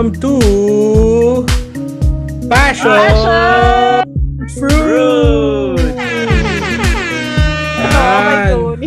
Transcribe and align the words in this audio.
Welcome 0.00 0.16
to 0.24 1.44
Passion, 2.48 2.88
Passion 2.88 4.00
Fruit. 4.56 5.76
Yan. 7.84 8.80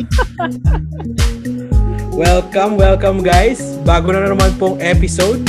welcome, 2.18 2.81
welcome 2.81 3.21
guys. 3.21 3.62
Bago 3.85 4.09
na 4.09 4.26
naman 4.26 4.57
pong 4.57 4.81
episode. 4.81 5.45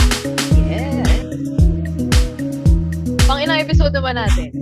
Yes. 0.69 1.09
Pang 3.25 3.41
ilang 3.41 3.57
episode 3.57 3.97
naman 3.97 4.21
natin? 4.21 4.53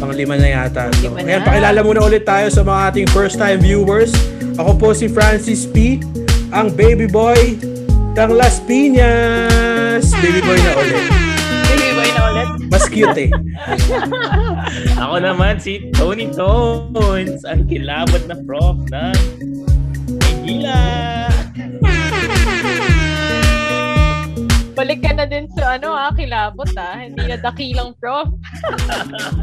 Pang 0.00 0.16
lima 0.16 0.40
na 0.40 0.48
yata. 0.48 0.88
So, 0.96 1.12
Lima 1.12 1.20
na. 1.20 1.28
ayan, 1.28 1.42
pakilala 1.44 1.84
muna 1.84 2.00
ulit 2.00 2.24
tayo 2.24 2.48
sa 2.48 2.64
mga 2.64 2.80
ating 2.88 3.06
first 3.12 3.36
time 3.36 3.60
viewers. 3.60 4.16
Ako 4.56 4.80
po 4.80 4.88
si 4.96 5.12
Francis 5.12 5.68
P. 5.68 6.00
Ang 6.56 6.72
baby 6.72 7.04
boy 7.04 7.60
ng 8.16 8.30
Las 8.32 8.64
Piñas. 8.64 9.75
Baby 10.26 10.42
boy 10.42 10.58
na 10.58 10.72
ulit. 10.74 11.06
Baby 11.70 11.90
boy 11.94 12.10
na 12.10 12.22
ulit. 12.34 12.50
Mas 12.66 12.90
cute 12.90 13.14
eh. 13.14 13.30
Ako 15.06 15.22
naman 15.22 15.62
si 15.62 15.86
Tony 15.94 16.26
Tones, 16.34 17.46
ang 17.46 17.70
kilabot 17.70 18.26
na 18.26 18.34
prof 18.42 18.74
ng 18.90 19.14
Maynila. 20.18 20.82
Balik 24.74 25.06
ka 25.06 25.14
na 25.14 25.30
din 25.30 25.46
sa 25.54 25.78
ano 25.78 25.94
ha, 25.94 26.10
kilabot 26.10 26.74
ha. 26.74 27.06
Hindi 27.06 27.22
na 27.22 27.38
dakilang 27.38 27.94
prof. 28.02 28.26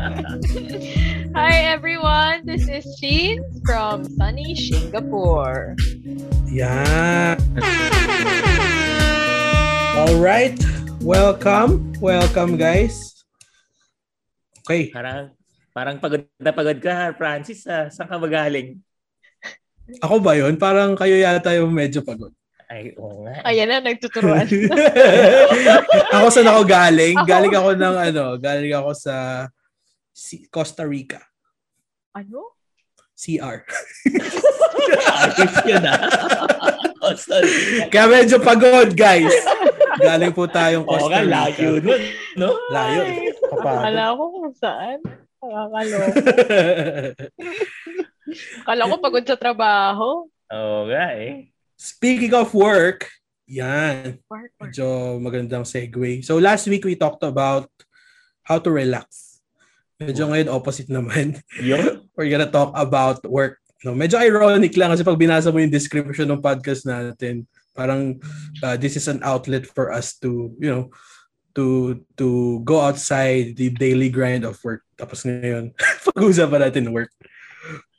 Hi 1.40 1.64
everyone, 1.64 2.44
this 2.44 2.68
is 2.68 2.84
Sheen 3.00 3.40
from 3.64 4.04
sunny 4.20 4.52
Singapore. 4.52 5.80
Yan. 10.04 10.20
Alright. 10.20 10.60
Welcome. 11.00 11.96
Welcome 12.04 12.60
guys. 12.60 13.24
Okay. 14.64 14.92
Parang, 14.92 15.32
parang 15.72 15.96
pagod 15.96 16.28
na 16.44 16.52
pagod 16.52 16.76
ka, 16.84 17.16
Francis. 17.16 17.64
Ah. 17.64 17.88
Saan 17.88 18.12
ka 18.12 18.20
magaling? 18.20 18.84
Ako 20.04 20.20
ba 20.20 20.36
yun? 20.36 20.60
Parang 20.60 21.00
kayo 21.00 21.16
yata 21.16 21.56
yung 21.56 21.72
medyo 21.72 22.04
pagod. 22.04 22.36
Ay, 22.68 22.92
oo 23.00 23.24
nga. 23.24 23.48
Ayan 23.48 23.72
na, 23.72 23.80
nagtuturuan. 23.80 24.44
ako 26.20 26.26
saan 26.28 26.52
ako 26.52 26.62
galing? 26.68 27.16
Ako- 27.16 27.28
Galing 27.28 27.56
ako 27.56 27.70
ng 27.72 27.96
ano, 27.96 28.24
galing 28.36 28.76
ako 28.76 28.92
sa 28.92 29.16
si- 30.12 30.52
Costa 30.52 30.84
Rica. 30.84 31.24
ano? 32.12 32.60
CR. 33.16 33.64
Ayos 35.24 35.56
yun 35.64 35.86
ah. 35.88 36.00
Oh, 37.04 37.16
sorry. 37.16 37.88
Kaya 37.88 38.08
medyo 38.08 38.40
pagod, 38.40 38.96
guys. 38.96 39.32
Galing 40.00 40.34
po 40.34 40.50
tayong 40.50 40.86
Oo 40.86 40.90
Costa 40.90 41.22
Rica. 41.22 41.30
layo 41.30 41.70
nun. 41.82 42.02
No? 42.40 42.50
Layo. 42.74 43.02
Akala 43.54 44.18
ko 44.18 44.24
kung 44.32 44.54
saan. 44.58 44.98
Akala 45.44 45.80
ko. 45.84 45.98
Akala 48.66 48.90
ko 48.90 48.96
pagod 48.98 49.26
sa 49.28 49.38
trabaho. 49.38 50.26
Oo 50.54 50.80
nga 50.90 51.06
eh. 51.18 51.52
Speaking 51.78 52.34
of 52.34 52.50
work, 52.56 53.12
yan. 53.46 54.18
Work, 54.32 54.56
work. 54.56 54.72
Medyo 54.72 54.88
magandang 55.20 55.68
segue. 55.68 56.24
So 56.24 56.40
last 56.40 56.66
week 56.72 56.88
we 56.88 56.96
talked 56.96 57.26
about 57.26 57.68
how 58.48 58.58
to 58.58 58.72
relax. 58.72 59.40
Medyo 60.00 60.32
ngayon 60.32 60.52
opposite 60.52 60.90
naman. 60.90 61.38
Yun. 61.60 62.04
We're 62.16 62.32
gonna 62.32 62.50
talk 62.50 62.72
about 62.74 63.22
work. 63.28 63.60
No, 63.84 63.92
medyo 63.92 64.16
ironic 64.16 64.72
lang 64.80 64.96
kasi 64.96 65.04
pag 65.04 65.20
binasa 65.20 65.52
mo 65.52 65.60
yung 65.60 65.74
description 65.74 66.32
ng 66.32 66.40
podcast 66.40 66.88
natin, 66.88 67.44
parang 67.76 68.22
uh, 68.62 68.78
this 68.78 68.96
is 68.96 69.08
an 69.10 69.22
outlet 69.22 69.66
for 69.66 69.92
us 69.92 70.18
to, 70.22 70.54
you 70.58 70.70
know, 70.70 70.90
to 71.54 72.02
to 72.18 72.60
go 72.66 72.82
outside 72.82 73.54
the 73.58 73.70
daily 73.70 74.10
grind 74.10 74.46
of 74.46 74.58
work. 74.66 74.82
Tapos 74.98 75.26
ngayon, 75.26 75.74
pag-uusapan 76.06 76.70
natin 76.70 76.94
work. 76.94 77.14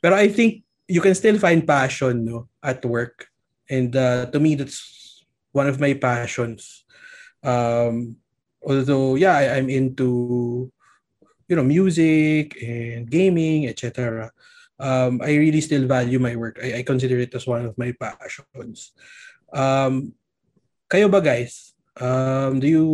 Pero 0.03 0.15
I 0.15 0.27
think 0.27 0.63
you 0.87 0.99
can 0.99 1.15
still 1.15 1.39
find 1.39 1.63
passion 1.63 2.27
no 2.27 2.47
at 2.61 2.83
work. 2.83 3.27
And 3.69 3.95
uh, 3.95 4.29
to 4.29 4.37
me 4.39 4.55
that's 4.55 5.23
one 5.55 5.67
of 5.67 5.79
my 5.79 5.95
passions. 5.95 6.83
Um 7.41 8.19
although 8.65 9.15
yeah, 9.15 9.37
I, 9.37 9.57
I'm 9.57 9.69
into 9.69 10.69
you 11.47 11.55
know 11.55 11.63
music 11.63 12.57
and 12.61 13.09
gaming, 13.09 13.67
etc. 13.67 14.31
Um, 14.75 15.21
I 15.23 15.39
really 15.39 15.61
still 15.61 15.87
value 15.87 16.19
my 16.19 16.35
work. 16.35 16.59
I, 16.61 16.79
I 16.79 16.83
consider 16.83 17.17
it 17.19 17.33
as 17.33 17.47
one 17.47 17.63
of 17.65 17.77
my 17.77 17.95
passions. 17.95 18.91
Um, 19.55 20.11
kayo 20.91 21.07
ba 21.07 21.23
guys? 21.23 21.71
Um, 21.95 22.59
do 22.59 22.67
you 22.67 22.85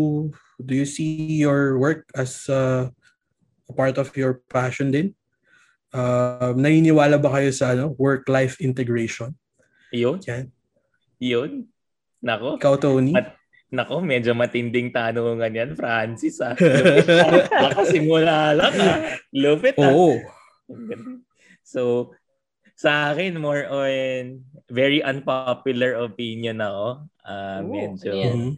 do 0.62 0.78
you 0.78 0.86
see 0.86 1.42
your 1.42 1.82
work 1.82 2.06
as 2.14 2.46
uh, 2.46 2.86
a 3.66 3.74
part 3.74 3.98
of 3.98 4.14
your 4.14 4.46
passion 4.46 4.94
din? 4.94 5.18
Um, 5.92 6.62
naniniwala 6.62 7.18
ba 7.18 7.34
kayo 7.42 7.50
sa 7.52 7.74
ano, 7.74 7.98
work-life 7.98 8.62
integration? 8.62 9.34
Yun. 9.92 10.22
Yan. 10.24 10.46
Yun. 11.20 11.52
Nako. 12.24 12.56
Ikaw, 12.62 12.76
Tony? 12.80 13.12
At- 13.18 13.36
Nako, 13.72 14.04
medyo 14.04 14.36
matinding 14.36 14.92
tanungan 14.92 15.48
yan, 15.48 15.72
Francis. 15.80 16.44
Ah. 16.44 16.52
Nakasimula 17.64 18.52
lang. 18.52 18.74
Ah. 18.76 19.16
Lupit. 19.32 19.80
Ah. 19.80 19.96
Oo. 19.96 20.20
So, 21.64 22.12
sa 22.82 23.14
akin, 23.14 23.38
more 23.38 23.70
on 23.70 24.42
very 24.66 25.06
unpopular 25.06 26.02
opinion 26.02 26.58
ako. 26.66 27.06
Uh, 27.22 27.62
Ooh, 27.62 27.70
medyo. 27.70 28.18
Mhm. 28.18 28.58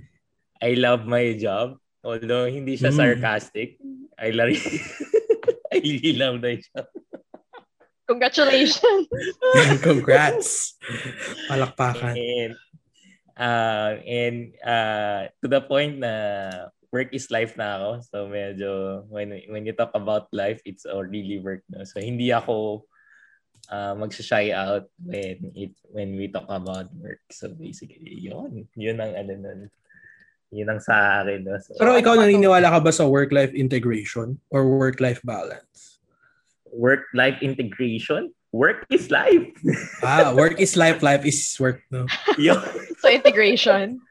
I 0.63 0.79
love 0.79 1.03
my 1.03 1.35
job. 1.35 1.75
Although, 1.99 2.47
hindi 2.47 2.79
siya 2.79 2.95
Mm. 2.95 2.99
sarcastic. 3.03 3.75
I, 4.15 4.31
love 4.31 4.55
I 5.75 5.83
really 5.83 6.15
love 6.15 6.39
my 6.39 6.55
job. 6.55 6.87
Congratulations. 8.07 9.11
Congrats. 9.87 10.79
Palakpakan. 11.51 12.15
And, 12.15 12.53
uh, 13.35 13.91
and 14.03 14.37
uh, 14.63 15.31
to 15.43 15.47
the 15.51 15.59
point 15.63 15.99
na 15.99 16.13
work 16.91 17.11
is 17.11 17.31
life 17.31 17.55
na 17.59 17.79
ako. 17.79 17.89
So 18.07 18.17
medyo 18.31 18.71
when 19.09 19.33
when 19.49 19.65
you 19.65 19.73
talk 19.73 19.91
about 19.95 20.31
life, 20.31 20.61
it's 20.63 20.85
all 20.85 21.03
really 21.03 21.39
work 21.39 21.63
no. 21.71 21.83
So 21.87 21.99
hindi 22.03 22.29
ako 22.29 22.85
uh, 23.69 23.93
magsha-shy 23.95 24.51
out 24.51 24.89
when 24.99 25.51
it 25.55 25.71
when 25.91 26.15
we 26.17 26.27
talk 26.27 26.49
about 26.49 26.91
work. 26.97 27.23
So 27.31 27.53
basically, 27.53 28.17
yun. 28.19 28.67
Yun 28.75 28.97
ang 28.99 29.13
ano 29.15 29.33
nun. 29.37 29.61
Yun 30.53 30.69
ang 30.69 30.81
sa 30.81 31.23
akin. 31.23 31.47
No? 31.47 31.57
So, 31.57 31.77
Pero 31.79 31.97
ikaw 31.97 32.13
naniniwala 32.19 32.69
ka 32.69 32.79
ba 32.79 32.93
sa 32.93 33.09
work-life 33.09 33.53
integration 33.57 34.37
or 34.53 34.69
work-life 34.69 35.23
balance? 35.25 35.93
work-life 36.73 37.37
integration? 37.41 38.33
Work 38.51 38.85
is 38.89 39.09
life. 39.09 39.49
Ah, 40.03 40.33
work 40.33 40.59
is 40.59 40.77
life, 40.77 41.01
life 41.01 41.25
is 41.25 41.37
work. 41.57 41.81
No? 41.89 42.05
So, 43.01 43.09
integration. 43.09 44.01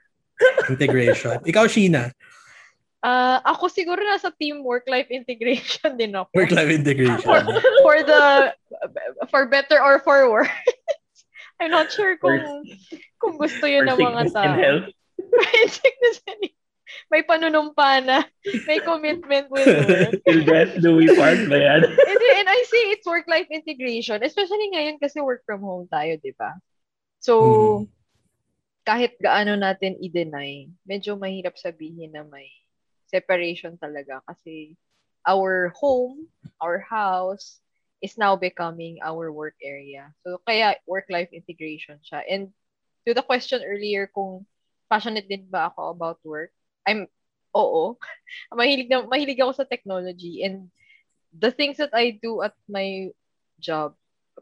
Integration. 0.70 1.38
Ikaw, 1.46 1.66
Sheena. 1.70 2.10
Ah, 3.02 3.42
ako 3.42 3.66
siguro 3.66 3.98
nasa 3.98 4.30
team 4.30 4.62
work-life 4.62 5.10
integration 5.10 5.98
din 5.98 6.14
ako. 6.14 6.30
Work-life 6.38 6.70
for, 6.70 6.78
integration. 6.78 7.42
for 7.82 7.96
the 8.06 8.22
for 9.26 9.42
better 9.50 9.82
or 9.82 9.98
for 9.98 10.30
worse. 10.30 10.46
I'm 11.58 11.74
not 11.74 11.90
sure 11.90 12.14
kung 12.22 12.62
kung 13.18 13.34
gusto 13.42 13.66
yun 13.66 13.90
ng 13.90 13.98
For 13.98 14.06
mga 14.06 14.22
tao. 14.30 14.54
health. 14.54 14.86
For 15.32 15.42
sickness 15.66 16.18
and 16.30 16.50
may 17.10 17.24
panunumpa 17.24 18.04
na, 18.04 18.22
may 18.68 18.78
commitment 18.84 19.48
with 19.50 19.64
work. 19.64 20.12
Till 20.28 20.44
death 20.44 20.76
do 20.78 20.94
we 20.94 21.08
part 21.10 21.40
ba 21.48 21.56
yan? 21.58 21.82
and, 21.88 22.20
and 22.38 22.46
I 22.48 22.58
say 22.68 22.92
it's 22.94 23.06
work-life 23.08 23.48
integration, 23.50 24.20
especially 24.22 24.70
ngayon 24.76 25.00
kasi 25.00 25.18
work 25.24 25.42
from 25.48 25.64
home 25.64 25.88
tayo, 25.88 26.20
di 26.20 26.36
ba? 26.36 26.52
So, 27.18 27.32
Mhm. 27.40 27.82
kahit 28.82 29.12
gaano 29.22 29.56
natin 29.56 29.96
i-deny, 30.02 30.68
medyo 30.84 31.14
mahirap 31.16 31.54
sabihin 31.56 32.12
na 32.12 32.26
may 32.28 32.50
separation 33.12 33.76
talaga 33.76 34.24
kasi 34.24 34.74
our 35.28 35.70
home, 35.76 36.26
our 36.58 36.80
house, 36.82 37.60
is 38.02 38.18
now 38.18 38.34
becoming 38.34 38.98
our 39.04 39.30
work 39.30 39.54
area. 39.62 40.10
So, 40.26 40.42
kaya 40.42 40.74
work-life 40.90 41.30
integration 41.30 42.02
siya. 42.02 42.26
And 42.26 42.50
to 43.06 43.14
the 43.14 43.22
question 43.22 43.62
earlier 43.62 44.10
kung 44.10 44.42
passionate 44.90 45.30
din 45.30 45.46
ba 45.46 45.70
ako 45.70 45.94
about 45.94 46.18
work, 46.26 46.50
I'm, 46.82 47.06
oo. 47.54 47.94
mahilig, 48.58 48.90
na, 48.90 49.06
mahilig 49.06 49.38
ako 49.38 49.62
sa 49.62 49.68
technology 49.70 50.42
and 50.42 50.66
the 51.30 51.54
things 51.54 51.78
that 51.78 51.94
I 51.94 52.18
do 52.18 52.42
at 52.42 52.58
my 52.66 53.14
job, 53.62 53.94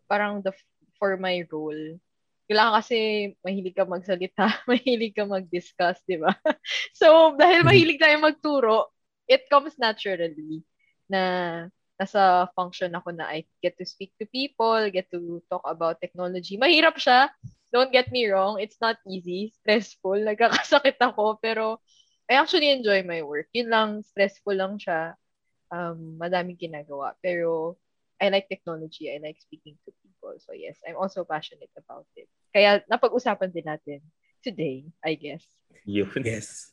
parang 0.09 0.41
the 0.41 0.57
for 0.97 1.21
my 1.21 1.45
role, 1.53 2.01
kailangan 2.51 2.83
kasi 2.83 2.99
mahilig 3.47 3.79
ka 3.79 3.87
magsalita, 3.87 4.51
mahilig 4.71 5.15
ka 5.15 5.23
mag-discuss, 5.23 6.03
di 6.03 6.19
ba? 6.19 6.35
so, 6.99 7.39
dahil 7.39 7.63
mahilig 7.63 8.03
tayo 8.03 8.19
magturo, 8.19 8.91
it 9.31 9.47
comes 9.47 9.79
naturally 9.79 10.67
na 11.07 11.23
nasa 11.95 12.51
function 12.59 12.91
ako 12.91 13.15
na 13.15 13.31
I 13.31 13.47
get 13.63 13.79
to 13.79 13.87
speak 13.87 14.11
to 14.19 14.27
people, 14.27 14.83
get 14.91 15.07
to 15.15 15.39
talk 15.47 15.63
about 15.63 16.03
technology. 16.03 16.59
Mahirap 16.59 16.99
siya 16.99 17.31
don't 17.71 17.95
get 17.95 18.11
me 18.11 18.27
wrong, 18.27 18.59
it's 18.59 18.79
not 18.83 18.99
easy, 19.07 19.55
stressful, 19.63 20.19
nagkakasakit 20.29 20.99
ako, 20.99 21.39
pero 21.39 21.79
I 22.31 22.39
actually 22.39 22.71
enjoy 22.71 23.03
my 23.03 23.23
work. 23.23 23.51
Yun 23.55 23.71
lang, 23.71 23.91
stressful 24.07 24.55
lang 24.55 24.79
siya. 24.79 25.19
Um, 25.71 26.19
madaming 26.19 26.59
ginagawa. 26.59 27.15
Pero 27.19 27.75
I 28.23 28.31
like 28.31 28.47
technology. 28.47 29.11
I 29.11 29.19
like 29.19 29.39
speaking 29.43 29.75
to 29.87 29.91
people. 30.31 30.39
So 30.47 30.53
yes, 30.55 30.79
I'm 30.87 30.97
also 30.97 31.25
passionate 31.25 31.71
about 31.77 32.07
it. 32.15 32.29
Kaya 32.55 32.83
napag-usapan 32.87 33.51
din 33.53 33.67
natin 33.67 34.01
today, 34.43 34.87
I 35.03 35.15
guess. 35.15 35.45
Yun. 35.87 36.23
Yes. 36.23 36.71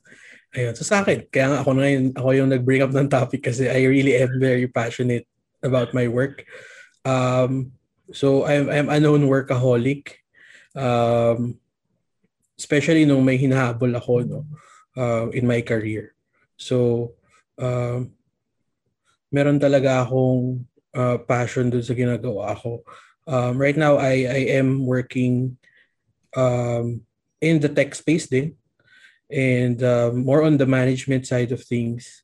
Ayun. 0.54 0.76
So 0.76 0.84
sa 0.84 1.02
akin, 1.02 1.26
kaya 1.32 1.50
nga 1.54 1.60
ako 1.64 1.72
ngayon, 1.78 2.06
ako 2.14 2.30
yung 2.36 2.50
nag-bring 2.52 2.84
up 2.84 2.94
ng 2.94 3.10
topic 3.10 3.42
kasi 3.46 3.70
I 3.70 3.88
really 3.88 4.14
am 4.18 4.38
very 4.38 4.68
passionate 4.68 5.26
about 5.64 5.94
my 5.94 6.08
work. 6.08 6.46
Um, 7.08 7.74
so 8.14 8.46
I'm, 8.46 8.70
I'm 8.70 8.90
a 8.90 9.00
known 9.00 9.26
workaholic. 9.26 10.22
Um, 10.78 11.58
especially 12.58 13.06
nung 13.06 13.26
may 13.26 13.38
hinahabol 13.38 13.94
ako 13.98 14.14
no, 14.26 14.40
uh, 14.98 15.30
in 15.34 15.46
my 15.46 15.62
career. 15.62 16.14
So, 16.58 17.14
um, 17.58 18.18
meron 19.30 19.62
talaga 19.62 20.02
akong 20.02 20.66
uh, 20.98 21.22
passion 21.22 21.70
dun 21.70 21.86
sa 21.86 21.94
ginagawa 21.94 22.58
ko. 22.58 22.82
Um, 23.28 23.60
right 23.60 23.76
now, 23.76 23.98
I, 23.98 24.24
I 24.26 24.42
am 24.56 24.86
working 24.86 25.58
um, 26.36 27.02
in 27.42 27.60
the 27.60 27.70
tech 27.70 27.94
space 27.94 28.28
then 28.28 28.56
and 29.30 29.84
um, 29.84 30.24
more 30.24 30.44
on 30.44 30.58
the 30.58 30.66
management 30.66 31.28
side 31.28 31.52
of 31.52 31.64
things. 31.64 32.24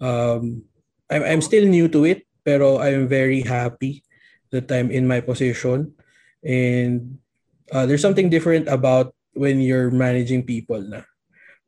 Um, 0.00 0.62
I'm, 1.10 1.22
I'm 1.22 1.42
still 1.42 1.66
new 1.66 1.88
to 1.88 2.04
it, 2.04 2.26
pero 2.44 2.78
I'm 2.78 3.08
very 3.08 3.42
happy 3.42 4.04
that 4.50 4.70
I'm 4.70 4.90
in 4.90 5.08
my 5.08 5.20
position. 5.20 5.94
And 6.44 7.18
uh, 7.72 7.86
there's 7.86 8.02
something 8.02 8.30
different 8.30 8.68
about 8.68 9.14
when 9.34 9.60
you're 9.60 9.90
managing 9.90 10.44
people 10.44 10.80
na. 10.80 11.02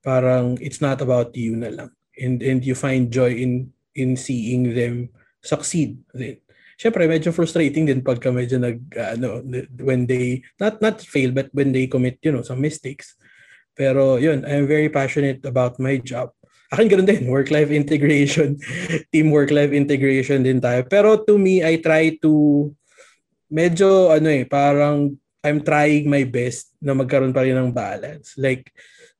Parang 0.05 0.59
it's 0.63 0.81
not 0.81 1.01
about 1.03 1.35
you 1.35 1.57
na 1.57 1.69
lang. 1.69 1.91
And, 2.17 2.43
and 2.43 2.65
you 2.65 2.75
find 2.75 3.11
joy 3.11 3.35
in 3.35 3.73
in 3.97 4.17
seeing 4.17 4.71
them 4.77 5.11
succeed 5.43 5.99
din. 6.15 6.39
Siyempre, 6.77 7.09
medyo 7.09 7.33
frustrating 7.33 7.89
din 7.89 8.05
pagka 8.05 8.29
medyo 8.29 8.61
nag, 8.61 8.77
uh, 8.93 9.17
ano, 9.17 9.41
when 9.81 10.05
they, 10.05 10.45
not 10.61 10.77
not 10.85 11.01
fail, 11.01 11.33
but 11.33 11.49
when 11.57 11.73
they 11.73 11.89
commit, 11.89 12.21
you 12.21 12.31
know, 12.31 12.45
some 12.45 12.61
mistakes. 12.61 13.17
Pero 13.73 14.17
yun, 14.21 14.45
I'm 14.45 14.69
very 14.69 14.93
passionate 14.93 15.41
about 15.49 15.81
my 15.81 15.97
job. 16.01 16.37
Akin 16.69 16.93
ganoon 16.93 17.09
din, 17.09 17.25
work-life 17.33 17.73
integration, 17.73 18.61
team 19.13 19.33
work-life 19.33 19.73
integration 19.73 20.45
din 20.45 20.61
tayo. 20.61 20.85
Pero 20.85 21.17
to 21.25 21.41
me, 21.41 21.65
I 21.65 21.81
try 21.81 22.17
to, 22.21 22.69
medyo 23.49 24.13
ano 24.13 24.29
eh, 24.29 24.45
parang 24.45 25.17
I'm 25.47 25.63
trying 25.63 26.11
my 26.11 26.27
best 26.27 26.75
na 26.83 26.93
magkaroon 26.93 27.31
pa 27.31 27.47
rin 27.47 27.55
ng 27.55 27.71
balance. 27.71 28.35
Like, 28.35 28.69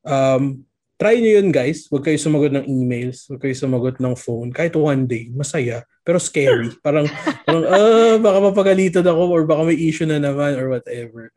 um, 0.03 0.67
try 0.97 1.21
nyo 1.21 1.41
yun 1.41 1.53
guys. 1.53 1.87
Huwag 1.93 2.09
kayo 2.09 2.17
sumagot 2.17 2.53
ng 2.57 2.67
emails. 2.67 3.29
Huwag 3.29 3.45
kayo 3.45 3.53
sumagot 3.53 4.01
ng 4.01 4.17
phone. 4.17 4.51
Kahit 4.51 4.75
one 4.75 5.05
day, 5.05 5.29
masaya. 5.29 5.85
Pero 6.03 6.17
scary. 6.17 6.73
Parang, 6.81 7.05
parang 7.47 7.65
ah, 7.69 8.17
baka 8.17 8.39
mapagalitan 8.41 9.05
ako 9.05 9.23
or 9.29 9.43
baka 9.45 9.63
may 9.69 9.77
issue 9.77 10.09
na 10.09 10.17
naman 10.17 10.57
or 10.57 10.73
whatever. 10.73 11.31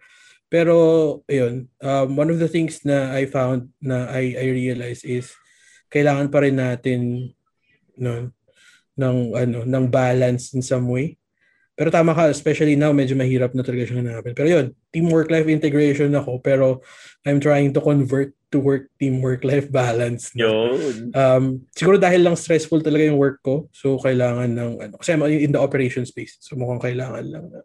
Pero, 0.50 0.73
ayun. 1.27 1.67
Um, 1.83 2.07
one 2.15 2.31
of 2.31 2.39
the 2.39 2.50
things 2.50 2.81
na 2.88 3.13
I 3.13 3.27
found 3.27 3.69
na 3.83 4.09
I, 4.09 4.33
I 4.39 4.47
realized 4.50 5.03
is 5.06 5.29
kailangan 5.91 6.31
pa 6.31 6.39
rin 6.41 6.57
natin 6.57 7.00
no, 8.00 8.31
ng, 8.95 9.17
ano, 9.35 9.67
ng 9.67 9.85
balance 9.91 10.56
in 10.56 10.63
some 10.63 10.88
way. 10.88 11.19
Pero 11.79 11.95
tama 11.95 12.11
ka, 12.11 12.27
especially 12.27 12.75
now, 12.75 12.91
medyo 12.91 13.15
mahirap 13.15 13.55
na 13.55 13.63
talaga 13.63 13.87
siyang 13.87 14.03
hanapin. 14.03 14.35
Pero 14.35 14.51
yun, 14.51 14.75
team 14.91 15.07
work-life 15.07 15.47
integration 15.47 16.11
ako, 16.11 16.43
pero 16.43 16.83
I'm 17.23 17.39
trying 17.39 17.71
to 17.71 17.79
convert 17.79 18.35
to 18.51 18.59
work 18.59 18.91
team 18.99 19.23
work-life 19.23 19.71
balance. 19.79 20.35
Yun. 20.35 21.15
Um, 21.15 21.63
siguro 21.71 21.95
dahil 21.95 22.27
lang 22.27 22.35
stressful 22.35 22.83
talaga 22.83 23.07
yung 23.07 23.15
work 23.15 23.39
ko, 23.39 23.71
so 23.71 23.95
kailangan 23.95 24.59
ng, 24.59 24.71
ano, 24.75 24.93
kasi 24.99 25.15
I'm 25.15 25.23
in 25.23 25.55
the 25.55 25.63
operation 25.63 26.03
space, 26.03 26.35
so 26.43 26.59
mukhang 26.59 26.83
kailangan 26.83 27.23
lang. 27.31 27.47
Na. 27.47 27.63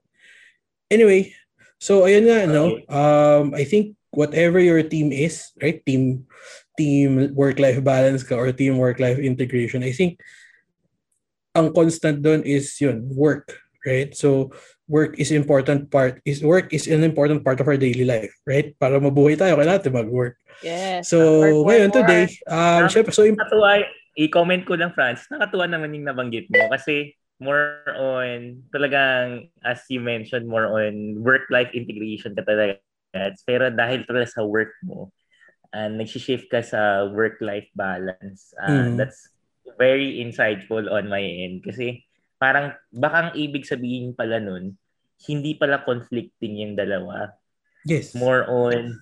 Anyway, 0.94 1.34
so 1.82 2.06
ayun 2.06 2.30
nga, 2.30 2.46
no, 2.46 2.78
um, 2.86 3.50
I 3.50 3.66
think 3.66 3.98
whatever 4.14 4.62
your 4.62 4.86
team 4.86 5.10
is, 5.10 5.50
right, 5.58 5.82
team, 5.82 6.30
team 6.78 7.34
work-life 7.34 7.82
balance 7.82 8.22
ka 8.22 8.38
or 8.38 8.54
team 8.54 8.78
work-life 8.78 9.18
integration, 9.18 9.82
I 9.82 9.90
think 9.90 10.22
ang 11.58 11.74
constant 11.74 12.22
doon 12.22 12.46
is 12.46 12.78
yun, 12.78 13.10
work 13.10 13.63
right? 13.84 14.10
So 14.16 14.50
work 14.84 15.16
is 15.16 15.32
important 15.32 15.88
part 15.88 16.20
is 16.28 16.44
work 16.44 16.72
is 16.72 16.84
an 16.88 17.04
important 17.04 17.44
part 17.44 17.60
of 17.60 17.68
our 17.68 17.78
daily 17.80 18.04
life, 18.04 18.32
right? 18.44 18.76
Para 18.76 19.00
mabuhay 19.00 19.36
tayo, 19.36 19.56
kailangan 19.56 19.80
natin 19.80 19.92
mag-work. 19.96 20.36
Yes. 20.60 21.08
So 21.08 21.40
work, 21.40 21.72
ngayon 21.72 21.90
work, 21.92 21.96
today, 22.02 22.24
um, 22.48 22.84
Nakaka- 22.84 22.92
syempre, 22.92 23.12
so 23.12 23.24
im- 23.24 23.36
Nakatuwa, 23.38 23.70
i-comment 24.16 24.62
ko 24.64 24.74
lang, 24.76 24.92
Franz. 24.92 25.24
Nakatuwa 25.28 25.64
naman 25.68 25.94
yung 25.96 26.06
nabanggit 26.08 26.48
mo 26.52 26.68
kasi 26.68 27.16
more 27.42 27.82
on, 27.98 28.62
talagang, 28.70 29.50
as 29.66 29.82
you 29.90 29.98
mentioned, 30.00 30.46
more 30.46 30.70
on 30.70 31.18
work-life 31.20 31.72
integration 31.74 32.32
ka 32.32 32.46
talaga. 32.46 32.78
Pero 33.44 33.68
dahil 33.74 34.06
talaga 34.06 34.26
sa 34.30 34.42
work 34.46 34.70
mo, 34.86 35.10
uh, 35.74 35.90
nag-shift 35.90 36.46
ka 36.46 36.62
sa 36.62 37.10
work-life 37.10 37.66
balance. 37.74 38.54
Uh, 38.54 38.94
Mm. 38.94 38.96
That's 38.96 39.34
very 39.74 40.22
insightful 40.22 40.86
on 40.86 41.10
my 41.10 41.20
end. 41.22 41.66
Kasi 41.66 42.06
parang 42.44 42.76
baka 42.92 43.16
ang 43.16 43.32
ibig 43.32 43.64
sabihin 43.64 44.12
pala 44.12 44.36
nun, 44.36 44.76
hindi 45.24 45.56
pala 45.56 45.80
conflicting 45.80 46.60
yung 46.60 46.74
dalawa. 46.76 47.32
yes. 47.88 48.12
More 48.12 48.44
on, 48.44 49.00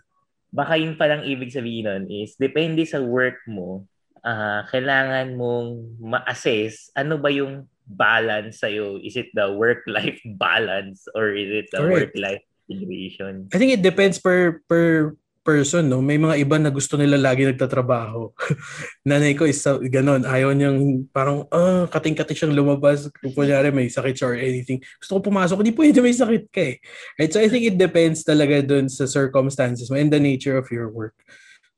baka 0.54 0.78
yun 0.78 0.94
palang 0.94 1.26
ibig 1.26 1.50
sabihin 1.50 1.90
nun 1.90 2.04
is, 2.06 2.38
depende 2.38 2.86
sa 2.86 3.02
work 3.02 3.42
mo, 3.50 3.82
ah 4.22 4.62
kailangan 4.70 5.34
mong 5.34 5.98
ma-assess 5.98 6.94
ano 6.94 7.18
ba 7.18 7.34
yung 7.34 7.66
balance 7.82 8.62
sa'yo. 8.62 9.02
Is 9.02 9.18
it 9.18 9.34
the 9.34 9.50
work-life 9.50 10.22
balance 10.38 11.10
or 11.18 11.34
is 11.34 11.50
it 11.50 11.66
the 11.74 11.82
Correct. 11.82 12.14
work-life 12.14 12.44
integration? 12.70 13.50
I 13.50 13.58
think 13.58 13.74
it 13.74 13.82
depends 13.82 14.22
per 14.22 14.62
per 14.70 15.18
person, 15.42 15.90
no? 15.90 15.98
May 15.98 16.16
mga 16.16 16.38
iba 16.38 16.56
na 16.56 16.70
gusto 16.70 16.94
nila 16.94 17.18
lagi 17.18 17.42
nagtatrabaho. 17.42 18.30
Nanay 19.10 19.34
ko 19.34 19.44
is 19.44 19.58
ganon. 19.90 20.22
Ayaw 20.22 20.54
niyang 20.54 21.10
parang, 21.10 21.44
ah, 21.50 21.90
kating-kating 21.90 22.38
siyang 22.38 22.56
lumabas. 22.56 23.10
Kung 23.18 23.34
kunyari 23.34 23.74
may 23.74 23.90
sakit 23.90 24.14
siya 24.14 24.28
or 24.30 24.38
anything. 24.38 24.78
Gusto 25.02 25.18
ko 25.18 25.28
pumasok. 25.28 25.60
Hindi 25.60 25.74
pwede 25.74 25.98
may 25.98 26.14
sakit 26.14 26.44
ka 26.48 26.62
eh. 26.62 26.76
Right? 27.18 27.30
So 27.34 27.42
I 27.42 27.50
think 27.50 27.66
it 27.66 27.76
depends 27.76 28.22
talaga 28.22 28.62
dun 28.62 28.86
sa 28.86 29.04
circumstances 29.10 29.90
mo 29.90 29.98
and 29.98 30.14
the 30.14 30.22
nature 30.22 30.54
of 30.54 30.70
your 30.70 30.88
work. 30.88 31.18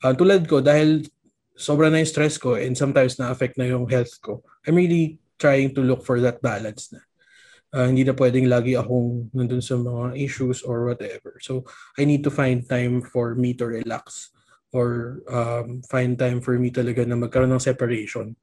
Uh, 0.04 0.12
tulad 0.12 0.44
ko, 0.44 0.60
dahil 0.60 1.08
sobra 1.56 1.88
na 1.88 2.04
yung 2.04 2.12
stress 2.12 2.36
ko 2.36 2.60
and 2.60 2.76
sometimes 2.76 3.16
na-affect 3.16 3.56
na 3.56 3.64
yung 3.64 3.88
health 3.88 4.12
ko, 4.20 4.44
I'm 4.68 4.76
really 4.76 5.16
trying 5.40 5.72
to 5.74 5.80
look 5.80 6.04
for 6.04 6.20
that 6.20 6.44
balance 6.44 6.92
na. 6.92 7.00
Uh, 7.74 7.90
hindi 7.90 8.06
na 8.06 8.14
pwedeng 8.14 8.46
lagi 8.46 8.78
akong 8.78 9.34
nandun 9.34 9.58
sa 9.58 9.74
mga 9.74 10.14
issues 10.14 10.62
or 10.62 10.86
whatever. 10.86 11.42
So, 11.42 11.66
I 11.98 12.06
need 12.06 12.22
to 12.22 12.30
find 12.30 12.62
time 12.62 13.02
for 13.02 13.34
me 13.34 13.50
to 13.58 13.66
relax 13.66 14.30
or 14.70 15.18
um, 15.26 15.82
find 15.90 16.14
time 16.14 16.38
for 16.38 16.54
me 16.54 16.70
talaga 16.70 17.02
na 17.02 17.18
magkaroon 17.18 17.50
ng 17.50 17.58
separation. 17.58 18.38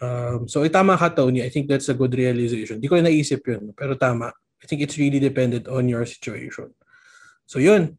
Um, 0.00 0.48
so, 0.48 0.60
eh, 0.64 0.72
tama 0.72 1.00
ka, 1.00 1.12
Tony. 1.16 1.40
I 1.40 1.48
think 1.48 1.68
that's 1.68 1.88
a 1.88 1.96
good 1.96 2.12
realization. 2.12 2.76
Di 2.76 2.88
ko 2.88 3.00
na 3.00 3.08
naisip 3.08 3.40
yun, 3.48 3.72
pero 3.72 3.96
tama. 3.96 4.32
I 4.60 4.64
think 4.68 4.84
it's 4.84 5.00
really 5.00 5.20
dependent 5.20 5.68
on 5.68 5.88
your 5.88 6.04
situation. 6.04 6.76
So, 7.48 7.56
yun. 7.56 7.96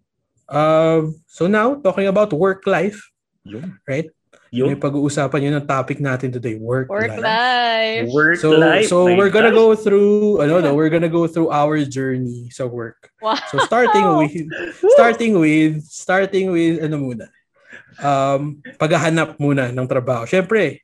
Um, 0.52 1.24
so 1.26 1.48
now, 1.48 1.82
talking 1.82 2.06
about 2.06 2.34
work-life, 2.34 3.00
Yun. 3.46 3.80
right? 3.88 4.06
Yun. 4.52 4.76
May 4.76 4.76
pag-uusapan 4.76 5.48
yun 5.48 5.56
ng 5.64 5.68
topic 5.68 6.04
natin 6.04 6.28
today, 6.28 6.60
work-life. 6.60 6.92
Work 6.92 7.24
life. 7.24 8.08
Work 8.12 8.36
So 8.44 8.52
life. 8.52 8.84
so 8.92 9.08
my 9.08 9.16
we're 9.16 9.32
gonna 9.32 9.48
gosh. 9.48 9.64
go 9.64 9.68
through 9.80 10.44
ano 10.44 10.60
no, 10.60 10.76
we're 10.76 10.92
gonna 10.92 11.08
go 11.08 11.24
through 11.24 11.48
our 11.48 11.80
journey 11.88 12.52
sa 12.52 12.68
work. 12.68 13.00
Wow. 13.24 13.40
So 13.48 13.64
starting 13.64 14.04
with 14.20 14.52
starting 14.92 15.40
with 15.40 15.80
starting 15.88 16.52
with 16.52 16.84
ano 16.84 17.00
muna. 17.00 17.32
Um 18.04 18.60
paghahanap 18.76 19.40
muna 19.40 19.72
ng 19.72 19.88
trabaho. 19.88 20.28
Syempre, 20.28 20.84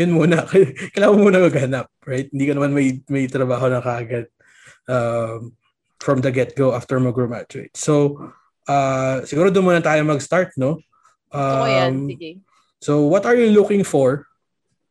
yun 0.00 0.16
muna. 0.16 0.48
Kailangan 0.96 1.12
mo 1.12 1.28
muna 1.28 1.44
maghanap, 1.44 1.86
right? 2.08 2.32
Hindi 2.32 2.44
ka 2.48 2.52
naman 2.56 2.72
may 2.72 3.04
may 3.12 3.28
trabaho 3.28 3.68
na 3.68 3.84
kaagad 3.84 4.32
um, 4.88 5.52
from 6.00 6.24
the 6.24 6.32
get-go 6.32 6.72
after 6.72 6.96
mag-graduate. 7.00 7.76
So, 7.76 8.16
uh, 8.64 9.24
siguro 9.28 9.48
doon 9.52 9.64
muna 9.64 9.80
tayo 9.84 10.00
mag-start, 10.04 10.56
no? 10.56 10.80
Gusto 11.28 11.54
ko 11.60 11.66
yan. 11.68 11.92
Um, 11.94 12.08
Sige. 12.08 12.30
So, 12.84 13.08
what 13.08 13.24
are 13.24 13.32
you 13.32 13.48
looking 13.48 13.80
for 13.80 14.28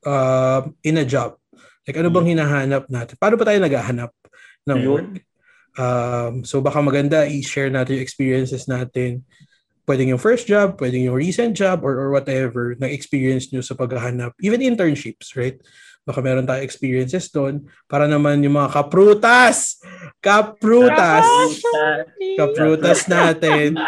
uh, 0.01 0.65
in 0.81 0.97
a 0.97 1.05
job? 1.05 1.37
Like, 1.85 2.01
ano 2.01 2.09
bang 2.09 2.33
hinahanap 2.33 2.89
natin? 2.89 3.13
Paano 3.21 3.37
ba 3.37 3.45
tayo 3.45 3.61
naghahanap 3.61 4.09
ng 4.65 4.79
work? 4.89 5.13
Um, 5.77 6.41
so, 6.41 6.57
baka 6.57 6.81
maganda 6.81 7.29
i-share 7.29 7.69
natin 7.69 8.01
yung 8.01 8.05
experiences 8.09 8.65
natin. 8.65 9.21
Pwedeng 9.85 10.09
yung 10.09 10.17
first 10.17 10.49
job, 10.49 10.81
pwedeng 10.81 11.05
yung 11.05 11.13
recent 11.13 11.53
job, 11.53 11.85
or, 11.85 12.01
or 12.01 12.09
whatever 12.09 12.73
na 12.81 12.89
experience 12.89 13.53
nyo 13.53 13.61
sa 13.61 13.77
paghahanap. 13.77 14.33
Even 14.41 14.65
internships, 14.65 15.37
right? 15.37 15.61
baka 16.03 16.19
meron 16.19 16.43
tayong 16.43 16.67
experiences 16.67 17.31
doon 17.31 17.63
para 17.87 18.11
naman 18.11 18.43
yung 18.43 18.59
mga 18.59 18.75
kaprutas, 18.75 19.79
kaprutas, 20.19 21.23
kaprutas 22.35 23.07
natin, 23.07 23.79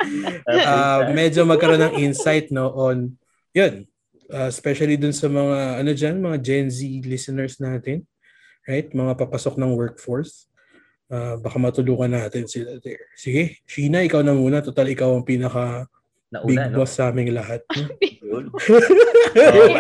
uh, 0.48 1.12
medyo 1.18 1.44
magkaroon 1.44 1.92
ng 1.92 1.96
insight 2.00 2.56
no 2.56 2.72
on 2.72 3.20
yun, 3.56 3.88
uh, 4.32 4.50
especially 4.50 4.98
dun 4.98 5.13
sa 5.13 5.29
mga 5.29 5.82
ano 5.82 5.91
diyan, 5.91 6.15
mga 6.22 6.38
Gen 6.41 6.67
Z 6.72 6.82
listeners 7.05 7.58
natin, 7.62 8.05
right? 8.65 8.89
Mga 8.89 9.13
papasok 9.17 9.58
ng 9.60 9.72
workforce. 9.74 10.50
Uh, 11.05 11.38
baka 11.38 11.62
matulungan 11.62 12.17
natin 12.17 12.50
sila 12.50 12.82
there. 12.82 13.13
Sige, 13.13 13.62
Sheena, 13.70 14.01
ikaw 14.01 14.25
na 14.25 14.34
muna. 14.34 14.65
Total, 14.65 14.89
ikaw 14.89 15.13
ang 15.13 15.22
pinaka 15.22 15.86
Nauna, 16.34 16.50
big 16.50 16.62
no? 16.74 16.82
boss 16.82 16.98
sa 16.98 17.13
aming 17.13 17.32
lahat. 17.32 17.62
oh, 17.70 18.41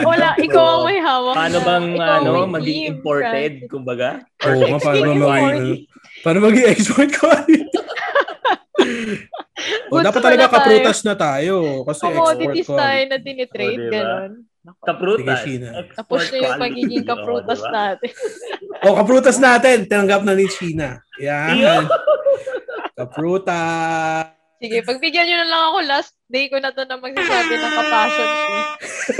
wala, 0.09 0.37
ikaw 0.45 0.63
ang 0.79 0.83
may 0.85 0.99
hawak. 1.01 1.35
Paano 1.35 1.57
bang 1.65 1.87
ano, 1.97 2.31
maging 2.47 2.81
imported, 2.95 3.53
kumbaga? 3.67 4.21
Oo, 4.45 4.77
oh, 4.77 4.79
paano 4.79 5.11
maging, 5.17 5.89
paano 6.21 6.37
maging 6.45 6.65
export 6.69 7.09
ko? 7.11 7.27
oh, 9.91 10.01
dapat 10.03 10.21
talaga 10.21 10.45
kaprutas 10.51 10.99
na 11.03 11.15
tayo. 11.15 11.83
Kasi 11.87 12.01
Commodities 12.05 12.67
tayo 12.67 13.01
na 13.07 13.17
tinitrade, 13.19 13.79
oh, 13.79 13.83
diba? 13.87 13.93
gano'n. 13.95 14.31
Kaprutas. 14.81 15.41
Tapos 15.93 16.21
na 16.33 16.37
yung 16.41 16.57
pagiging 16.57 17.05
kaprutas 17.05 17.59
oh, 17.61 17.69
diba? 17.69 17.75
natin. 17.75 18.11
oh, 18.81 18.95
kaprutas 18.97 19.37
natin. 19.37 19.77
Tinanggap 19.85 20.21
na 20.25 20.33
ni 20.33 20.45
China. 20.49 20.99
Yan. 21.21 21.85
kaprutas. 22.97 24.33
Sige, 24.55 24.81
pagbigyan 24.87 25.27
nyo 25.27 25.37
na 25.43 25.47
lang 25.51 25.61
ako 25.69 25.77
last 25.83 26.13
day 26.31 26.47
ko 26.47 26.57
na 26.57 26.71
to 26.71 26.87
na 26.87 26.95
magsasabi 26.97 27.53
ng 27.59 27.73
kapassion 27.75 28.29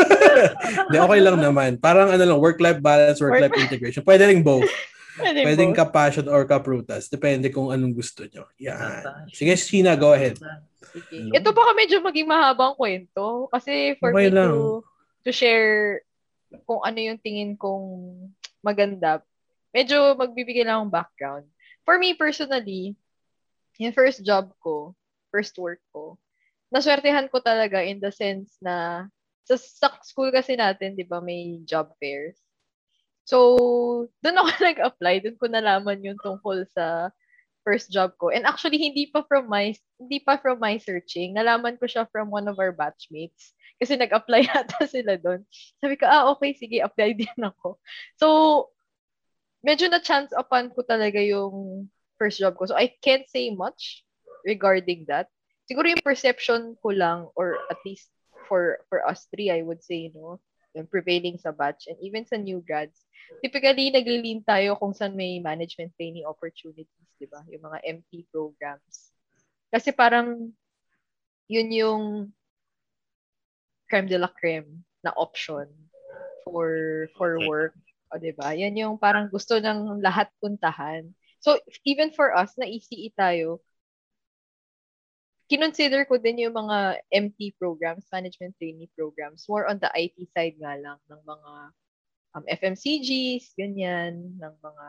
Hindi, 0.89 0.98
okay 0.98 1.20
lang 1.22 1.38
naman. 1.38 1.72
Parang 1.77 2.10
ano 2.10 2.24
lang, 2.24 2.39
work-life 2.42 2.82
balance, 2.82 3.20
work-life 3.22 3.54
integration. 3.60 4.01
Pwede 4.01 4.25
rin 4.25 4.42
both. 4.42 4.65
Pwede 5.15 5.48
Pwedeng 5.48 5.72
both. 5.72 5.79
ka-passion 5.79 6.25
or 6.27 6.43
ka-prutas. 6.43 7.07
Depende 7.07 7.48
kung 7.48 7.72
anong 7.72 7.95
gusto 7.95 8.27
nyo. 8.27 8.51
Yan. 8.60 9.31
Sige, 9.31 9.55
Sheena, 9.55 9.95
go 9.95 10.12
ahead. 10.12 10.36
Sige. 10.91 11.31
Ito 11.31 11.55
baka 11.55 11.72
medyo 11.72 12.03
maging 12.03 12.27
mahabang 12.27 12.75
kwento. 12.75 13.48
Kasi 13.51 13.95
for 14.00 14.12
okay 14.12 14.27
me 14.27 14.36
lang. 14.36 14.51
to 14.51 14.84
to 15.25 15.31
share 15.31 16.03
kung 16.67 16.84
ano 16.84 17.00
yung 17.00 17.19
tingin 17.19 17.55
kong 17.55 18.13
maganda, 18.62 19.24
medyo 19.72 20.15
magbibigay 20.15 20.63
lang 20.63 20.84
akong 20.84 20.95
background. 20.95 21.45
For 21.84 21.98
me 22.00 22.15
personally, 22.15 22.95
yung 23.81 23.95
first 23.95 24.24
job 24.24 24.51
ko, 24.63 24.95
first 25.34 25.55
work 25.60 25.84
ko, 25.91 26.15
naswertehan 26.72 27.27
ko 27.27 27.43
talaga 27.43 27.84
in 27.84 28.00
the 28.00 28.12
sense 28.12 28.55
na 28.63 29.07
sa, 29.45 29.55
sa 29.60 29.88
school 30.01 30.34
kasi 30.34 30.57
natin, 30.57 30.98
di 30.98 31.05
ba, 31.05 31.22
may 31.22 31.62
job 31.67 31.93
fairs. 32.01 32.39
So, 33.25 33.58
doon 34.22 34.39
ako 34.39 34.50
nag-apply. 34.70 35.15
Doon 35.25 35.38
ko 35.41 35.46
nalaman 35.50 36.05
yung 36.05 36.22
tungkol 36.22 36.65
sa 36.72 37.10
first 37.65 37.89
job 37.89 38.13
ko. 38.22 38.29
And 38.29 38.46
actually, 38.46 38.77
hindi 38.77 39.10
pa 39.10 39.25
from 39.25 39.50
my 39.50 39.74
hindi 39.98 40.22
pa 40.22 40.38
from 40.38 40.62
my 40.62 40.77
searching. 40.77 41.34
Nalaman 41.34 41.82
ko 41.82 41.89
siya 41.89 42.05
from 42.13 42.29
one 42.29 42.46
of 42.46 42.62
our 42.62 42.72
batchmates. 42.72 43.58
Kasi 43.82 43.98
nag-apply 43.98 44.46
yata 44.53 44.86
sila 44.86 45.17
doon. 45.17 45.44
Sabi 45.82 45.98
ko, 45.98 46.05
ah, 46.05 46.32
okay, 46.38 46.53
sige, 46.53 46.79
apply 46.79 47.17
din 47.20 47.41
ako. 47.41 47.82
So, 48.22 48.27
medyo 49.65 49.89
na 49.89 50.00
chance 50.00 50.29
upon 50.38 50.70
ko 50.72 50.86
talaga 50.86 51.17
yung 51.20 51.89
first 52.22 52.38
job 52.39 52.55
ko. 52.55 52.70
So, 52.70 52.77
I 52.77 52.94
can't 53.01 53.25
say 53.27 53.50
much 53.51 54.05
regarding 54.46 55.10
that. 55.10 55.27
Siguro 55.65 55.89
yung 55.89 56.05
perception 56.05 56.77
ko 56.77 56.94
lang, 56.94 57.34
or 57.34 57.58
at 57.74 57.82
least 57.82 58.13
for 58.46 58.86
for 58.86 59.01
us 59.01 59.25
three, 59.34 59.50
I 59.50 59.65
would 59.65 59.82
say, 59.82 60.13
know, 60.13 60.38
yung 60.75 60.91
prevailing 60.91 61.39
sa 61.39 61.55
batch 61.55 61.88
and 61.88 61.96
even 62.03 62.27
sa 62.27 62.36
new 62.36 62.60
grads, 62.60 63.08
typically 63.39 63.89
naglilin 63.89 64.44
tayo 64.44 64.75
kung 64.75 64.91
saan 64.91 65.15
may 65.15 65.39
management 65.39 65.96
training 65.96 66.27
opportunities, 66.27 67.10
di 67.15 67.25
ba? 67.32 67.41
Yung 67.48 67.63
mga 67.63 67.79
MP 67.88 68.27
programs. 68.29 69.15
Kasi 69.72 69.96
parang 69.96 70.51
yun 71.48 71.70
yung 71.72 72.03
creme 73.88 74.10
de 74.12 74.20
la 74.20 74.29
creme 74.29 74.84
na 75.05 75.15
option 75.15 75.70
for 76.44 77.08
for 77.15 77.39
work. 77.48 77.74
O, 78.13 78.20
di 78.22 78.36
ba? 78.36 78.53
Yan 78.53 78.77
yung 78.77 78.96
parang 79.00 79.32
gusto 79.32 79.58
ng 79.58 80.03
lahat 80.03 80.29
puntahan. 80.44 81.10
So, 81.41 81.58
even 81.86 82.10
for 82.13 82.34
us, 82.34 82.58
na 82.58 82.65
ECE 82.65 83.13
tayo, 83.13 83.62
kinonsider 85.46 86.10
ko 86.10 86.18
din 86.18 86.42
yung 86.42 86.58
mga 86.58 87.02
MT 87.14 87.58
programs, 87.62 88.10
management 88.10 88.58
trainee 88.58 88.90
programs, 88.98 89.46
more 89.46 89.70
on 89.70 89.78
the 89.78 89.90
IT 89.94 90.18
side 90.34 90.58
nga 90.58 90.74
lang 90.78 90.98
ng 91.06 91.22
mga 91.22 91.52
um, 92.34 92.46
FMCGs, 92.50 93.54
ganyan, 93.54 94.36
ng 94.42 94.54
mga 94.60 94.88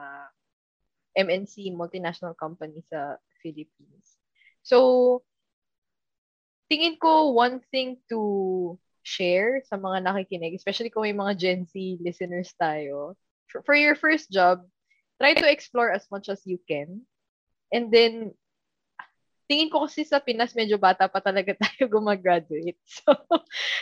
MNC, 1.17 1.73
multinational 1.73 2.37
company 2.37 2.81
sa 2.89 3.17
Philippines. 3.41 4.17
So, 4.65 5.23
tingin 6.69 6.99
ko 6.99 7.33
one 7.33 7.63
thing 7.71 8.01
to 8.11 8.77
share 9.07 9.63
sa 9.71 9.79
mga 9.79 10.03
nakikinig, 10.03 10.59
especially 10.59 10.91
kung 10.91 11.07
may 11.07 11.17
mga 11.17 11.39
Gen 11.39 11.63
Z 11.69 11.73
listeners 12.03 12.51
tayo, 12.59 13.15
for, 13.47 13.63
for 13.63 13.77
your 13.79 13.95
first 13.95 14.33
job, 14.33 14.67
try 15.23 15.33
to 15.33 15.47
explore 15.47 15.93
as 15.93 16.05
much 16.11 16.29
as 16.29 16.43
you 16.45 16.59
can. 16.67 17.07
And 17.71 17.89
then, 17.93 18.35
tingin 19.47 19.71
ko 19.71 19.87
kasi 19.87 20.03
sa 20.03 20.19
Pinas 20.23 20.55
medyo 20.55 20.79
bata 20.79 21.07
pa 21.07 21.23
talaga 21.23 21.55
tayo 21.63 21.91
gumagraduate. 21.91 22.79
So 22.87 23.11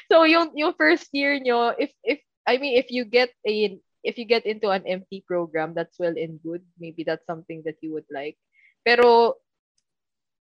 so 0.08 0.16
yung 0.28 0.52
yung 0.56 0.76
first 0.76 1.08
year 1.12 1.40
nyo 1.40 1.72
if 1.76 1.92
if 2.04 2.20
I 2.44 2.60
mean 2.60 2.76
if 2.76 2.92
you 2.92 3.08
get 3.08 3.32
a 3.48 3.80
if 4.04 4.20
you 4.20 4.28
get 4.28 4.44
into 4.44 4.68
an 4.68 4.84
MT 4.84 5.24
program 5.24 5.72
that's 5.72 5.96
well 5.96 6.12
and 6.12 6.36
good, 6.44 6.60
maybe 6.76 7.02
that's 7.02 7.24
something 7.24 7.64
that 7.64 7.80
you 7.80 7.96
would 7.96 8.08
like. 8.12 8.36
Pero 8.84 9.40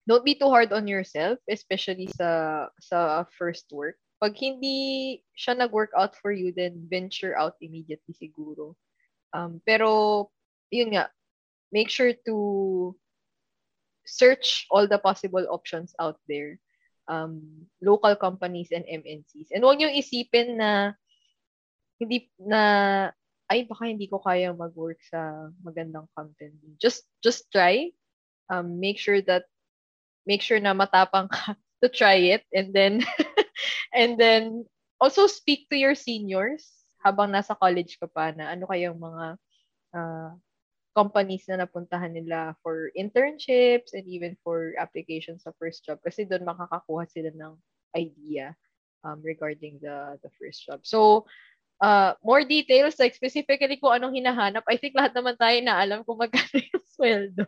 don't 0.09 0.25
be 0.25 0.35
too 0.35 0.49
hard 0.49 0.73
on 0.73 0.89
yourself, 0.89 1.39
especially 1.47 2.09
sa 2.11 2.67
sa 2.81 3.29
first 3.39 3.69
work. 3.71 4.01
Pag 4.19 4.39
hindi 4.39 5.21
siya 5.35 5.59
nag-work 5.59 5.91
out 5.99 6.15
for 6.15 6.31
you, 6.31 6.55
then 6.55 6.87
venture 6.87 7.35
out 7.35 7.59
immediately 7.59 8.15
siguro. 8.15 8.79
Um, 9.35 9.59
pero, 9.67 10.31
yun 10.71 10.95
nga, 10.95 11.11
make 11.75 11.91
sure 11.91 12.15
to 12.31 12.95
search 14.05 14.67
all 14.71 14.87
the 14.87 14.99
possible 14.99 15.45
options 15.51 15.95
out 16.01 16.19
there. 16.29 16.59
Um, 17.11 17.67
local 17.83 18.15
companies 18.15 18.71
and 18.71 18.87
MNCs. 18.87 19.51
And 19.51 19.67
huwag 19.67 19.83
niyong 19.83 19.99
isipin 19.99 20.55
na 20.55 20.95
hindi 21.99 22.31
na 22.39 22.63
ay 23.51 23.67
baka 23.67 23.91
hindi 23.91 24.07
ko 24.07 24.23
kaya 24.23 24.55
mag-work 24.55 25.03
sa 25.03 25.51
magandang 25.61 26.07
company. 26.15 26.79
Just 26.79 27.05
just 27.21 27.51
try. 27.51 27.91
Um, 28.47 28.79
make 28.79 29.03
sure 29.03 29.21
that 29.27 29.51
make 30.25 30.41
sure 30.41 30.63
na 30.63 30.73
matapang 30.73 31.27
ka 31.27 31.59
to 31.83 31.91
try 31.91 32.39
it 32.39 32.47
and 32.55 32.71
then 32.71 33.03
and 33.99 34.15
then 34.15 34.63
also 35.03 35.27
speak 35.27 35.67
to 35.67 35.75
your 35.75 35.99
seniors 35.99 36.63
habang 37.03 37.35
nasa 37.35 37.59
college 37.59 37.99
ka 37.99 38.07
pa 38.07 38.31
na 38.31 38.55
ano 38.55 38.71
kayang 38.71 38.95
mga 38.95 39.27
uh, 39.91 40.31
companies 40.93 41.49
na 41.49 41.65
napuntahan 41.65 42.13
nila 42.13 42.53
for 42.61 42.93
internships 42.93 43.97
and 43.97 44.05
even 44.05 44.37
for 44.45 44.77
applications 44.77 45.45
sa 45.45 45.57
first 45.57 45.85
job 45.89 45.97
kasi 46.05 46.29
doon 46.29 46.45
makakakuha 46.45 47.09
sila 47.09 47.33
ng 47.33 47.53
idea 47.97 48.53
um, 49.05 49.21
regarding 49.25 49.81
the 49.81 50.21
the 50.21 50.31
first 50.37 50.65
job. 50.65 50.85
So, 50.85 51.25
uh, 51.83 52.15
more 52.23 52.45
details, 52.45 52.97
like 53.01 53.17
specifically 53.17 53.77
kung 53.77 53.99
anong 53.99 54.17
hinahanap, 54.17 54.63
I 54.69 54.77
think 54.79 54.95
lahat 54.95 55.13
naman 55.17 55.37
tayo 55.37 55.59
na 55.61 55.81
alam 55.81 56.05
kung 56.07 56.21
magkano 56.21 56.57
yung 56.73 56.85
sweldo. 56.95 57.45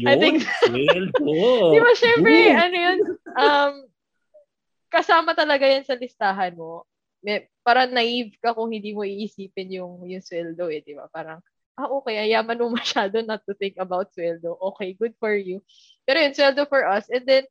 Yun, 0.00 0.08
I 0.08 0.14
think, 0.16 0.36
sweldo. 0.64 1.36
Di 1.76 1.80
ba, 1.80 1.92
syempre, 1.96 2.34
Ooh. 2.34 2.56
ano 2.60 2.76
yun, 2.76 2.98
um, 3.36 3.74
kasama 4.92 5.32
talaga 5.32 5.64
yan 5.68 5.84
sa 5.84 5.96
listahan 5.96 6.56
mo. 6.56 6.84
May, 7.22 7.46
para 7.62 7.86
naive 7.86 8.34
ka 8.42 8.50
kung 8.52 8.74
hindi 8.74 8.90
mo 8.92 9.06
iisipin 9.06 9.70
yung, 9.78 10.02
yung 10.10 10.24
sweldo 10.24 10.68
eh, 10.68 10.82
di 10.82 10.92
ba? 10.98 11.06
Parang, 11.08 11.38
ah, 11.78 11.88
okay, 12.00 12.20
ayaman 12.28 12.60
mo 12.60 12.72
masyado 12.78 13.20
not 13.24 13.42
to 13.48 13.54
think 13.56 13.76
about 13.80 14.12
sweldo. 14.12 14.56
Okay, 14.72 14.94
good 14.96 15.14
for 15.16 15.32
you. 15.34 15.60
Pero 16.04 16.20
yun, 16.20 16.34
sweldo 16.36 16.68
for 16.68 16.84
us. 16.84 17.08
And 17.08 17.24
then, 17.24 17.44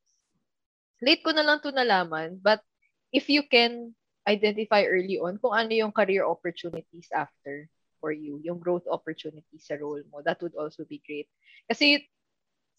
late 1.01 1.25
ko 1.25 1.33
na 1.33 1.45
lang 1.45 1.59
to 1.65 1.73
nalaman, 1.73 2.37
but 2.39 2.61
if 3.09 3.27
you 3.27 3.43
can 3.43 3.93
identify 4.29 4.85
early 4.85 5.17
on 5.17 5.41
kung 5.41 5.57
ano 5.57 5.73
yung 5.73 5.91
career 5.91 6.23
opportunities 6.23 7.09
after 7.09 7.65
for 7.97 8.13
you, 8.13 8.37
yung 8.45 8.61
growth 8.61 8.85
opportunities 8.85 9.65
sa 9.65 9.77
role 9.77 10.01
mo, 10.09 10.21
that 10.21 10.37
would 10.41 10.53
also 10.57 10.85
be 10.85 11.01
great. 11.01 11.25
Kasi 11.65 12.05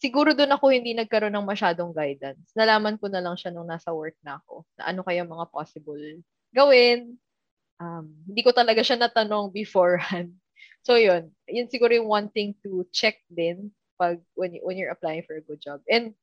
siguro 0.02 0.34
doon 0.34 0.54
ako 0.54 0.75
hindi 0.75 0.94
nagkaroon 0.99 1.34
ng 1.34 1.46
masyadong 1.46 1.94
guidance. 1.94 2.50
Nalaman 2.58 2.99
ko 2.99 3.06
na 3.06 3.22
lang 3.22 3.38
siya 3.38 3.54
nung 3.54 3.70
nasa 3.70 3.94
work 3.94 4.18
na 4.22 4.42
ako, 4.42 4.66
na 4.75 4.90
ano 4.90 5.06
kaya 5.06 5.22
mga 5.22 5.46
possible 5.50 6.22
gawin. 6.50 7.16
Um, 7.78 8.11
hindi 8.26 8.42
ko 8.42 8.50
talaga 8.50 8.82
siya 8.82 8.99
natanong 8.99 9.50
beforehand. 9.54 10.34
So 10.82 10.98
yun, 10.98 11.30
yun 11.46 11.70
siguro 11.70 11.94
yung 11.94 12.10
one 12.10 12.28
thing 12.30 12.58
to 12.66 12.86
check 12.90 13.22
din 13.30 13.70
pag 13.98 14.18
when 14.34 14.58
you, 14.58 14.60
when 14.66 14.76
you're 14.76 14.90
applying 14.90 15.22
for 15.22 15.38
a 15.38 15.46
good 15.46 15.62
job. 15.62 15.80
And 15.86 16.14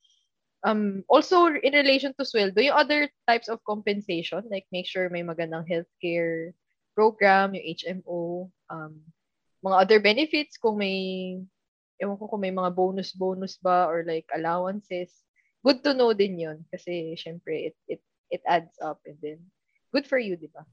um 0.68 1.08
also 1.08 1.48
in 1.48 1.72
relation 1.72 2.12
to 2.20 2.28
sweldo, 2.28 2.60
yung 2.60 2.76
other 2.76 3.08
types 3.24 3.48
of 3.48 3.64
compensation 3.64 4.44
like 4.52 4.68
make 4.76 4.84
sure 4.84 5.08
may 5.08 5.24
magandang 5.24 5.64
healthcare 5.64 6.52
program, 6.92 7.56
yung 7.56 8.04
HMO, 8.04 8.52
um, 8.68 9.00
mga 9.64 9.76
other 9.80 10.00
benefits 10.04 10.60
kung 10.60 10.76
may 10.76 11.40
ewan 12.00 12.20
ko 12.20 12.28
kung 12.28 12.44
may 12.44 12.52
mga 12.52 12.76
bonus-bonus 12.76 13.60
ba 13.64 13.88
or 13.88 14.04
like 14.04 14.28
allowances. 14.36 15.12
Good 15.64 15.84
to 15.88 15.96
know 15.96 16.12
din 16.12 16.40
yun 16.40 16.68
kasi 16.72 17.16
syempre 17.16 17.72
it 17.72 17.76
it 17.88 18.04
it 18.32 18.44
adds 18.44 18.76
up 18.84 19.00
and 19.08 19.16
then 19.24 19.40
good 19.96 20.08
for 20.08 20.20
you, 20.20 20.36
di 20.36 20.52
ba? 20.52 20.64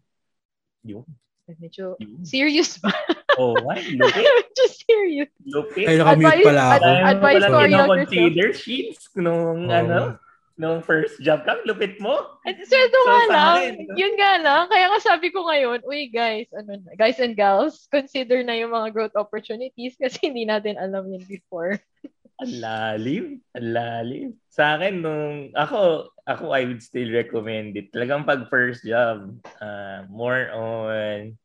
Yun. 0.86 1.06
Medyo 1.48 1.94
Yun. 2.02 2.26
serious 2.26 2.78
ba? 2.82 2.90
Oh, 3.36 3.52
why? 3.62 3.76
Lupit. 3.92 4.24
Medyo 4.40 4.64
serious. 4.72 5.28
Lupit. 5.44 5.84
Ay, 5.84 6.00
nakamute 6.00 6.24
Advice- 6.24 6.46
pala 6.48 6.62
ako. 6.72 6.88
advice 7.04 7.36
mo 7.36 7.44
to 7.44 7.52
our 7.52 7.68
younger 7.68 7.98
consider 8.08 8.48
sheets 8.56 9.02
nung 9.12 9.68
Oo. 9.68 9.76
ano, 9.76 9.98
nung 10.56 10.80
first 10.80 11.20
job 11.20 11.44
ka, 11.44 11.60
lupit 11.68 12.00
mo. 12.00 12.16
At 12.48 12.56
sweldo 12.56 12.96
So, 12.96 13.08
nga 13.12 13.20
lang. 13.28 13.76
Yun 13.92 14.16
nga 14.16 14.32
lang. 14.40 14.62
Kaya 14.72 14.88
nga 14.88 15.00
sabi 15.04 15.28
ko 15.28 15.44
ngayon, 15.44 15.84
uy 15.84 16.08
guys, 16.08 16.48
ano 16.56 16.80
na, 16.80 16.96
guys 16.96 17.20
and 17.20 17.36
gals, 17.36 17.84
consider 17.92 18.40
na 18.40 18.56
yung 18.56 18.72
mga 18.72 18.88
growth 18.96 19.16
opportunities 19.20 20.00
kasi 20.00 20.32
hindi 20.32 20.48
natin 20.48 20.80
alam 20.80 21.04
yun 21.04 21.20
before. 21.28 21.76
Ang 22.36 22.52
lalim. 22.60 23.24
Ang 23.56 23.68
lalim. 23.72 24.28
Sa 24.52 24.76
akin, 24.76 25.00
nung 25.00 25.56
ako, 25.56 26.12
ako, 26.28 26.52
I 26.52 26.68
would 26.68 26.84
still 26.84 27.08
recommend 27.08 27.76
it. 27.80 27.88
Talagang 27.92 28.28
pag 28.28 28.52
first 28.52 28.84
job, 28.84 29.40
uh, 29.60 30.04
more 30.12 30.52
on 30.52 31.40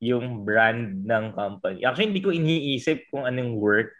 yung 0.00 0.46
brand 0.46 1.04
ng 1.04 1.24
company. 1.34 1.82
Actually, 1.84 2.14
hindi 2.14 2.24
ko 2.24 2.30
iniisip 2.32 3.10
kung 3.10 3.26
anong 3.26 3.58
work. 3.58 3.90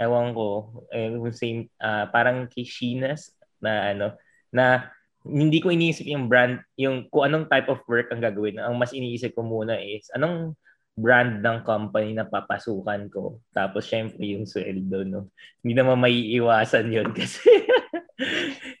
Ewan 0.00 0.32
ko. 0.32 0.82
Eh, 0.94 1.12
same, 1.34 1.68
ah, 1.82 2.08
parang 2.08 2.48
kay 2.48 2.64
Sheena's 2.64 3.34
na 3.62 3.94
ano, 3.94 4.06
na 4.50 4.90
hindi 5.22 5.62
ko 5.62 5.70
iniisip 5.70 6.06
yung 6.08 6.26
brand, 6.26 6.58
yung 6.74 7.06
kung 7.10 7.30
anong 7.30 7.46
type 7.46 7.70
of 7.70 7.82
work 7.86 8.10
ang 8.10 8.18
gagawin. 8.18 8.58
Ang 8.58 8.78
mas 8.78 8.90
iniisip 8.90 9.34
ko 9.34 9.46
muna 9.46 9.78
is, 9.78 10.10
anong 10.14 10.58
brand 10.92 11.40
ng 11.40 11.64
company 11.64 12.12
na 12.12 12.28
papasukan 12.28 13.08
ko. 13.08 13.40
Tapos, 13.56 13.88
syempre, 13.88 14.20
yung 14.28 14.44
sweldo, 14.44 15.08
no? 15.08 15.32
Hindi 15.64 15.72
naman 15.72 16.00
may 16.00 16.14
iwasan 16.36 16.92
yun 16.92 17.10
kasi 17.18 17.48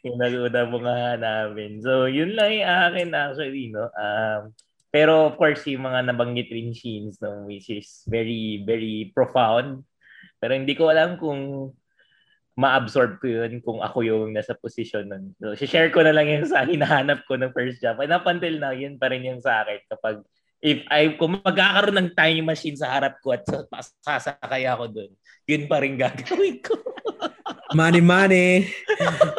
yung 0.04 0.20
naguna 0.20 0.68
mo 0.68 0.78
nga 0.84 1.16
namin. 1.16 1.80
So, 1.80 2.06
yun 2.10 2.36
lang 2.36 2.52
yung 2.52 2.68
akin 2.68 3.08
actually, 3.16 3.72
no? 3.72 3.88
Um, 3.96 4.52
pero, 4.92 5.32
of 5.32 5.40
course, 5.40 5.64
yung 5.72 5.88
mga 5.88 6.12
nabanggit 6.12 6.52
rin 6.52 6.76
scenes, 6.76 7.16
no? 7.24 7.48
Which 7.48 7.72
is 7.72 8.04
very, 8.04 8.60
very 8.60 9.08
profound. 9.16 9.88
Pero 10.36 10.52
hindi 10.52 10.76
ko 10.76 10.92
alam 10.92 11.16
kung 11.16 11.72
ma-absorb 12.52 13.16
ko 13.16 13.24
yun 13.24 13.64
kung 13.64 13.80
ako 13.80 14.04
yung 14.04 14.36
nasa 14.36 14.52
posisyon 14.52 15.08
nun. 15.08 15.24
So, 15.40 15.56
share 15.64 15.88
ko 15.88 16.04
na 16.04 16.12
lang 16.12 16.28
yung 16.28 16.44
sa 16.44 16.68
hinahanap 16.68 17.24
ko 17.24 17.40
ng 17.40 17.56
first 17.56 17.80
job. 17.80 17.96
And 18.04 18.12
up 18.12 18.28
until 18.28 18.60
now, 18.60 18.76
yun 18.76 19.00
pa 19.00 19.08
rin 19.08 19.24
yung 19.24 19.40
sa 19.40 19.64
akin. 19.64 19.80
Kapag, 19.88 20.20
if 20.62 20.86
I, 20.86 21.18
kung 21.18 21.42
magkakaroon 21.42 21.98
ng 21.98 22.10
time 22.14 22.46
machine 22.46 22.78
sa 22.78 22.94
harap 22.94 23.18
ko 23.18 23.34
at 23.34 23.42
sa- 23.42 23.98
sasakay 24.06 24.62
ako 24.70 24.86
dun, 24.94 25.10
yun 25.44 25.66
pa 25.66 25.82
rin 25.82 25.98
gagawin 25.98 26.62
ko. 26.62 26.78
Money, 27.72 28.04
money. 28.04 28.68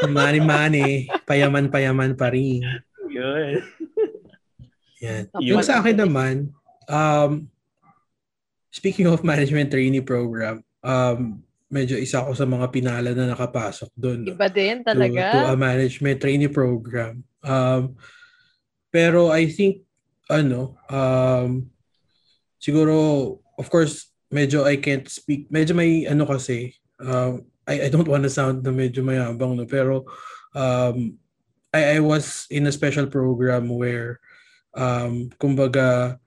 Money, 0.09 0.41
money. 0.41 1.05
Payaman, 1.21 1.69
payaman 1.69 2.17
pa 2.17 2.33
rin. 2.33 2.65
yun. 3.13 3.61
Yan. 5.05 5.29
Yung 5.37 5.61
sa 5.61 5.77
akin 5.77 6.01
naman, 6.01 6.49
um, 6.89 7.45
speaking 8.73 9.05
of 9.05 9.21
management 9.21 9.69
trainee 9.69 10.01
program, 10.01 10.65
um, 10.81 11.45
medyo 11.69 11.93
isa 11.93 12.25
ako 12.25 12.33
sa 12.33 12.49
mga 12.49 12.73
pinala 12.73 13.13
na 13.13 13.37
nakapasok 13.37 13.93
doon. 13.93 14.33
Iba 14.33 14.49
din 14.49 14.81
to, 14.81 14.93
to 14.93 14.97
talaga. 14.97 15.53
a 15.53 15.53
management 15.53 16.17
trainee 16.17 16.49
program. 16.49 17.21
Um, 17.45 17.93
pero 18.89 19.29
I 19.29 19.45
think, 19.45 19.82
ano, 20.29 20.77
um, 20.89 21.69
siguro, 22.59 23.39
of 23.59 23.67
course, 23.69 24.11
medyo 24.31 24.63
I 24.65 24.77
can't 24.77 25.07
speak, 25.07 25.51
medyo 25.51 25.75
may 25.75 26.07
ano 26.07 26.25
kasi, 26.25 26.75
um, 26.99 27.45
I, 27.67 27.87
I 27.87 27.89
don't 27.89 28.07
want 28.07 28.23
to 28.23 28.31
sound 28.31 28.63
na 28.63 28.71
medyo 28.71 29.03
mayabang, 29.03 29.55
no? 29.55 29.65
pero 29.65 30.03
um, 30.55 31.15
I, 31.73 31.97
I 31.97 31.99
was 31.99 32.47
in 32.49 32.67
a 32.67 32.75
special 32.75 33.07
program 33.07 33.69
where, 33.69 34.19
um, 34.75 35.29
kumbaga, 35.39 36.19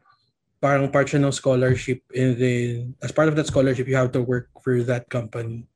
parang 0.60 0.88
part 0.90 1.08
siya 1.08 1.20
ng 1.20 1.36
scholarship 1.36 2.00
and 2.16 2.36
then 2.40 2.96
as 3.04 3.12
part 3.12 3.28
of 3.28 3.36
that 3.36 3.46
scholarship 3.46 3.86
you 3.86 3.94
have 3.94 4.10
to 4.10 4.24
work 4.24 4.48
for 4.64 4.80
that 4.82 5.04
company 5.12 5.68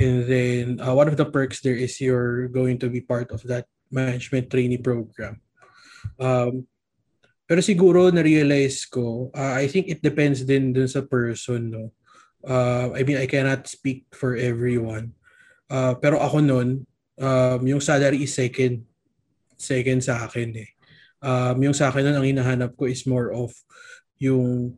and 0.00 0.24
then 0.26 0.80
uh, 0.80 0.90
one 0.90 1.06
of 1.06 1.14
the 1.14 1.28
perks 1.28 1.60
there 1.60 1.76
is 1.76 2.00
you're 2.00 2.48
going 2.48 2.80
to 2.80 2.88
be 2.88 3.04
part 3.04 3.30
of 3.30 3.44
that 3.44 3.68
management 3.92 4.48
trainee 4.48 4.80
program 4.80 5.38
um, 6.18 6.66
pero 7.44 7.60
siguro 7.60 8.08
na-realize 8.08 8.88
ko 8.88 9.28
uh, 9.32 9.54
I 9.56 9.68
think 9.68 9.92
it 9.92 10.00
depends 10.00 10.44
din 10.44 10.72
dun 10.72 10.88
sa 10.88 11.04
person 11.04 11.72
no 11.72 11.84
uh, 12.48 12.92
I 12.92 13.04
mean 13.04 13.20
I 13.20 13.28
cannot 13.28 13.68
speak 13.68 14.08
for 14.12 14.36
everyone 14.36 15.12
uh, 15.68 15.96
pero 15.96 16.20
ako 16.20 16.40
nun 16.40 16.68
um, 17.20 17.60
yung 17.64 17.84
salary 17.84 18.24
is 18.24 18.32
second 18.32 18.84
second 19.60 20.00
sa 20.00 20.24
akin 20.24 20.56
eh 20.56 20.70
um, 21.24 21.56
yung 21.60 21.76
sa 21.76 21.92
akin 21.92 22.08
nun 22.08 22.16
ang 22.20 22.26
hinahanap 22.26 22.76
ko 22.76 22.88
is 22.88 23.04
more 23.04 23.32
of 23.32 23.52
yung 24.20 24.76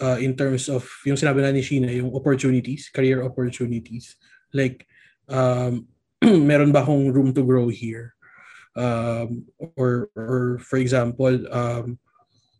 uh, 0.00 0.18
in 0.18 0.32
terms 0.34 0.66
of 0.72 0.88
yung 1.04 1.16
sinabi 1.16 1.44
na 1.44 1.52
ni 1.52 1.62
Sheena, 1.62 1.92
yung 1.92 2.10
opportunities, 2.16 2.88
career 2.88 3.22
opportunities. 3.22 4.16
Like, 4.50 4.88
um, 5.28 5.86
meron 6.24 6.72
ba 6.72 6.82
akong 6.82 7.12
room 7.12 7.36
to 7.36 7.44
grow 7.44 7.68
here? 7.68 8.16
Um, 8.76 9.46
or, 9.76 10.08
or 10.14 10.58
for 10.62 10.78
example, 10.78 11.34
um, 11.52 11.98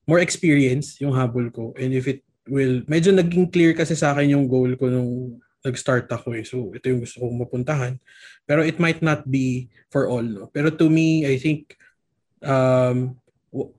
more 0.07 0.19
experience 0.19 1.01
yung 1.01 1.15
habol 1.15 1.53
ko. 1.55 1.75
And 1.79 1.95
if 1.95 2.09
it 2.09 2.27
will, 2.49 2.83
medyo 2.91 3.15
naging 3.15 3.53
clear 3.53 3.75
kasi 3.75 3.95
sa 3.95 4.13
akin 4.13 4.35
yung 4.35 4.47
goal 4.51 4.75
ko 4.75 4.91
nung 4.91 5.39
nag-start 5.65 6.09
ako 6.11 6.35
eh. 6.35 6.45
So, 6.45 6.73
ito 6.73 6.89
yung 6.89 7.05
gusto 7.05 7.21
kong 7.21 7.37
mapuntahan. 7.47 8.01
Pero 8.49 8.65
it 8.65 8.81
might 8.81 9.05
not 9.05 9.29
be 9.29 9.69
for 9.93 10.09
all. 10.09 10.25
No? 10.25 10.49
Pero 10.51 10.73
to 10.73 10.89
me, 10.89 11.29
I 11.29 11.37
think, 11.37 11.77
um, 12.43 13.21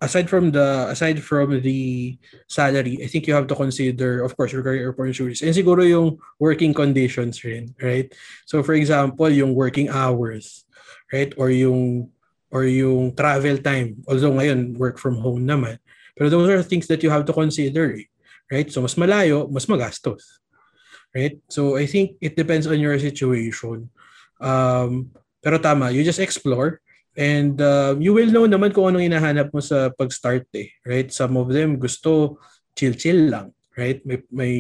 aside 0.02 0.30
from 0.30 0.52
the 0.52 0.88
aside 0.92 1.24
from 1.24 1.62
the 1.62 2.18
salary, 2.48 3.00
I 3.04 3.08
think 3.08 3.28
you 3.28 3.34
have 3.34 3.48
to 3.48 3.56
consider, 3.56 4.24
of 4.24 4.36
course, 4.36 4.52
your 4.52 4.64
career 4.64 4.92
opportunities 4.92 5.42
and 5.42 5.56
siguro 5.56 5.88
yung 5.88 6.20
working 6.40 6.76
conditions 6.76 7.40
rin, 7.44 7.74
right? 7.82 8.12
So 8.46 8.64
for 8.64 8.76
example, 8.76 9.32
yung 9.32 9.56
working 9.56 9.88
hours, 9.88 10.68
right? 11.12 11.32
Or 11.40 11.50
yung 11.50 12.12
or 12.52 12.68
yung 12.68 13.16
travel 13.16 13.58
time. 13.64 13.98
Although 14.06 14.36
ngayon 14.36 14.78
work 14.78 15.00
from 15.00 15.18
home 15.24 15.48
naman. 15.48 15.80
Pero 16.14 16.28
those 16.30 16.52
are 16.52 16.62
things 16.62 16.86
that 16.92 17.02
you 17.02 17.10
have 17.10 17.26
to 17.26 17.34
consider, 17.34 17.96
eh, 17.96 18.08
right? 18.52 18.68
So 18.68 18.84
mas 18.84 19.00
malayo, 19.00 19.48
mas 19.48 19.66
magastos. 19.66 20.44
Right? 21.16 21.40
So 21.52 21.76
I 21.76 21.88
think 21.88 22.20
it 22.24 22.36
depends 22.36 22.68
on 22.68 22.80
your 22.80 22.96
situation. 23.00 23.92
Um, 24.40 25.12
pero 25.42 25.58
tama, 25.58 25.92
you 25.92 26.04
just 26.04 26.22
explore 26.22 26.80
And 27.16 27.60
uh, 27.60 28.00
you 28.00 28.16
will 28.16 28.32
know 28.32 28.48
naman 28.48 28.72
kung 28.72 28.88
anong 28.88 29.12
hinahanap 29.12 29.52
mo 29.52 29.60
sa 29.60 29.92
pag-start 29.92 30.48
eh, 30.56 30.72
right? 30.88 31.12
Some 31.12 31.36
of 31.36 31.52
them 31.52 31.76
gusto 31.76 32.40
chill-chill 32.72 33.28
lang, 33.28 33.52
right? 33.76 34.00
May, 34.08 34.24
may 34.32 34.54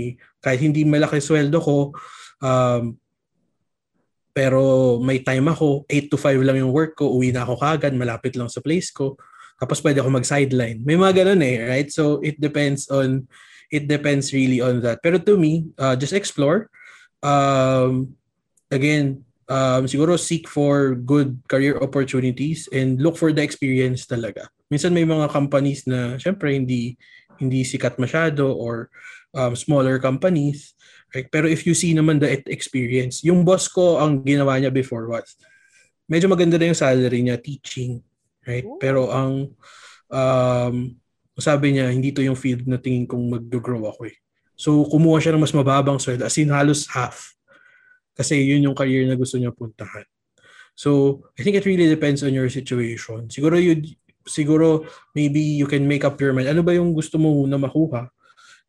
kahit 0.44 0.60
hindi 0.60 0.84
malaki 0.84 1.24
sweldo 1.24 1.64
ko, 1.64 1.96
um, 2.44 3.00
pero 4.32 4.98
may 5.04 5.20
time 5.20 5.52
ako, 5.52 5.84
8 5.88 6.12
to 6.12 6.18
5 6.18 6.42
lang 6.44 6.58
yung 6.60 6.72
work 6.72 6.96
ko, 6.96 7.12
uwi 7.12 7.36
na 7.36 7.44
ako 7.44 7.60
kagad, 7.60 7.94
malapit 7.96 8.36
lang 8.40 8.48
sa 8.48 8.64
place 8.64 8.92
ko, 8.92 9.20
tapos 9.60 9.84
pwede 9.86 10.02
ako 10.02 10.10
mag-sideline. 10.10 10.82
May 10.82 10.98
mga 10.98 11.24
ganun 11.24 11.44
eh, 11.46 11.58
right? 11.68 11.90
So 11.92 12.24
it 12.26 12.42
depends 12.42 12.90
on, 12.90 13.28
it 13.70 13.86
depends 13.86 14.34
really 14.34 14.64
on 14.64 14.82
that. 14.82 15.04
Pero 15.06 15.22
to 15.22 15.38
me, 15.38 15.70
uh, 15.78 15.94
just 15.94 16.18
explore. 16.18 16.72
Um, 17.22 18.18
again, 18.74 19.22
um, 19.52 19.86
siguro 19.86 20.18
seek 20.18 20.48
for 20.48 20.96
good 20.96 21.38
career 21.52 21.78
opportunities 21.78 22.72
and 22.72 23.04
look 23.04 23.20
for 23.20 23.36
the 23.36 23.44
experience 23.44 24.08
talaga. 24.08 24.48
Minsan 24.72 24.96
may 24.96 25.04
mga 25.04 25.28
companies 25.30 25.84
na 25.86 26.16
syempre 26.16 26.56
hindi 26.56 26.96
hindi 27.42 27.66
sikat 27.68 28.00
masyado 28.00 28.54
or 28.54 28.88
um, 29.36 29.54
smaller 29.58 30.00
companies. 30.00 30.74
Right? 31.12 31.28
Pero 31.28 31.46
if 31.48 31.68
you 31.68 31.76
see 31.76 31.92
naman 31.92 32.24
the 32.24 32.40
experience, 32.48 33.22
yung 33.28 33.44
boss 33.44 33.68
ko 33.68 34.00
ang 34.00 34.24
ginawa 34.24 34.56
niya 34.58 34.72
before 34.72 35.08
was 35.12 35.36
medyo 36.08 36.32
maganda 36.32 36.56
na 36.60 36.72
yung 36.72 36.80
salary 36.80 37.20
niya 37.24 37.40
teaching, 37.40 38.00
right? 38.44 38.68
Pero 38.80 39.12
ang 39.12 39.52
um, 40.12 40.76
sabi 41.36 41.76
niya 41.76 41.92
hindi 41.92 42.12
to 42.16 42.24
yung 42.24 42.40
field 42.40 42.68
na 42.68 42.80
tingin 42.80 43.08
kong 43.08 43.28
mag-grow 43.28 43.88
ako 43.92 44.08
eh. 44.08 44.18
So 44.56 44.84
kumuha 44.88 45.20
siya 45.20 45.36
ng 45.36 45.44
mas 45.44 45.56
mababang 45.56 46.00
sweldo 46.00 46.28
as 46.28 46.38
in 46.40 46.52
halos 46.52 46.88
half 46.92 47.32
kasi 48.16 48.44
yun 48.44 48.70
yung 48.70 48.78
career 48.78 49.08
na 49.08 49.16
gusto 49.16 49.40
niya 49.40 49.56
puntahan. 49.56 50.06
So, 50.76 51.22
I 51.36 51.44
think 51.44 51.60
it 51.60 51.68
really 51.68 51.88
depends 51.88 52.24
on 52.24 52.34
your 52.34 52.48
situation. 52.50 53.28
Siguro 53.28 53.60
you 53.60 53.82
siguro 54.26 54.86
maybe 55.18 55.42
you 55.42 55.66
can 55.66 55.88
make 55.90 56.06
up 56.06 56.22
your 56.22 56.32
mind. 56.32 56.48
Ano 56.48 56.62
ba 56.62 56.76
yung 56.78 56.94
gusto 56.94 57.18
mo 57.18 57.44
na 57.50 57.58
makuha? 57.58 58.08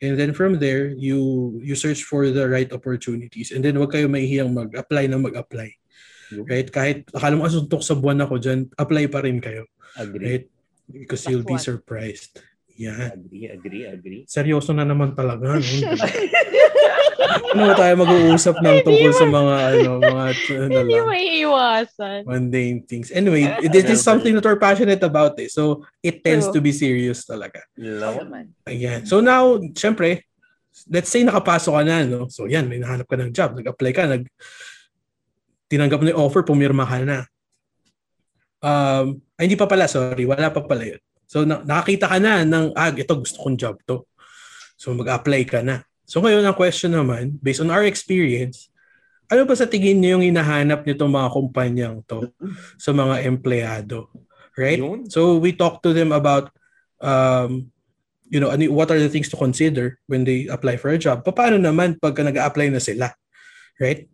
And 0.02 0.18
then 0.18 0.34
from 0.34 0.58
there, 0.58 0.90
you 0.90 1.54
you 1.62 1.78
search 1.78 2.02
for 2.02 2.26
the 2.26 2.50
right 2.50 2.66
opportunities. 2.74 3.54
And 3.54 3.62
then 3.62 3.78
wag 3.78 3.94
kayo 3.94 4.10
mahihiyang 4.10 4.50
mag-apply 4.50 5.06
na 5.06 5.22
mag-apply. 5.22 5.78
Right? 6.34 6.66
Kahit 6.66 7.06
akala 7.14 7.38
mo 7.38 7.46
asuntok 7.46 7.86
sa 7.86 7.94
buwan 7.94 8.18
ako 8.18 8.42
dyan, 8.42 8.66
apply 8.74 9.06
pa 9.06 9.22
rin 9.22 9.38
kayo. 9.38 9.70
Agree. 9.94 10.26
Right? 10.26 10.46
Because 10.90 11.22
you'll 11.30 11.46
be 11.46 11.56
surprised. 11.56 12.42
Yan. 12.82 13.14
Agree, 13.14 13.46
agree, 13.46 13.84
agree. 13.86 14.20
Seryoso 14.26 14.74
na 14.74 14.82
naman 14.82 15.14
talaga. 15.14 15.54
No? 15.54 15.62
ano 17.52 17.62
ba 17.70 17.74
tayo 17.78 17.94
mag-uusap 18.02 18.58
ng 18.58 18.78
tungkol 18.82 19.12
sa 19.14 19.26
mga 19.28 19.54
ano, 19.76 19.90
mga 20.02 20.24
ano 20.58 20.76
Hindi 20.82 20.94
lang, 20.98 21.08
may 21.08 21.26
iwasan. 21.46 22.20
mundane 22.26 22.80
things. 22.88 23.14
Anyway, 23.14 23.46
this 23.70 23.86
is 23.86 24.02
something 24.02 24.34
that 24.34 24.44
we're 24.44 24.58
passionate 24.58 25.00
about 25.04 25.38
eh. 25.38 25.46
So, 25.46 25.86
it 26.02 26.24
tends 26.26 26.50
True. 26.50 26.58
to 26.58 26.64
be 26.64 26.72
serious 26.74 27.22
talaga. 27.22 27.62
Love. 27.78 28.26
Ayan. 28.66 29.06
So 29.06 29.22
now, 29.22 29.60
syempre, 29.78 30.26
let's 30.88 31.12
say 31.12 31.22
nakapasok 31.22 31.72
ka 31.78 31.82
na, 31.84 32.02
no? 32.08 32.26
So 32.32 32.48
yan, 32.48 32.66
may 32.66 32.80
nahanap 32.80 33.06
ka 33.06 33.16
ng 33.20 33.30
job, 33.30 33.54
nag-apply 33.54 33.92
ka, 33.92 34.04
nag 34.08 34.24
tinanggap 35.68 36.04
mo 36.04 36.08
yung 36.12 36.20
offer, 36.20 36.44
pumirma 36.44 36.84
ka 36.84 37.00
na. 37.00 37.24
Um, 38.62 39.24
ay, 39.40 39.48
hindi 39.48 39.56
pa 39.56 39.64
pala, 39.64 39.88
sorry, 39.88 40.28
wala 40.28 40.52
pa 40.52 40.60
pala 40.64 40.84
yun. 40.84 41.00
So 41.32 41.48
na- 41.48 41.64
nakakita 41.64 42.12
ka 42.12 42.20
na 42.20 42.44
ng, 42.44 42.76
ah, 42.76 42.92
ito 42.92 43.16
gusto 43.16 43.40
kong 43.40 43.56
job 43.56 43.80
to. 43.88 44.04
So 44.76 44.92
mag-apply 44.92 45.48
ka 45.48 45.64
na. 45.64 45.80
So 46.04 46.20
ngayon, 46.20 46.44
ang 46.44 46.52
question 46.52 46.92
naman, 46.92 47.40
based 47.40 47.64
on 47.64 47.72
our 47.72 47.88
experience, 47.88 48.68
ano 49.32 49.48
ba 49.48 49.56
sa 49.56 49.64
tingin 49.64 49.96
niyo 49.96 50.20
yung 50.20 50.28
hinahanap 50.28 50.84
nitong 50.84 51.08
mga 51.08 51.28
kumpanyang 51.32 51.96
to 52.04 52.28
sa 52.76 52.92
mga 52.92 53.24
empleyado? 53.24 54.12
Right? 54.60 54.76
Yun. 54.76 55.08
So 55.08 55.40
we 55.40 55.56
talk 55.56 55.80
to 55.88 55.96
them 55.96 56.12
about 56.12 56.52
um, 57.00 57.72
you 58.28 58.36
know, 58.36 58.52
ano, 58.52 58.68
what 58.68 58.92
are 58.92 59.00
the 59.00 59.08
things 59.08 59.32
to 59.32 59.40
consider 59.40 59.96
when 60.12 60.28
they 60.28 60.52
apply 60.52 60.76
for 60.76 60.92
a 60.92 61.00
job? 61.00 61.24
Paano 61.24 61.56
naman 61.56 61.96
pagka 61.96 62.20
nag-apply 62.20 62.68
na 62.68 62.80
sila? 62.84 63.08
Right? 63.80 64.04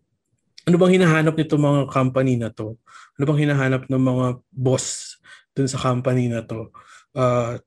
Ano 0.71 0.79
bang 0.79 1.03
hinahanap 1.03 1.35
nito 1.35 1.59
mga 1.59 1.91
company 1.91 2.39
na 2.39 2.55
to? 2.55 2.79
Ano 3.19 3.25
bang 3.27 3.43
hinahanap 3.43 3.91
ng 3.91 4.03
mga 4.07 4.27
boss 4.55 5.19
dun 5.59 5.67
sa 5.67 5.83
company 5.83 6.31
na 6.31 6.47
to 6.47 6.71
uh, 7.15 7.61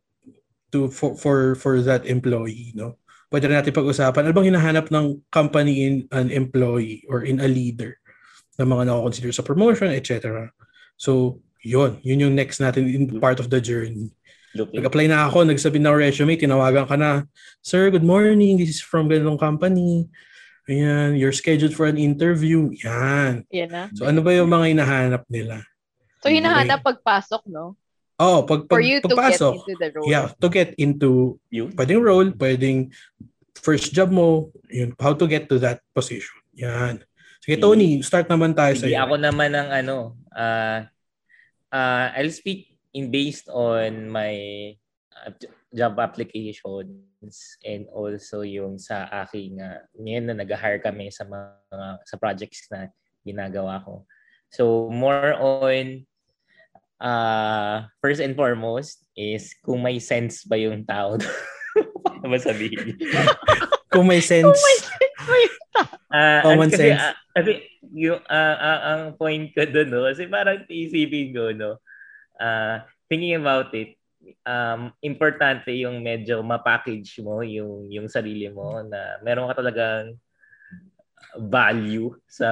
to 0.71 0.89
for, 0.89 1.15
for 1.17 1.56
for 1.56 1.82
that 1.82 2.06
employee, 2.06 2.73
no? 2.75 2.97
Pwede 3.32 3.47
rin 3.47 3.56
natin 3.56 3.71
pag-usapan 3.71 4.27
ano 4.27 4.36
bang 4.36 4.51
hinahanap 4.51 4.91
ng 4.91 5.23
company 5.32 5.88
in 5.88 5.93
an 6.12 6.27
employee 6.27 7.08
or 7.08 7.23
in 7.23 7.39
a 7.39 7.47
leader 7.47 7.95
na 8.60 8.67
mga 8.67 8.91
nako-consider 8.91 9.32
sa 9.32 9.47
promotion, 9.47 9.88
etc. 9.95 10.51
So, 10.99 11.39
yun. 11.63 11.97
Yun 12.04 12.27
yung 12.27 12.36
next 12.36 12.60
natin 12.60 12.91
in 12.91 13.08
part 13.23 13.39
of 13.39 13.47
the 13.47 13.63
journey. 13.63 14.12
Looking. 14.51 14.84
Nag-apply 14.84 15.08
na 15.08 15.32
ako, 15.32 15.47
nagsabi 15.47 15.80
na 15.80 15.95
resume, 15.95 16.36
tinawagan 16.36 16.84
ka 16.84 16.99
na, 16.99 17.23
Sir, 17.63 17.88
good 17.88 18.04
morning. 18.04 18.60
This 18.60 18.77
is 18.77 18.84
from 18.84 19.08
ganitong 19.08 19.39
company. 19.39 20.12
Ayan, 20.67 21.15
you're 21.15 21.32
scheduled 21.32 21.71
for 21.71 21.88
an 21.88 21.95
interview. 21.95 22.67
Yan. 22.84 23.47
Yan 23.47 23.69
na. 23.71 23.84
So 23.95 24.06
ano 24.06 24.19
ba 24.19 24.36
yung 24.36 24.51
mga 24.51 24.75
hinahanap 24.75 25.23
nila? 25.32 25.63
So, 26.21 26.30
hinahanap 26.30 26.86
pagpasok, 26.86 27.49
no? 27.49 27.80
Oh, 28.21 28.45
pag, 28.45 28.69
pag 28.69 28.77
For 28.77 28.86
you 28.86 29.01
to 29.01 29.10
get 29.10 29.17
pagpasok, 29.17 29.53
into 29.57 29.73
the 29.81 29.89
role. 29.97 30.05
yeah, 30.05 30.25
to 30.38 30.47
get 30.53 30.77
into 30.77 31.41
Yun. 31.49 31.73
pwedeng 31.73 32.05
role, 32.05 32.29
pwedeng 32.38 32.93
first 33.57 33.97
job 33.97 34.13
mo, 34.13 34.53
yun, 34.69 34.93
how 35.01 35.17
to 35.17 35.25
get 35.25 35.49
to 35.49 35.57
that 35.57 35.81
position. 35.97 36.38
Yan. 36.53 37.01
Sige, 37.41 37.57
Tony, 37.57 37.97
start 38.05 38.29
naman 38.29 38.53
tayo 38.53 38.77
sa 38.77 38.86
Sige, 38.86 38.93
ako 39.01 39.17
naman 39.17 39.57
ang 39.57 39.73
ano, 39.73 40.13
uh, 40.38 40.86
uh, 41.73 42.05
I'll 42.13 42.29
speak 42.29 42.77
in 42.93 43.10
based 43.10 43.49
on 43.49 44.05
my 44.05 44.34
uh, 45.17 45.34
job 45.73 45.97
applications 45.97 47.34
and 47.65 47.89
also 47.89 48.45
yung 48.45 48.77
sa 48.77 49.10
aking 49.25 49.57
uh, 49.57 49.81
ngayon 49.97 50.29
na 50.29 50.36
nag-hire 50.45 50.77
kami 50.77 51.10
sa 51.10 51.25
mga 51.25 52.05
sa 52.05 52.15
projects 52.21 52.69
na 52.69 52.86
ginagawa 53.25 53.81
ko. 53.81 54.05
So 54.53 54.93
more 54.93 55.34
on 55.41 56.05
uh, 57.02 57.90
first 58.00 58.22
and 58.22 58.38
foremost 58.38 59.02
is 59.18 59.58
kung 59.66 59.82
may 59.82 59.98
sense 59.98 60.46
ba 60.46 60.56
yung 60.56 60.86
tao. 60.86 61.18
Paano 62.06 62.26
ba 62.30 62.38
sabihin? 62.38 62.96
Kung 63.92 64.06
may 64.08 64.22
sense. 64.22 64.46
Oh 64.48 64.56
my 64.56 64.78
Ah, 66.12 66.44
Common 66.44 66.68
kasi, 66.68 66.92
sense. 66.92 67.00
ah, 67.00 67.16
kasi 67.32 67.52
yung 67.96 68.20
ah, 68.28 68.56
ah, 68.60 68.80
ang 68.96 69.16
point 69.16 69.48
ko 69.56 69.64
doon 69.64 69.88
no, 69.88 70.04
kasi 70.12 70.28
parang 70.28 70.68
isipin 70.68 71.32
ko 71.32 71.56
no. 71.56 71.80
ah 72.36 72.84
thinking 73.08 73.40
about 73.40 73.72
it, 73.72 73.96
um 74.44 74.92
importante 75.00 75.72
yung 75.72 76.04
medyo 76.04 76.44
ma-package 76.44 77.24
mo 77.24 77.40
yung 77.48 77.88
yung 77.88 78.12
sarili 78.12 78.52
mo 78.52 78.84
na 78.84 79.24
meron 79.24 79.48
ka 79.48 79.64
talagang 79.64 80.20
value 81.39 82.12
sa 82.28 82.50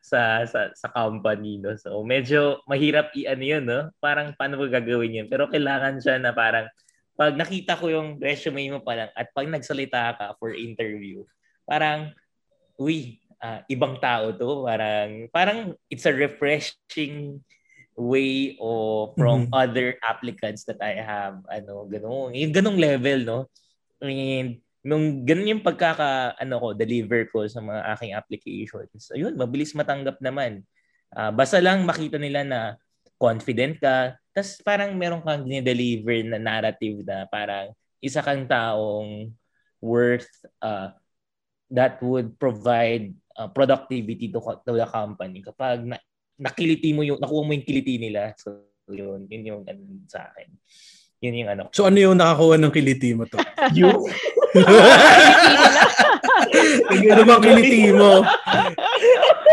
sa 0.00 0.48
sa 0.48 0.72
sa 0.72 0.88
company 0.92 1.60
no. 1.60 1.76
So 1.76 2.00
medyo 2.06 2.64
mahirap 2.64 3.12
i-ano 3.16 3.44
yun 3.44 3.64
no. 3.68 3.80
Parang 4.00 4.32
paano 4.38 4.56
mo 4.60 4.64
gagawin 4.68 5.24
yun? 5.24 5.28
Pero 5.28 5.48
kailangan 5.50 6.00
siya 6.00 6.16
na 6.20 6.32
parang 6.32 6.68
pag 7.14 7.36
nakita 7.36 7.78
ko 7.78 7.92
yung 7.92 8.18
resume 8.18 8.74
mo 8.74 8.80
pa 8.82 8.96
lang 8.98 9.10
at 9.14 9.30
pag 9.30 9.46
nagsalita 9.46 10.18
ka 10.18 10.26
for 10.40 10.50
interview, 10.56 11.22
parang 11.62 12.10
uy, 12.80 13.22
ah, 13.38 13.62
ibang 13.70 14.00
tao 14.02 14.34
to. 14.34 14.66
Parang, 14.66 15.10
parang 15.30 15.58
it's 15.86 16.08
a 16.08 16.14
refreshing 16.14 17.38
way 17.94 18.58
of 18.58 19.14
from 19.14 19.46
Mhm. 19.46 19.54
other 19.54 19.94
applicants 20.02 20.66
that 20.66 20.82
I 20.82 20.98
have. 20.98 21.38
Ano, 21.46 21.86
ganun. 21.86 22.34
Yung 22.34 22.50
ganung 22.50 22.78
level, 22.80 23.22
no? 23.22 23.40
And 24.02 24.63
nung 24.84 25.24
ganun 25.24 25.58
yung 25.58 25.64
pagkaka, 25.64 26.36
ano 26.36 26.54
ko, 26.60 26.68
deliver 26.76 27.24
ko 27.32 27.48
sa 27.48 27.64
mga 27.64 27.80
aking 27.96 28.12
applications. 28.12 29.10
Ayun, 29.16 29.34
mabilis 29.34 29.72
matanggap 29.72 30.20
naman. 30.20 30.60
Ah, 31.08 31.32
basta 31.32 31.58
lang 31.58 31.88
makita 31.88 32.20
nila 32.20 32.44
na 32.44 32.60
confident 33.16 33.80
ka. 33.80 34.20
Tapos 34.36 34.60
parang 34.60 34.92
meron 34.92 35.24
kang 35.24 35.48
deliver 35.48 36.20
na 36.28 36.36
narrative 36.36 37.00
na 37.06 37.24
parang 37.30 37.72
isa 38.04 38.20
kang 38.20 38.44
taong 38.44 39.32
worth 39.80 40.28
uh, 40.60 40.92
that 41.72 41.96
would 42.04 42.36
provide 42.36 43.16
uh, 43.36 43.48
productivity 43.48 44.28
to, 44.28 44.40
to 44.40 44.72
the 44.76 44.88
company 44.88 45.40
kapag 45.40 45.84
na, 45.84 45.96
nakiliti 46.36 46.92
mo 46.92 47.00
yung 47.06 47.20
nakuha 47.20 47.42
mo 47.46 47.52
yung 47.54 47.64
kiliti 47.64 47.96
nila 48.00 48.34
so 48.34 48.64
yun 48.90 49.24
yun 49.30 49.44
yung 49.44 49.62
ano 49.64 49.82
sa 50.10 50.28
akin 50.32 50.48
yun 51.24 51.34
yung 51.34 51.50
ano 51.50 51.64
So 51.72 51.88
ano 51.88 51.96
yung 51.96 52.16
nakakuha 52.16 52.60
ng 52.60 52.68
kiliti 52.70 53.16
mo 53.16 53.24
to? 53.24 53.40
yung 53.74 53.96
ano 57.08 57.22
bang 57.24 57.42
kiliti 57.42 57.90
mo? 57.90 58.20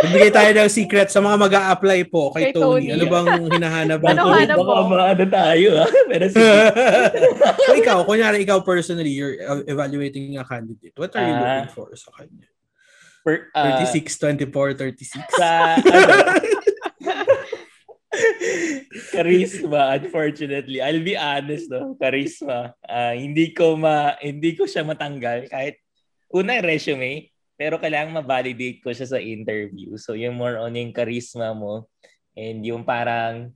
Bigay 0.04 0.32
tayo 0.32 0.50
ng 0.52 0.68
secret 0.68 1.08
sa 1.08 1.20
mga 1.20 1.38
mag 1.38 1.54
apply 1.72 2.00
po 2.06 2.34
kay, 2.34 2.50
Kay 2.50 2.54
Tony. 2.54 2.90
Tony. 2.90 2.94
Ano 2.94 3.04
bang 3.06 3.28
hinahanap 3.48 4.00
Ano 4.02 4.22
ng 4.28 4.34
hanap 4.36 4.58
baka 4.58 4.74
mo? 4.76 4.90
maano 4.90 5.24
tayo 5.26 5.68
ha 5.78 5.86
pero 6.12 6.26
sige 6.28 6.52
so 7.66 7.72
ikaw, 7.74 7.98
kunyari 8.04 8.42
ikaw 8.42 8.60
personally, 8.62 9.10
you're 9.10 9.38
uh, 9.42 9.62
evaluating 9.66 10.36
a 10.36 10.44
candidate. 10.44 10.94
What 10.96 11.14
are 11.16 11.24
you 11.24 11.32
Ah. 11.32 11.42
looking 11.62 11.72
for 11.72 11.88
sa 11.96 12.12
kanya? 12.14 12.50
per, 13.22 13.54
uh, 13.54 13.78
36, 13.86 14.18
24, 14.50 14.74
36? 14.74 15.14
sa 15.38 15.78
ano, 15.78 16.10
charisma 19.22 19.94
unfortunately. 20.02 20.82
I'll 20.82 21.06
be 21.06 21.14
honest 21.14 21.70
no? 21.70 21.94
Charisma 22.02 22.74
Ah, 22.82 23.14
hindi 23.14 23.54
ko 23.54 23.78
ma 23.78 24.18
hindi 24.18 24.58
ko 24.58 24.66
siya 24.66 24.82
matanggal 24.82 25.46
kahit 25.48 25.78
una 26.34 26.58
yung 26.58 26.68
resume 26.68 27.30
pero 27.54 27.78
kailangan 27.78 28.26
ma-validate 28.26 28.82
ko 28.82 28.90
siya 28.90 29.06
sa 29.06 29.22
interview. 29.22 29.94
So 30.02 30.18
yung 30.18 30.34
more 30.34 30.58
on 30.58 30.74
yung 30.74 30.90
charisma 30.92 31.54
mo 31.54 31.86
and 32.34 32.66
yung 32.66 32.82
parang 32.82 33.54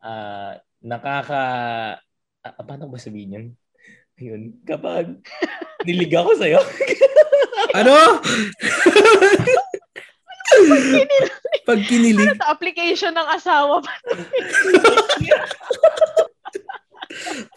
ah 0.00 0.56
nakaka 0.80 1.44
ah, 2.40 2.62
paano 2.64 2.88
ba 2.88 2.96
sabihin 2.96 3.36
yun? 3.36 3.46
Yun 4.16 4.42
kapag 4.64 5.20
nilig 5.84 6.16
ako 6.16 6.40
sa'yo. 6.40 6.60
Ano? 7.76 7.92
Pag 11.66 11.82
kinilig. 11.82 12.30
Ano 12.30 12.38
to? 12.38 12.46
Application 12.46 13.10
ng 13.10 13.28
asawa 13.28 13.82
pa. 13.82 13.92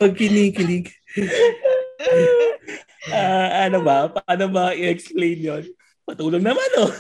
Pag 0.02 0.12
kinikilig. 0.18 0.90
Ah, 3.10 3.66
ano 3.66 3.80
ba? 3.80 4.12
Paano 4.12 4.52
ba 4.52 4.76
i-explain 4.76 5.40
yon? 5.40 5.64
Patulong 6.04 6.44
naman, 6.44 6.68
oh. 6.78 6.92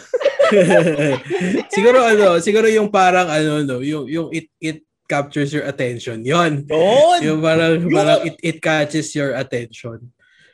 siguro 1.75 2.01
ano, 2.01 2.39
siguro 2.39 2.65
yung 2.71 2.89
parang 2.89 3.27
ano 3.27 3.61
no, 3.67 3.83
yung 3.83 4.07
yung 4.07 4.31
it 4.33 4.47
it 4.57 4.81
captures 5.11 5.51
your 5.51 5.67
attention. 5.67 6.23
Yon. 6.23 6.65
Yun! 6.65 7.19
Yung 7.21 7.39
parang 7.43 7.83
Yun! 7.83 7.93
parang 7.93 8.19
it 8.25 8.37
it 8.41 8.57
catches 8.63 9.11
your 9.13 9.35
attention. 9.35 10.09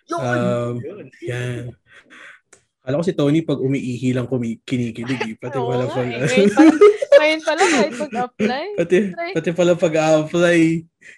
Yun! 0.09 0.19
Um, 0.19 0.73
Yun. 0.81 1.05
Yan. 1.23 1.63
Alam 2.85 3.01
ko 3.01 3.05
si 3.05 3.17
Tony 3.17 3.41
pag 3.41 3.57
umiihi 3.57 4.13
lang 4.13 4.29
kumi- 4.29 4.61
kinikilig. 4.61 5.21
Eh. 5.25 5.35
Pati 5.41 5.57
Oo 5.57 5.73
wala 5.73 5.89
nga 5.89 5.97
pag 5.97 6.05
eh. 6.05 6.21
Ngayon 6.21 6.51
pa, 6.53 6.61
ngayon 7.19 7.41
pa 7.41 7.53
lang 7.57 7.69
kahit 7.73 7.95
mag-apply. 7.97 8.65
pati, 8.77 8.97
Try. 9.09 9.31
pati 9.33 9.49
pala 9.57 9.73
pag-apply, 9.73 10.59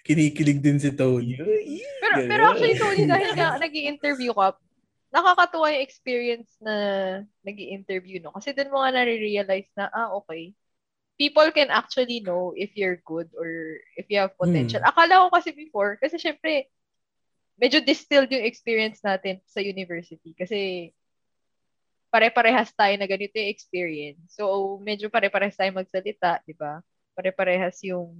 kinikilig 0.02 0.58
din 0.64 0.80
si 0.80 0.90
Tony. 0.96 1.36
Pero, 1.36 2.16
Ganun. 2.16 2.28
pero 2.32 2.42
actually, 2.48 2.76
Tony, 2.80 3.04
dahil 3.04 3.30
nga 3.36 3.60
nag 3.60 3.74
interview 3.76 4.32
ka, 4.32 4.56
nakakatuwa 5.12 5.72
yung 5.76 5.84
experience 5.84 6.50
na 6.64 6.74
nag 7.44 7.56
interview 7.60 8.20
no? 8.20 8.32
Kasi 8.32 8.56
dun 8.56 8.72
mo 8.72 8.80
nga 8.80 8.92
nare-realize 8.96 9.68
na, 9.76 9.92
ah, 9.92 10.16
okay, 10.16 10.56
people 11.20 11.48
can 11.52 11.68
actually 11.68 12.24
know 12.24 12.56
if 12.56 12.72
you're 12.78 13.02
good 13.04 13.28
or 13.36 13.76
if 13.98 14.08
you 14.08 14.16
have 14.22 14.32
potential. 14.40 14.80
Hmm. 14.80 14.88
Akala 14.88 15.26
ko 15.26 15.36
kasi 15.36 15.52
before, 15.52 16.00
kasi 16.00 16.16
syempre, 16.16 16.70
medyo 17.58 17.82
distilled 17.82 18.30
yung 18.30 18.46
experience 18.46 19.02
natin 19.02 19.42
sa 19.44 19.58
university 19.58 20.30
kasi 20.38 20.90
pare-parehas 22.08 22.72
tayo 22.72 22.94
na 22.96 23.08
ganito 23.08 23.36
yung 23.36 23.52
experience. 23.52 24.20
So, 24.32 24.76
medyo 24.80 25.12
pare-parehas 25.12 25.56
tayo 25.56 25.72
magsalita, 25.76 26.40
di 26.44 26.56
ba? 26.56 26.80
Pare-parehas 27.12 27.80
yung 27.84 28.16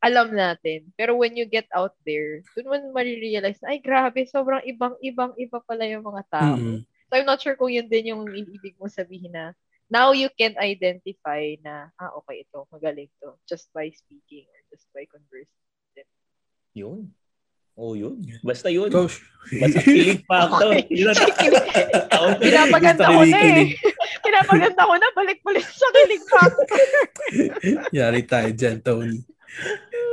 alam 0.00 0.32
natin. 0.32 0.88
Pero 0.96 1.18
when 1.18 1.36
you 1.36 1.44
get 1.44 1.68
out 1.76 1.92
there, 2.08 2.40
dun 2.56 2.70
mo 2.70 2.76
marirealize 2.94 3.60
na, 3.60 3.76
ay 3.76 3.80
grabe, 3.82 4.24
sobrang 4.24 4.64
ibang-ibang 4.64 5.36
iba 5.36 5.58
pala 5.60 5.84
yung 5.84 6.06
mga 6.06 6.22
tao. 6.30 6.56
Mm-hmm. 6.56 6.80
So, 7.10 7.12
I'm 7.18 7.26
not 7.26 7.42
sure 7.42 7.58
kung 7.58 7.74
yun 7.74 7.90
din 7.90 8.14
yung 8.14 8.24
ibig 8.30 8.78
mo 8.78 8.86
sabihin 8.86 9.34
na 9.34 9.52
now 9.90 10.14
you 10.14 10.30
can 10.38 10.54
identify 10.56 11.58
na, 11.66 11.90
ah, 11.98 12.14
okay, 12.22 12.46
ito, 12.46 12.62
magaling 12.70 13.10
to, 13.18 13.34
just 13.50 13.66
by 13.74 13.90
speaking 13.90 14.46
or 14.46 14.60
just 14.70 14.86
by 14.94 15.02
conversing. 15.10 15.58
Yun. 16.78 17.10
Oh, 17.80 17.96
yun. 17.96 18.20
Basta 18.44 18.68
yun. 18.68 18.92
Coach. 18.92 19.24
Basta 19.56 19.80
kilig 19.88 20.20
factor. 20.28 20.68
Pinapaganda 22.36 23.08
ko 23.08 23.24
na 23.24 23.38
eh. 23.40 23.72
Pinapaganda 24.20 24.82
ko 24.84 24.94
na, 24.94 25.08
balik-balik 25.16 25.64
sa 25.64 25.88
kilig 25.90 26.24
factor. 26.28 26.68
Yari 27.96 28.20
tayo 28.22 28.52
dyan, 28.52 28.84
Tony. 28.84 29.24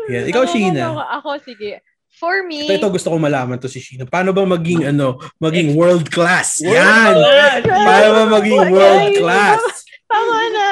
Yan. 0.08 0.32
Ikaw, 0.32 0.44
Ako, 0.44 0.50
Sheena. 0.50 0.84
ako, 0.88 1.02
ako, 1.04 1.30
sige. 1.44 1.84
For 2.18 2.42
me, 2.42 2.66
Ito, 2.66 2.80
ito 2.80 2.88
gusto 2.90 3.12
ko 3.12 3.20
malaman 3.20 3.60
to 3.60 3.68
si 3.68 3.78
Sheena. 3.78 4.08
Paano 4.08 4.32
ba 4.32 4.48
maging 4.48 4.88
ano, 4.88 5.20
maging 5.38 5.76
world 5.76 6.08
class? 6.08 6.64
World 6.64 6.72
Yan. 6.74 7.14
class! 7.14 7.62
Paano 7.68 8.08
ba 8.10 8.24
maging 8.40 8.58
Okay. 8.58 8.72
world 8.72 9.12
class? 9.20 9.62
tama 10.08 10.40
na. 10.50 10.68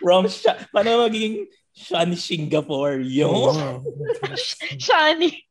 From 0.00 0.24
Sha- 0.26 0.56
paano 0.70 1.04
magiging 1.04 1.44
Shan 1.78 2.10
Singapore? 2.18 2.98
Yun. 2.98 3.30
Oh, 3.30 3.86
Shani. 4.82 5.46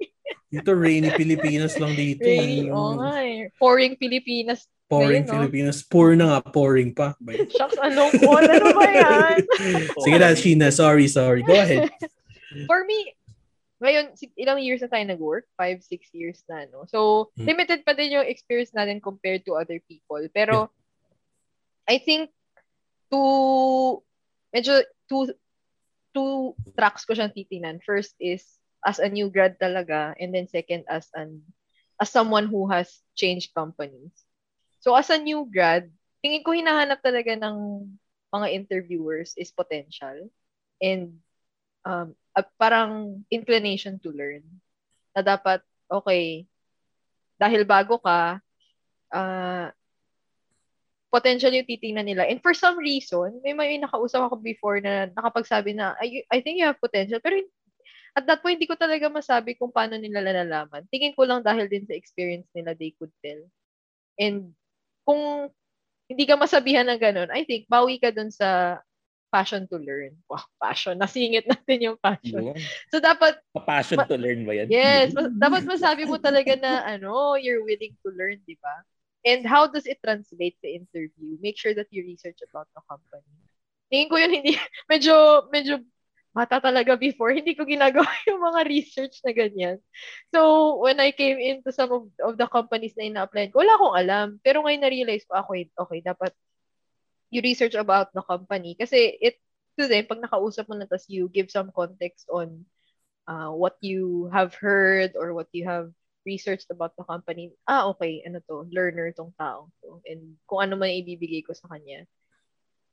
Ito, 0.51 0.71
rainy 0.75 1.11
Pilipinas 1.15 1.79
lang 1.79 1.95
dito. 1.95 2.27
Rainy. 2.27 2.67
Oo 2.67 2.99
nga 2.99 3.23
eh. 3.23 3.47
Pouring 3.55 3.95
Pilipinas. 3.95 4.67
Pouring 4.87 5.23
Ayun, 5.23 5.31
no? 5.31 5.33
Pilipinas. 5.39 5.77
Pour 5.83 6.15
na 6.15 6.25
nga, 6.35 6.39
pouring 6.43 6.91
pa. 6.91 7.15
Bay. 7.19 7.47
Shucks, 7.47 7.75
anong 7.75 8.11
call? 8.19 8.43
Ano 8.43 8.71
ba 8.71 8.87
yan? 8.87 9.39
Sige 10.03 10.15
na, 10.15 10.31
Sheena. 10.31 10.67
Sorry, 10.71 11.07
sorry. 11.07 11.43
Go 11.43 11.55
ahead. 11.55 11.91
For 12.67 12.87
me, 12.87 13.11
ngayon, 13.83 14.15
si- 14.15 14.31
ilang 14.39 14.63
years 14.63 14.79
na 14.79 14.87
tayo 14.87 15.03
nag-work? 15.03 15.43
Five, 15.59 15.83
six 15.83 16.07
years 16.15 16.39
na, 16.47 16.63
no? 16.71 16.87
So, 16.87 17.31
Hmm. 17.35 17.47
limited 17.51 17.83
pa 17.83 17.91
din 17.91 18.15
yung 18.15 18.27
experience 18.27 18.71
natin 18.71 19.03
compared 19.03 19.43
to 19.43 19.59
other 19.59 19.83
people. 19.83 20.23
Pero, 20.31 20.71
I 21.83 21.99
think, 21.99 22.31
two, 23.11 23.99
medyo, 24.49 24.79
two, 25.07 25.35
two 26.13 26.55
tracks 26.77 27.03
ko 27.03 27.13
siyang 27.13 27.33
titingnan. 27.33 27.83
First 27.83 28.15
is, 28.19 28.45
as 28.85 28.99
a 28.99 29.09
new 29.09 29.27
grad 29.31 29.59
talaga, 29.59 30.13
and 30.19 30.31
then 30.31 30.47
second, 30.47 30.85
as 30.87 31.09
an, 31.15 31.41
as 31.99 32.09
someone 32.13 32.47
who 32.47 32.69
has 32.69 33.01
changed 33.17 33.53
companies. 33.53 34.13
So, 34.79 34.93
as 34.95 35.09
a 35.09 35.17
new 35.17 35.49
grad, 35.49 35.89
tingin 36.21 36.45
ko 36.45 36.53
hinahanap 36.53 37.01
talaga 37.01 37.35
ng 37.35 37.87
mga 38.31 38.47
interviewers 38.53 39.33
is 39.39 39.55
potential 39.55 40.27
and 40.83 41.15
um, 41.87 42.13
parang 42.59 43.23
inclination 43.31 43.97
to 44.03 44.11
learn. 44.13 44.43
Na 45.15 45.23
dapat, 45.25 45.63
okay, 45.89 46.45
dahil 47.39 47.63
bago 47.65 47.97
ka, 47.97 48.41
uh, 49.13 49.67
potential 51.07 51.51
yung 51.55 51.67
titingnan 51.67 52.07
nila. 52.07 52.27
And 52.27 52.43
for 52.43 52.51
some 52.51 52.75
reason, 52.75 53.39
may 53.43 53.55
may 53.55 53.79
nakausap 53.79 54.27
ako 54.27 54.43
before 54.43 54.83
na 54.83 55.07
nakapagsabi 55.15 55.75
na, 55.75 55.95
I, 55.99 56.23
I 56.27 56.43
think 56.43 56.59
you 56.59 56.67
have 56.67 56.79
potential. 56.83 57.23
Pero 57.23 57.43
at 58.17 58.25
that 58.25 58.41
point, 58.41 58.57
hindi 58.57 58.67
ko 58.67 58.75
talaga 58.75 59.07
masabi 59.07 59.53
kung 59.55 59.69
paano 59.69 59.95
nila 59.95 60.25
nalalaman. 60.25 60.89
Tingin 60.89 61.13
ko 61.13 61.23
lang 61.23 61.45
dahil 61.45 61.69
din 61.69 61.85
sa 61.85 61.93
experience 61.93 62.49
nila, 62.51 62.73
they 62.73 62.91
could 62.97 63.13
tell. 63.21 63.39
And 64.17 64.57
kung 65.05 65.53
hindi 66.09 66.25
ka 66.25 66.35
masabihan 66.35 66.87
ng 66.89 66.99
ganun, 66.99 67.29
I 67.29 67.45
think, 67.45 67.69
bawi 67.69 68.01
ka 68.01 68.09
dun 68.09 68.33
sa 68.33 68.81
passion 69.29 69.67
to 69.69 69.77
learn. 69.77 70.15
Wow, 70.31 70.43
passion. 70.57 70.97
Nasingit 70.97 71.45
natin 71.45 71.77
yung 71.83 71.99
passion. 71.99 72.51
Yun. 72.51 72.57
So, 72.89 73.03
dapat, 73.03 73.37
Pa-passion 73.53 73.99
to 74.07 74.17
learn 74.17 74.47
ba 74.47 74.55
yan? 74.55 74.71
yes, 74.71 75.11
mas- 75.11 75.35
dapat 75.45 75.63
masabi 75.67 76.07
mo 76.07 76.17
talaga 76.17 76.55
na, 76.57 76.87
ano, 76.87 77.35
you're 77.35 77.61
willing 77.61 77.93
to 78.01 78.09
learn, 78.15 78.39
di 78.47 78.55
ba? 78.57 78.81
And 79.25 79.45
how 79.45 79.67
does 79.67 79.85
it 79.85 79.99
translate 80.03 80.57
sa 80.61 80.69
interview? 80.69 81.37
Make 81.41 81.57
sure 81.57 81.73
that 81.73 81.89
you 81.89 82.05
research 82.05 82.39
about 82.45 82.69
the 82.75 82.81
company. 82.85 83.33
Tingin 83.87 84.09
ko 84.11 84.15
yun, 84.19 84.31
hindi, 84.33 84.53
medyo, 84.91 85.47
medyo 85.49 85.81
bata 86.37 86.61
talaga 86.61 86.93
before. 86.93 87.33
Hindi 87.33 87.57
ko 87.57 87.65
ginagawa 87.65 88.05
yung 88.29 88.37
mga 88.37 88.61
research 88.69 89.19
na 89.25 89.33
ganyan. 89.33 89.81
So, 90.29 90.77
when 90.77 91.01
I 91.01 91.09
came 91.09 91.41
into 91.41 91.73
some 91.73 91.89
of, 91.89 92.03
of 92.21 92.33
the 92.37 92.45
companies 92.45 92.93
na 92.93 93.09
ina-apply 93.09 93.49
ko, 93.49 93.65
wala 93.65 93.73
akong 93.73 93.95
alam. 93.97 94.27
Pero 94.45 94.61
ngayon 94.61 94.85
na-realize 94.85 95.25
ko, 95.25 95.41
okay, 95.41 95.71
okay, 95.73 95.99
dapat 96.05 96.31
you 97.33 97.41
research 97.41 97.75
about 97.75 98.13
the 98.13 98.21
company. 98.21 98.77
Kasi 98.77 99.17
it, 99.17 99.41
to 99.81 99.89
them, 99.89 100.05
pag 100.05 100.21
nakausap 100.21 100.69
mo 100.69 100.77
na, 100.77 100.85
tas 100.85 101.09
you 101.09 101.27
give 101.33 101.49
some 101.49 101.73
context 101.73 102.29
on 102.29 102.63
uh, 103.27 103.51
what 103.51 103.75
you 103.81 104.29
have 104.31 104.55
heard 104.55 105.13
or 105.17 105.33
what 105.33 105.49
you 105.51 105.65
have 105.65 105.91
researched 106.27 106.67
about 106.67 106.91
the 106.99 107.07
company, 107.07 107.55
ah, 107.63 107.87
okay, 107.95 108.19
ano 108.27 108.43
to, 108.43 108.67
learner 108.67 109.15
tong 109.15 109.31
tao 109.39 109.71
to. 109.79 110.03
And 110.03 110.35
kung 110.43 110.67
ano 110.67 110.75
man 110.75 110.91
ibibigay 110.91 111.47
ko 111.47 111.55
sa 111.55 111.71
kanya, 111.71 112.03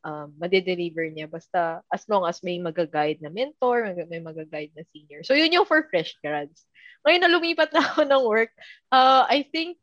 um, 0.06 0.30
madedeliver 0.38 1.10
niya. 1.10 1.26
Basta 1.26 1.82
as 1.90 2.06
long 2.06 2.22
as 2.28 2.44
may 2.46 2.62
magaguide 2.62 3.18
na 3.18 3.32
mentor, 3.32 3.90
may 4.06 4.22
magaguide 4.22 4.70
na 4.78 4.86
senior. 4.94 5.26
So, 5.26 5.34
yun 5.34 5.50
yung 5.50 5.66
for 5.66 5.88
fresh 5.90 6.14
grads. 6.22 6.62
Ngayon 7.02 7.20
na 7.26 7.32
lumipat 7.32 7.74
na 7.74 7.82
ako 7.82 8.06
ng 8.06 8.22
work, 8.22 8.52
uh, 8.94 9.26
I 9.26 9.42
think 9.50 9.80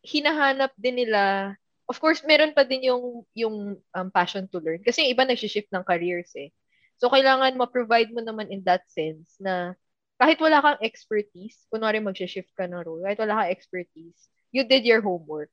hinahanap 0.00 0.72
din 0.80 1.04
nila 1.04 1.52
of 1.84 2.00
course 2.00 2.24
meron 2.24 2.56
pa 2.56 2.64
din 2.64 2.88
yung 2.88 3.20
yung 3.36 3.76
um, 3.76 4.08
passion 4.08 4.48
to 4.48 4.56
learn 4.56 4.80
kasi 4.80 5.04
yung 5.04 5.12
iba 5.12 5.28
nagshi-shift 5.28 5.68
ng 5.68 5.84
careers 5.84 6.32
eh. 6.40 6.48
So 6.96 7.12
kailangan 7.12 7.60
ma-provide 7.60 8.08
mo 8.12 8.24
naman 8.24 8.48
in 8.48 8.64
that 8.64 8.88
sense 8.88 9.36
na 9.36 9.76
kahit 10.20 10.36
wala 10.36 10.60
kang 10.60 10.80
expertise, 10.84 11.64
kunwari 11.72 11.96
mag-shift 11.96 12.52
ka 12.52 12.68
ng 12.68 12.84
role, 12.84 13.00
kahit 13.00 13.16
wala 13.16 13.40
kang 13.40 13.52
expertise, 13.56 14.28
you 14.52 14.68
did 14.68 14.84
your 14.84 15.00
homework. 15.00 15.48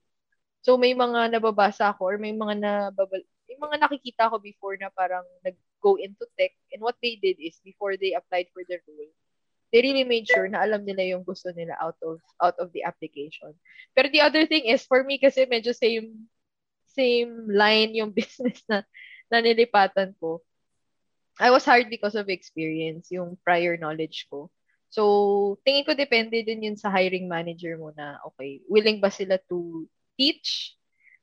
So 0.68 0.76
may 0.76 0.92
mga 0.92 1.32
nababasa 1.32 1.96
ako 1.96 2.12
or 2.12 2.16
may 2.20 2.36
mga 2.36 2.60
nababal 2.60 3.24
may 3.48 3.56
mga 3.56 3.80
nakikita 3.80 4.28
ko 4.28 4.44
before 4.44 4.76
na 4.76 4.92
parang 4.92 5.24
nag-go 5.40 5.96
into 5.96 6.28
tech 6.36 6.52
and 6.76 6.84
what 6.84 7.00
they 7.00 7.16
did 7.16 7.40
is 7.40 7.56
before 7.64 7.96
they 7.96 8.12
applied 8.12 8.52
for 8.52 8.60
the 8.68 8.76
role, 8.84 9.08
they 9.72 9.80
really 9.80 10.04
made 10.04 10.28
sure 10.28 10.52
na 10.52 10.68
alam 10.68 10.84
nila 10.84 11.16
yung 11.16 11.24
gusto 11.24 11.56
nila 11.56 11.72
out 11.80 11.96
of 12.04 12.20
out 12.44 12.60
of 12.60 12.68
the 12.76 12.84
application. 12.84 13.56
Pero 13.96 14.12
the 14.12 14.20
other 14.20 14.44
thing 14.44 14.68
is 14.68 14.84
for 14.84 15.00
me 15.08 15.16
kasi 15.16 15.48
medyo 15.48 15.72
same 15.72 16.28
same 16.92 17.48
line 17.48 17.96
yung 17.96 18.12
business 18.20 18.60
na 18.68 18.84
na 19.32 19.40
nilipatan 19.40 20.12
ko. 20.20 20.44
I 21.40 21.56
was 21.56 21.64
hired 21.64 21.88
because 21.88 22.20
of 22.20 22.28
experience, 22.28 23.14
yung 23.14 23.40
prior 23.48 23.80
knowledge 23.80 24.28
ko. 24.28 24.52
So, 24.88 25.04
tingin 25.68 25.84
ko 25.84 25.94
depende 25.94 26.40
din 26.44 26.64
yun 26.64 26.78
sa 26.80 26.92
hiring 26.92 27.28
manager 27.28 27.76
mo 27.76 27.92
na, 27.94 28.20
okay, 28.24 28.64
willing 28.72 29.04
ba 29.04 29.12
sila 29.12 29.36
to 29.52 29.86
teach? 30.16 30.74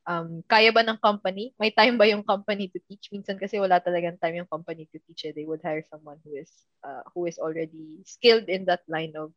Um, 0.05 0.45
kaya 0.45 0.69
ba 0.69 0.85
ng 0.85 1.01
company? 1.01 1.57
May 1.57 1.73
time 1.73 1.97
ba 1.97 2.05
yung 2.05 2.21
company 2.21 2.69
to 2.69 2.79
teach? 2.85 3.09
Minsan 3.09 3.41
kasi 3.41 3.57
wala 3.57 3.81
talagang 3.81 4.21
time 4.21 4.45
yung 4.45 4.53
company 4.53 4.85
to 4.93 5.01
teach. 5.09 5.25
Eh. 5.25 5.33
They 5.33 5.49
would 5.49 5.65
hire 5.65 5.81
someone 5.89 6.21
who 6.21 6.37
is 6.37 6.53
uh, 6.85 7.01
who 7.17 7.25
is 7.25 7.41
already 7.41 8.05
skilled 8.05 8.53
in 8.53 8.69
that 8.69 8.85
line 8.85 9.17
of 9.17 9.33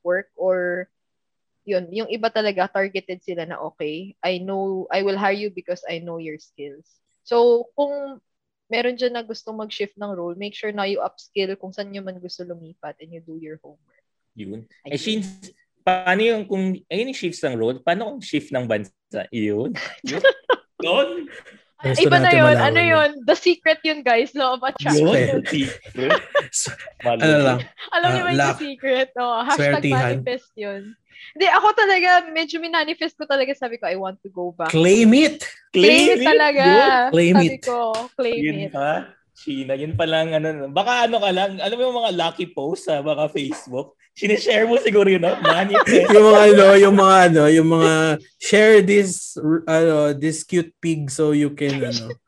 work 0.00 0.32
or 0.40 0.88
yun, 1.66 1.90
yung 1.90 2.08
iba 2.08 2.30
talaga 2.30 2.70
targeted 2.70 3.20
sila 3.20 3.44
na 3.44 3.58
okay, 3.58 4.14
I 4.22 4.38
know, 4.38 4.86
I 4.88 5.02
will 5.02 5.18
hire 5.18 5.36
you 5.36 5.50
because 5.50 5.82
I 5.84 5.98
know 5.98 6.22
your 6.22 6.38
skills. 6.38 6.86
So, 7.26 7.68
kung 7.74 8.22
meron 8.66 8.98
dyan 8.98 9.14
na 9.14 9.22
gusto 9.22 9.54
mag-shift 9.54 9.94
ng 9.94 10.12
role, 10.14 10.34
make 10.34 10.54
sure 10.54 10.74
na 10.74 10.86
you 10.86 10.98
upskill 11.02 11.54
kung 11.54 11.70
saan 11.70 11.90
nyo 11.90 12.02
man 12.02 12.18
gusto 12.18 12.42
lumipat 12.42 12.98
and 13.02 13.14
you 13.14 13.22
do 13.22 13.38
your 13.38 13.58
homework. 13.62 14.02
Yun. 14.36 14.66
Ayun. 14.84 14.92
Eh, 14.92 15.00
Shin, 15.00 15.20
paano 15.86 16.20
yung 16.20 16.44
kung, 16.44 16.74
ayun 16.90 17.10
yung 17.14 17.18
shifts 17.18 17.42
ng 17.46 17.56
role, 17.56 17.78
paano 17.80 18.10
kung 18.10 18.22
shift 18.22 18.50
ng 18.50 18.66
bansa? 18.66 19.26
Yun. 19.30 19.72
Yun. 20.84 21.30
Gusto 21.76 22.08
Iba 22.08 22.16
na 22.18 22.32
yun. 22.32 22.56
malaman 22.56 22.66
Ano 22.72 22.80
yun? 22.80 23.10
The 23.28 23.36
secret 23.36 23.80
yun, 23.84 24.00
guys. 24.00 24.32
Law 24.32 24.56
of 24.56 24.64
attraction. 24.64 25.04
Yun. 25.12 25.44
Secret. 25.44 26.20
Ano 27.06 27.22
lang, 27.38 27.58
Alam 27.92 28.08
niyo 28.10 28.22
ba 28.24 28.30
yung 28.32 28.56
secret? 28.58 29.08
Oh, 29.14 29.44
hashtag 29.44 29.84
Swertihan. 29.84 30.24
manifest 30.24 30.50
yun. 30.56 30.82
Hindi, 31.36 31.46
ako 31.48 31.68
talaga, 31.72 32.08
medyo 32.28 32.56
minanifest 32.60 33.16
ko 33.16 33.28
talaga. 33.28 33.52
Sabi 33.52 33.76
ko, 33.76 33.84
I 33.88 33.96
want 33.96 34.20
to 34.24 34.30
go 34.32 34.52
back. 34.56 34.72
claim 34.72 35.12
it! 35.12 35.44
Claim 35.72 36.16
it 36.16 36.24
talaga. 36.24 36.64
Yun. 36.64 37.04
Claim 37.12 37.34
Sabi 37.36 37.48
it. 37.52 37.60
ko, 37.60 37.78
claim 38.16 38.40
Yun 38.40 38.58
it. 38.66 38.72
pa. 38.72 38.90
Sheena, 39.36 39.76
yun 39.76 39.92
pa 39.92 40.08
lang, 40.08 40.32
ano, 40.32 40.72
baka 40.72 41.04
ano 41.04 41.20
ka 41.20 41.28
lang, 41.28 41.60
alam 41.60 41.76
mo 41.76 41.82
yung 41.84 42.00
mga 42.00 42.16
lucky 42.16 42.48
post 42.48 42.88
sa 42.88 43.04
mga 43.04 43.28
Facebook, 43.28 43.92
sinishare 44.16 44.64
mo 44.64 44.80
siguro 44.80 45.12
yun, 45.12 45.20
no? 45.20 45.36
Manifest. 45.44 46.08
yung 46.16 46.26
mga 46.32 46.42
ano, 46.56 46.66
yung 46.80 46.96
mga 46.96 47.16
ano, 47.28 47.42
yung 47.52 47.68
mga 47.68 47.92
share 48.40 48.80
this 48.80 49.36
ano, 49.68 50.16
this 50.16 50.40
cute 50.40 50.72
pig 50.80 51.12
so 51.12 51.36
you 51.36 51.52
can 51.52 51.84
ano. 51.84 52.16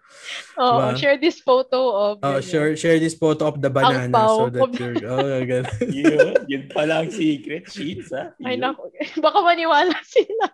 Oo, 0.60 0.92
Diba? 0.92 1.00
share 1.00 1.16
this 1.16 1.40
photo 1.40 1.78
of... 1.88 2.14
Oh, 2.20 2.36
share 2.44 2.76
share 2.76 3.00
this 3.00 3.16
photo 3.16 3.48
of 3.48 3.64
the 3.64 3.72
banana 3.72 4.12
so 4.12 4.52
that 4.52 4.60
of- 4.60 4.76
you're 4.76 5.00
oh, 5.08 5.40
ganun. 5.40 5.64
yun, 5.88 6.34
yun 6.44 6.62
pala 6.68 7.00
ang 7.00 7.08
secret 7.08 7.64
sheets, 7.72 8.12
ha? 8.12 8.36
Ay, 8.44 8.60
naku. 8.60 8.92
Baka 9.24 9.38
maniwala 9.40 9.96
sila. 10.04 10.46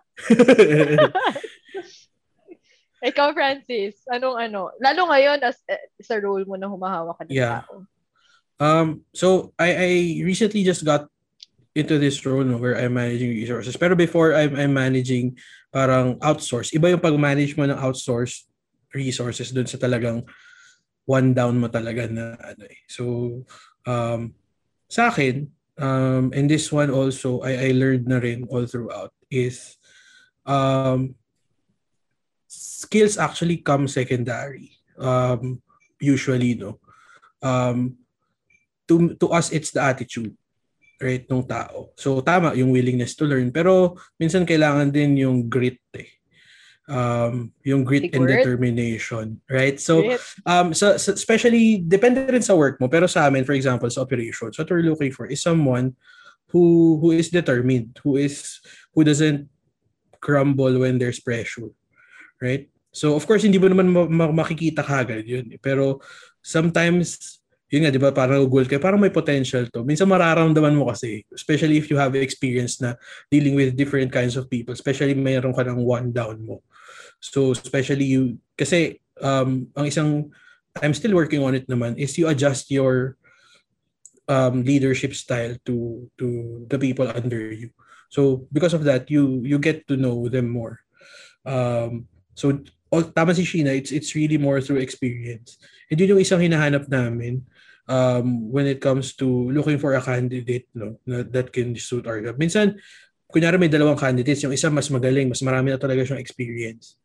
Ikaw, 3.05 3.37
Francis, 3.37 4.01
anong 4.09 4.49
ano? 4.49 4.73
Lalo 4.81 5.13
ngayon 5.13 5.37
as 5.45 5.61
eh, 5.69 5.93
sa 6.01 6.17
role 6.17 6.41
mo 6.49 6.57
na 6.57 6.65
humahawak 6.65 7.21
ka 7.21 7.23
ng 7.29 7.37
Yeah. 7.37 7.61
tao. 7.61 7.85
Um, 8.57 9.05
so 9.13 9.53
I, 9.61 9.69
I 9.77 9.91
recently 10.25 10.65
just 10.65 10.81
got 10.81 11.05
into 11.75 11.99
this 11.99 12.23
role 12.25 12.41
no, 12.41 12.57
where 12.57 12.79
I'm 12.79 12.95
managing 12.97 13.35
resources. 13.35 13.77
Pero 13.77 13.93
before 13.93 14.33
I'm, 14.33 14.55
I'm 14.55 14.73
managing 14.73 15.37
parang 15.69 16.17
outsource. 16.23 16.71
Iba 16.71 16.89
yung 16.89 17.03
pag-manage 17.03 17.53
mo 17.59 17.67
ng 17.67 17.77
outsource 17.77 18.47
resources 18.95 19.51
dun 19.51 19.67
sa 19.67 19.77
talagang 19.77 20.23
one 21.03 21.35
down 21.35 21.59
mo 21.59 21.67
talaga 21.67 22.07
na 22.09 22.39
ano 22.41 22.63
eh. 22.65 22.79
So, 22.87 23.03
um, 23.85 24.33
sa 24.87 25.11
akin, 25.11 25.51
um, 25.77 26.31
and 26.31 26.47
this 26.47 26.71
one 26.71 26.89
also, 26.89 27.43
I, 27.43 27.69
I 27.69 27.75
learned 27.75 28.07
na 28.07 28.23
rin 28.23 28.47
all 28.49 28.65
throughout 28.65 29.11
is 29.27 29.75
um, 30.47 31.13
skills 32.85 33.17
actually 33.17 33.65
come 33.65 33.89
secondary. 33.89 34.77
Um, 35.01 35.65
usually, 35.97 36.53
no? 36.55 36.77
Um, 37.41 37.97
to, 38.87 39.17
to 39.17 39.33
us, 39.33 39.49
it's 39.51 39.73
the 39.73 39.81
attitude 39.81 40.37
right 41.01 41.27
ng 41.27 41.43
tao. 41.43 41.91
So 41.99 42.23
tama 42.23 42.55
yung 42.55 42.71
willingness 42.71 43.15
to 43.19 43.27
learn 43.27 43.51
pero 43.51 43.99
minsan 44.15 44.47
kailangan 44.47 44.91
din 44.91 45.19
yung 45.19 45.51
grit 45.51 45.83
eh. 45.95 46.07
Um, 46.85 47.49
yung 47.65 47.81
grit 47.81 48.07
Big 48.07 48.15
and 48.15 48.23
word. 48.23 48.31
determination, 48.39 49.41
right? 49.49 49.75
So 49.81 50.15
um 50.45 50.71
so, 50.71 50.95
so 50.95 51.11
especially 51.11 51.81
depende 51.83 52.23
rin 52.23 52.45
sa 52.45 52.55
work 52.55 52.79
mo 52.79 52.87
pero 52.87 53.09
sa 53.09 53.27
amin 53.27 53.43
for 53.43 53.57
example 53.57 53.89
sa 53.89 54.05
operations 54.05 54.55
what 54.55 54.69
we're 54.69 54.85
looking 54.85 55.11
for 55.11 55.25
is 55.27 55.41
someone 55.41 55.97
who 56.53 56.95
who 57.01 57.11
is 57.11 57.27
determined, 57.33 57.99
who 58.05 58.15
is 58.15 58.61
who 58.95 59.03
doesn't 59.03 59.49
crumble 60.23 60.79
when 60.79 60.95
there's 60.95 61.19
pressure, 61.19 61.73
right? 62.39 62.71
So 62.95 63.19
of 63.19 63.27
course 63.27 63.43
hindi 63.43 63.59
mo 63.59 63.67
naman 63.67 63.91
ma- 63.91 64.07
ma- 64.07 64.35
makikita 64.47 64.79
kagad 64.79 65.27
yun, 65.27 65.51
eh. 65.51 65.59
pero 65.59 65.99
sometimes 66.39 67.43
yun 67.73 67.83
nga, 67.83 67.91
di 67.91 67.99
ba, 67.99 68.13
parang 68.13 68.45
goal 68.45 68.63
ka, 68.69 68.77
parang 68.77 69.01
may 69.01 69.11
potential 69.11 69.65
to. 69.73 69.81
Minsan 69.81 70.05
mararamdaman 70.05 70.77
mo 70.77 70.87
kasi, 70.87 71.25
especially 71.33 71.81
if 71.81 71.89
you 71.89 71.97
have 71.97 72.13
experience 72.15 72.77
na 72.77 72.93
dealing 73.27 73.57
with 73.57 73.75
different 73.75 74.13
kinds 74.13 74.37
of 74.37 74.47
people, 74.47 74.71
especially 74.71 75.17
mayroon 75.17 75.51
ka 75.51 75.65
ng 75.65 75.81
one 75.81 76.13
down 76.13 76.39
mo. 76.39 76.61
So, 77.17 77.51
especially 77.51 78.05
you, 78.05 78.37
kasi 78.53 79.01
um, 79.19 79.67
ang 79.73 79.85
isang, 79.89 80.29
I'm 80.77 80.93
still 80.93 81.17
working 81.17 81.41
on 81.41 81.57
it 81.57 81.65
naman, 81.65 81.97
is 81.97 82.15
you 82.21 82.29
adjust 82.29 82.69
your 82.69 83.17
um, 84.29 84.61
leadership 84.61 85.17
style 85.17 85.57
to 85.65 86.05
to 86.21 86.27
the 86.69 86.77
people 86.77 87.09
under 87.09 87.49
you. 87.49 87.73
So, 88.13 88.45
because 88.53 88.77
of 88.77 88.85
that, 88.85 89.09
you 89.09 89.41
you 89.41 89.57
get 89.57 89.89
to 89.89 89.97
know 89.97 90.29
them 90.29 90.53
more. 90.53 90.85
Um, 91.43 92.05
so, 92.37 92.61
all, 92.95 93.03
tama 93.11 93.35
si 93.35 93.43
Sheena, 93.43 93.75
it's, 93.75 93.91
it's 93.91 94.15
really 94.15 94.39
more 94.39 94.63
through 94.63 94.79
experience. 94.79 95.59
And 95.91 95.99
yun 95.99 96.15
yung 96.15 96.23
isang 96.23 96.39
hinahanap 96.39 96.87
namin 96.87 97.43
um, 97.91 98.47
when 98.47 98.65
it 98.65 98.79
comes 98.79 99.13
to 99.19 99.27
looking 99.51 99.77
for 99.77 99.93
a 99.93 100.01
candidate 100.01 100.71
no, 100.73 100.97
that 101.03 101.51
can 101.51 101.75
suit 101.75 102.07
our 102.07 102.23
job. 102.23 102.39
Minsan, 102.39 102.79
kunyari 103.27 103.59
may 103.59 103.67
dalawang 103.67 103.99
candidates, 103.99 104.41
yung 104.47 104.55
isa 104.55 104.71
mas 104.71 104.87
magaling, 104.87 105.27
mas 105.27 105.43
marami 105.43 105.75
na 105.75 105.79
talaga 105.81 106.07
siyang 106.07 106.23
experience. 106.23 106.95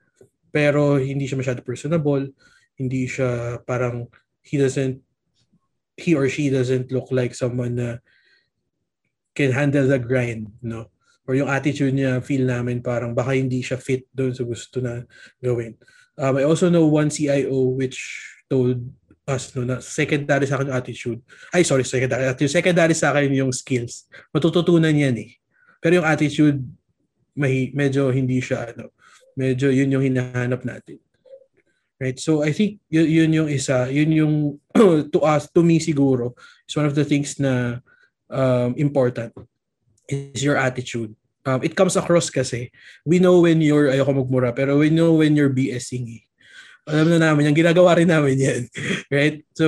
Pero 0.54 0.98
hindi 0.98 1.26
siya 1.26 1.42
masyado 1.42 1.66
personable, 1.66 2.30
hindi 2.78 3.10
siya 3.10 3.60
parang 3.66 4.06
he 4.46 4.56
doesn't 4.56 5.02
he 6.00 6.16
or 6.16 6.30
she 6.32 6.48
doesn't 6.48 6.88
look 6.88 7.12
like 7.12 7.36
someone 7.36 7.76
na 7.76 7.90
can 9.36 9.52
handle 9.52 9.84
the 9.86 10.00
grind, 10.00 10.48
no? 10.64 10.88
Or 11.30 11.38
yung 11.38 11.46
attitude 11.46 11.94
niya, 11.94 12.18
feel 12.18 12.42
namin 12.42 12.82
parang 12.82 13.14
baka 13.14 13.38
hindi 13.38 13.62
siya 13.62 13.78
fit 13.78 14.02
doon 14.10 14.34
sa 14.34 14.42
gusto 14.42 14.82
na 14.82 15.06
gawin. 15.38 15.78
Um, 16.18 16.34
I 16.34 16.42
also 16.42 16.66
know 16.66 16.90
one 16.90 17.06
CIO 17.06 17.70
which 17.78 18.02
told 18.50 18.82
us 19.30 19.54
no, 19.54 19.62
na 19.62 19.78
secondary 19.78 20.50
sa 20.50 20.58
akin 20.58 20.74
yung 20.74 20.80
attitude. 20.82 21.20
Ay, 21.54 21.62
sorry, 21.62 21.86
secondary. 21.86 22.26
Yung 22.34 22.50
secondary 22.50 22.98
sa 22.98 23.14
akin 23.14 23.30
yung 23.30 23.54
skills. 23.54 24.10
Matututunan 24.34 24.90
yan 24.90 25.22
eh. 25.22 25.30
Pero 25.78 26.02
yung 26.02 26.08
attitude, 26.10 26.66
mahi, 27.38 27.70
medyo 27.78 28.10
hindi 28.10 28.42
siya, 28.42 28.74
ano, 28.74 28.90
medyo 29.38 29.70
yun 29.70 29.86
yung 29.86 30.02
hinahanap 30.02 30.66
natin. 30.66 30.98
Right? 32.02 32.18
So 32.18 32.42
I 32.42 32.50
think 32.50 32.82
yun, 32.90 33.06
yun 33.06 33.30
yung 33.30 33.48
isa, 33.54 33.86
yun 33.86 34.10
yung 34.10 34.34
to 35.14 35.18
us, 35.22 35.46
to 35.54 35.62
me 35.62 35.78
siguro, 35.78 36.34
is 36.66 36.74
one 36.74 36.90
of 36.90 36.98
the 36.98 37.06
things 37.06 37.38
na 37.38 37.78
um, 38.26 38.74
important 38.74 39.30
is 40.12 40.42
your 40.42 40.58
attitude. 40.58 41.14
Um, 41.46 41.64
it 41.64 41.72
comes 41.72 41.96
across 41.96 42.28
kasi, 42.28 42.68
we 43.06 43.18
know 43.18 43.40
when 43.40 43.64
you're, 43.64 43.88
ayoko 43.88 44.12
magmura, 44.12 44.52
pero 44.52 44.76
we 44.76 44.90
know 44.90 45.16
when 45.16 45.32
you're 45.34 45.52
BSing. 45.52 46.20
Alam 46.90 47.12
na 47.12 47.18
namin 47.20 47.48
yan, 47.48 47.56
ginagawa 47.56 47.96
rin 47.96 48.10
namin 48.10 48.36
yan. 48.36 48.62
Right? 49.14 49.42
So, 49.52 49.66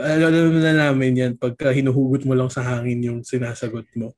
alam 0.00 0.58
na 0.58 0.72
namin 0.74 1.12
yan 1.16 1.32
pagka 1.34 1.70
hinuhugot 1.74 2.24
mo 2.26 2.34
lang 2.34 2.50
sa 2.50 2.62
hangin 2.62 3.02
yung 3.02 3.20
sinasagot 3.22 3.86
mo. 3.98 4.14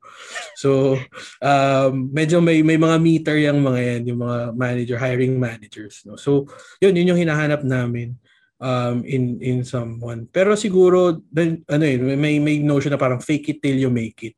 So, 0.57 1.01
um, 1.41 2.12
medyo 2.12 2.45
may 2.45 2.61
may 2.61 2.77
mga 2.77 2.97
meter 3.01 3.37
yung 3.41 3.64
mga 3.64 3.81
yan, 3.81 4.03
yung 4.14 4.21
mga 4.21 4.38
manager, 4.53 4.99
hiring 5.01 5.37
managers. 5.41 6.05
No? 6.05 6.21
So, 6.21 6.49
yun, 6.81 6.97
yun 6.97 7.14
yung 7.14 7.23
hinahanap 7.23 7.64
namin 7.64 8.21
um, 8.62 9.03
in 9.07 9.38
in 9.43 9.59
someone. 9.62 10.27
Pero 10.31 10.55
siguro, 10.55 11.23
then, 11.31 11.62
ano 11.67 11.85
eh, 11.87 11.99
may, 11.99 12.38
may 12.38 12.59
notion 12.62 12.95
na 12.95 13.01
parang 13.01 13.23
fake 13.23 13.57
it 13.57 13.59
till 13.62 13.79
you 13.79 13.91
make 13.91 14.19
it. 14.23 14.37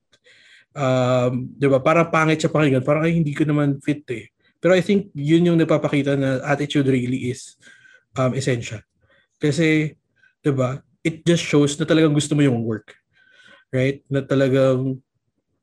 Um, 0.71 1.51
'di 1.59 1.67
ba? 1.67 1.83
Parang 1.83 2.09
pangit 2.15 2.39
siya 2.39 2.53
pakinggan, 2.53 2.87
parang 2.87 3.03
ay 3.03 3.19
hindi 3.19 3.35
ko 3.35 3.43
naman 3.43 3.83
fit 3.83 4.07
eh. 4.15 4.31
Pero 4.61 4.77
I 4.77 4.85
think 4.85 5.11
yun 5.17 5.49
yung 5.51 5.59
nagpapakita 5.59 6.15
na 6.15 6.45
attitude 6.47 6.87
really 6.87 7.33
is 7.33 7.57
um, 8.15 8.37
essential. 8.37 8.79
Kasi, 9.41 9.97
'di 10.45 10.53
ba? 10.55 10.79
It 11.01 11.25
just 11.25 11.43
shows 11.43 11.75
na 11.81 11.89
talagang 11.89 12.15
gusto 12.15 12.37
mo 12.37 12.45
yung 12.45 12.63
work. 12.63 12.95
Right? 13.73 14.05
Na 14.07 14.23
talagang 14.23 15.01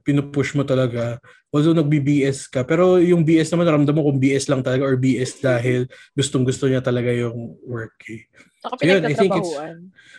pinupush 0.07 0.55
mo 0.55 0.63
talaga. 0.63 1.19
Although 1.51 1.75
nag-BS 1.75 2.47
ka. 2.47 2.63
Pero 2.63 2.95
yung 2.99 3.27
BS 3.27 3.51
naman, 3.51 3.67
naramdaman 3.67 3.99
mo 3.99 4.07
kung 4.07 4.19
BS 4.23 4.47
lang 4.47 4.63
talaga 4.63 4.87
or 4.87 4.95
BS 4.95 5.43
dahil 5.43 5.83
gustong-gusto 6.15 6.71
niya 6.71 6.79
talaga 6.79 7.11
yung 7.11 7.59
work 7.67 7.99
eh. 8.07 8.23
Saka 8.63 8.79
So 8.79 8.87
yun, 8.87 9.03
I 9.03 9.15
think 9.15 9.35
it's-. 9.35 9.55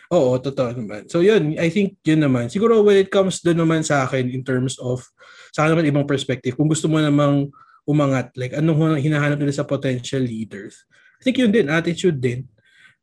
Oo, 0.09 0.41
totoo 0.41 0.73
naman. 0.73 1.05
So 1.05 1.21
yun, 1.21 1.53
I 1.61 1.69
think 1.69 2.01
yun 2.01 2.25
naman. 2.25 2.49
Siguro 2.49 2.81
when 2.81 2.97
it 2.97 3.13
comes 3.13 3.45
doon 3.45 3.61
naman 3.61 3.85
sa 3.85 4.09
akin 4.09 4.25
in 4.33 4.41
terms 4.41 4.81
of, 4.81 5.05
sa 5.53 5.65
akin 5.65 5.77
naman 5.77 5.89
ibang 5.93 6.09
perspective, 6.09 6.57
kung 6.57 6.65
gusto 6.65 6.89
mo 6.89 6.97
namang 6.97 7.53
umangat, 7.85 8.33
like 8.33 8.57
anong 8.57 8.97
hinahanap 8.97 9.37
nila 9.37 9.53
sa 9.53 9.69
potential 9.69 10.21
leaders. 10.25 10.85
I 11.21 11.29
think 11.29 11.37
yun 11.37 11.53
din, 11.53 11.69
attitude 11.69 12.17
din. 12.17 12.49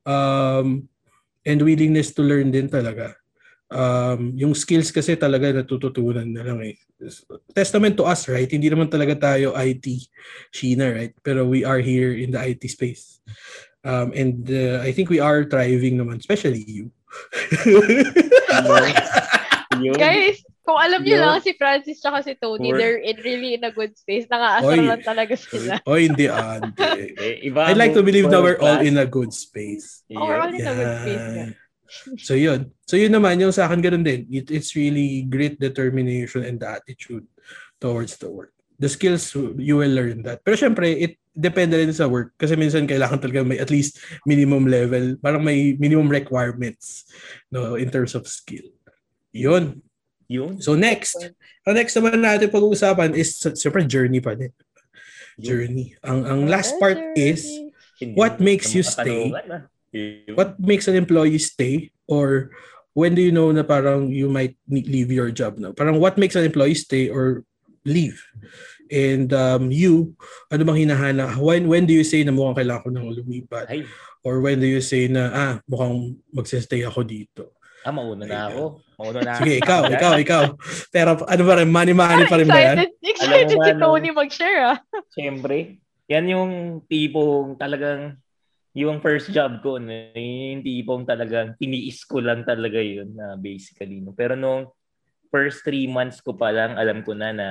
Um, 0.03 0.90
and 1.47 1.62
willingness 1.62 2.11
to 2.19 2.27
learn 2.27 2.51
din 2.51 2.66
talaga. 2.66 3.14
Um, 3.71 4.35
yung 4.35 4.55
skills 4.55 4.90
kasi 4.90 5.14
talaga 5.14 5.51
natututunan 5.55 6.27
na 6.27 6.42
lang 6.42 6.59
eh. 6.62 6.79
Testament 7.55 7.95
to 7.99 8.07
us, 8.07 8.27
right? 8.27 8.51
Hindi 8.51 8.66
naman 8.66 8.90
talaga 8.90 9.14
tayo 9.14 9.55
IT, 9.55 9.87
Sheena, 10.51 10.90
right? 10.90 11.14
Pero 11.23 11.47
we 11.47 11.62
are 11.62 11.79
here 11.79 12.14
in 12.19 12.35
the 12.35 12.42
IT 12.42 12.66
space. 12.66 13.23
Um, 13.87 14.11
and 14.11 14.42
uh, 14.51 14.83
I 14.83 14.90
think 14.90 15.07
we 15.07 15.23
are 15.23 15.47
thriving 15.47 16.03
naman, 16.03 16.19
especially 16.19 16.66
you. 16.66 16.90
Guys, 20.00 20.40
kung 20.66 20.79
alam 20.83 21.00
niyo 21.07 21.20
Yun. 21.20 21.22
lang 21.22 21.44
si 21.44 21.52
Francis 21.55 22.02
tsaka 22.02 22.26
si 22.26 22.35
Tony, 22.35 22.74
Or- 22.74 22.79
they're 22.79 22.98
in 22.98 23.16
really 23.22 23.55
in 23.55 23.62
a 23.62 23.70
good 23.70 23.94
space. 23.94 24.27
Nangaasar 24.27 24.75
Oy. 24.75 24.83
lang 24.83 25.02
talaga 25.06 25.35
sila. 25.38 25.79
oh, 25.88 25.94
hindi, 25.94 26.27
ah, 26.27 26.58
hindi. 26.58 27.14
Eh, 27.23 27.46
iba 27.52 27.71
I'd 27.71 27.79
like 27.79 27.94
to 27.94 28.02
believe 28.02 28.27
that 28.33 28.42
we're 28.42 28.58
all 28.58 28.83
in 28.83 28.98
a 28.98 29.06
good 29.06 29.31
space. 29.31 30.02
Yun. 30.10 30.19
Oh, 30.19 30.27
we're 30.27 30.40
all 30.40 30.50
in 30.50 30.67
a 30.67 30.75
good 30.75 30.94
space. 31.04 31.27
Yeah. 31.38 31.50
So 32.19 32.35
yun. 32.35 32.75
So 32.83 32.98
yun 32.98 33.14
naman, 33.14 33.38
yung 33.38 33.54
sa 33.54 33.71
akin 33.71 33.79
ganun 33.79 34.02
din. 34.02 34.27
It, 34.27 34.50
it's 34.50 34.75
really 34.75 35.23
great 35.23 35.62
determination 35.62 36.42
and 36.42 36.58
the 36.58 36.67
attitude 36.67 37.31
towards 37.79 38.19
the 38.19 38.27
work. 38.27 38.50
The 38.77 38.90
skills, 38.90 39.33
you 39.56 39.79
will 39.79 39.94
learn 39.94 40.27
that. 40.27 40.42
Pero 40.42 40.58
syempre, 40.58 40.92
it 40.98 41.17
depende 41.37 41.77
rin 41.77 41.93
sa 41.93 42.09
work. 42.09 42.33
Kasi 42.41 42.57
minsan 42.57 42.89
kailangan 42.89 43.21
talaga 43.21 43.45
may 43.45 43.61
at 43.61 43.69
least 43.69 44.01
minimum 44.25 44.65
level. 44.65 45.21
Parang 45.21 45.45
may 45.45 45.77
minimum 45.77 46.09
requirements 46.09 47.05
no, 47.53 47.77
in 47.77 47.93
terms 47.93 48.17
of 48.17 48.25
skill. 48.25 48.65
Yun. 49.37 49.85
Yun. 50.27 50.59
So 50.59 50.75
next, 50.75 51.21
ang 51.69 51.77
next 51.77 51.95
naman 51.95 52.19
natin 52.19 52.51
pag-uusapan 52.51 53.15
is 53.15 53.37
syempre 53.39 53.85
journey 53.87 54.19
pa 54.19 54.35
din. 54.35 54.51
Journey. 55.37 55.95
Ang 56.01 56.25
ang 56.25 56.41
last 56.49 56.75
part 56.81 56.99
is 57.15 57.45
what 58.17 58.41
makes 58.41 58.73
you 58.73 58.83
stay? 58.83 59.31
ah. 59.31 59.69
What 60.35 60.59
makes 60.59 60.89
an 60.89 60.97
employee 60.97 61.39
stay 61.39 61.93
or 62.11 62.51
when 62.97 63.13
do 63.13 63.21
you 63.21 63.31
know 63.31 63.53
na 63.53 63.61
parang 63.61 64.09
you 64.09 64.33
might 64.33 64.57
leave 64.69 65.13
your 65.13 65.29
job 65.29 65.61
no 65.61 65.77
parang 65.77 66.01
what 66.01 66.17
makes 66.17 66.33
an 66.33 66.49
employee 66.49 66.77
stay 66.77 67.13
or 67.13 67.45
leave 67.85 68.17
And 68.91 69.29
um, 69.35 69.71
you, 69.75 70.15
ano 70.51 70.63
bang 70.63 70.87
hinahanap? 70.87 71.37
When, 71.39 71.67
when 71.67 71.85
do 71.87 71.95
you 71.95 72.07
say 72.07 72.23
na 72.23 72.35
mukhang 72.35 72.63
kailangan 72.63 72.83
ko 72.87 72.89
nang 72.91 73.11
lumipat? 73.11 73.67
Ay, 73.71 73.87
Or 74.27 74.43
when 74.43 74.59
do 74.59 74.67
you 74.67 74.83
say 74.83 75.07
na, 75.07 75.31
ah, 75.31 75.55
mukhang 75.71 76.19
magsistay 76.35 76.83
ako 76.83 77.07
dito? 77.07 77.57
ah, 77.87 77.95
mauna 77.95 78.25
na 78.27 78.51
ako. 78.51 78.83
Mauna 78.99 79.21
na 79.23 79.39
Sige, 79.39 79.63
ikaw, 79.63 79.87
ikaw, 79.95 80.13
ikaw. 80.19 80.43
Pero 80.91 81.23
ano 81.23 81.43
ba 81.47 81.55
rin, 81.63 81.71
money-money 81.71 82.27
pa 82.27 82.37
rin 82.43 82.51
ba 82.51 82.59
yan? 82.59 82.77
excited, 82.83 82.91
excited 82.99 83.47
Alam 83.47 83.55
mo 83.55 83.63
ba, 83.63 83.67
si? 83.71 83.79
Tony 83.79 84.09
mag-share 84.11 84.61
ah. 84.75 84.79
Siyempre, 85.15 85.79
yan 86.11 86.27
yung 86.27 86.53
tipong 86.91 87.55
talagang 87.55 88.19
yung 88.77 89.01
first 89.01 89.33
job 89.33 89.65
ko, 89.65 89.81
no, 89.81 89.89
yung 90.13 90.61
tipong 90.61 91.09
talagang 91.09 91.57
tiniis 91.57 92.05
ko 92.05 92.21
lang 92.21 92.45
talaga 92.45 92.77
yun 92.77 93.15
na 93.15 93.39
basically. 93.39 94.03
No. 94.03 94.13
Pero 94.13 94.37
nung 94.37 94.69
first 95.31 95.63
three 95.63 95.89
months 95.89 96.21
ko 96.21 96.35
pa 96.35 96.51
lang, 96.53 96.75
alam 96.77 97.01
ko 97.07 97.15
na 97.15 97.33
na 97.33 97.49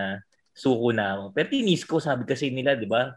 suko 0.56 0.96
na 0.96 1.20
ako. 1.20 1.24
Pero 1.36 1.48
tinis 1.52 1.84
ko, 1.84 2.00
sabi 2.00 2.24
kasi 2.24 2.48
nila, 2.48 2.80
di 2.80 2.88
ba? 2.88 3.12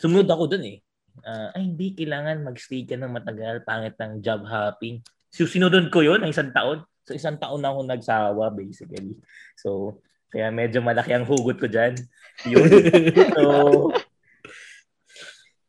Sumunod 0.00 0.24
ako 0.24 0.56
dun 0.56 0.64
eh. 0.64 0.78
Ah, 1.20 1.52
ay, 1.52 1.68
hindi, 1.68 1.92
kailangan 1.92 2.48
mag-stay 2.48 2.88
ka 2.88 2.96
ng 2.96 3.12
matagal, 3.12 3.62
pangit 3.68 3.94
ng 4.00 4.24
job 4.24 4.48
hopping. 4.48 5.04
So, 5.28 5.44
sinunod 5.44 5.92
ko 5.92 6.00
yun, 6.00 6.24
ang 6.24 6.32
isang 6.32 6.48
taon. 6.56 6.88
So, 7.04 7.12
isang 7.12 7.36
taon 7.36 7.60
na 7.60 7.68
ako 7.76 7.84
nagsawa, 7.84 8.48
basically. 8.56 9.20
So, 9.60 10.00
kaya 10.32 10.48
medyo 10.48 10.80
malaki 10.80 11.12
ang 11.12 11.28
hugot 11.28 11.60
ko 11.60 11.68
dyan. 11.68 11.94
Yun. 12.48 12.68
So, 13.36 13.42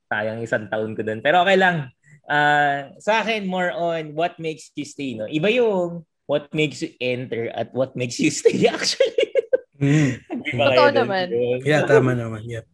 sayang 0.09 0.41
isang 0.41 0.71
taon 0.71 0.95
ko 0.95 1.03
dun. 1.03 1.19
Pero 1.19 1.43
okay 1.43 1.59
lang. 1.59 1.91
Ah, 2.29 2.93
sa 3.01 3.25
akin, 3.25 3.43
more 3.43 3.73
on 3.73 4.13
what 4.15 4.37
makes 4.39 4.71
you 4.77 4.85
stay. 4.85 5.17
No? 5.17 5.25
Iba 5.27 5.49
yung 5.51 6.05
what 6.29 6.45
makes 6.53 6.85
you 6.85 6.93
enter 7.01 7.49
at 7.57 7.73
what 7.73 7.97
makes 7.97 8.21
you 8.21 8.29
stay 8.29 8.65
actually. 8.73 9.33
Mm. 9.81 10.21
Di 10.43 10.51
ba 10.55 10.71
Totoo 10.71 10.89
naman. 10.93 11.27
Yun. 11.31 11.59
Yeah, 11.63 11.83
tama 11.85 12.15
naman. 12.15 12.43
Yeah. 12.47 12.65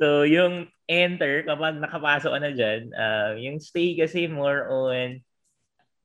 So, 0.00 0.24
yung 0.24 0.72
enter, 0.88 1.44
kapag 1.44 1.78
nakapasok 1.78 2.30
ka 2.32 2.40
na 2.40 2.52
dyan, 2.56 2.80
uh, 2.96 3.36
yung 3.36 3.60
stay 3.60 3.94
kasi 3.94 4.26
more 4.26 4.66
on, 4.66 5.20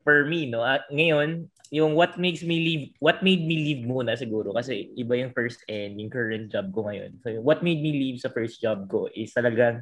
for 0.05 0.27
me, 0.27 0.45
no? 0.45 0.61
At 0.61 0.85
ngayon, 0.91 1.49
yung 1.73 1.97
what 1.97 2.19
makes 2.21 2.45
me 2.45 2.61
leave, 2.61 2.85
what 3.01 3.25
made 3.25 3.41
me 3.41 3.57
leave 3.57 3.83
muna 3.87 4.13
siguro 4.13 4.53
kasi 4.53 4.93
iba 4.93 5.17
yung 5.17 5.33
first 5.33 5.65
and 5.65 5.97
yung 5.97 6.13
current 6.13 6.53
job 6.53 6.69
ko 6.69 6.85
ngayon. 6.85 7.17
So, 7.25 7.33
what 7.41 7.65
made 7.65 7.81
me 7.81 7.91
leave 7.95 8.21
sa 8.21 8.29
first 8.29 8.61
job 8.61 8.85
ko 8.85 9.09
is 9.09 9.33
talagang 9.33 9.81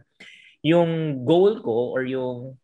yung 0.63 1.23
goal 1.27 1.59
ko 1.59 1.91
or 1.91 2.07
yung 2.07 2.55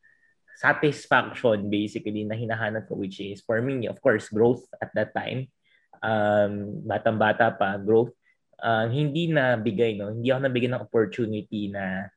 satisfaction 0.56 1.68
basically 1.72 2.24
na 2.24 2.36
hinahanap 2.36 2.88
ko 2.88 2.96
which 2.96 3.20
is 3.20 3.44
for 3.44 3.60
me, 3.60 3.88
of 3.92 4.00
course, 4.00 4.32
growth 4.32 4.64
at 4.80 4.92
that 4.96 5.12
time. 5.12 5.52
Um, 6.00 6.80
batang-bata 6.88 7.60
pa, 7.60 7.76
growth 7.76 8.16
uh, 8.64 8.86
hindi 8.88 9.32
na 9.32 9.56
bigay 9.60 10.00
no 10.00 10.12
hindi 10.12 10.30
ako 10.30 10.40
nabigyan 10.46 10.74
ng 10.78 10.86
opportunity 10.86 11.72
na 11.72 12.08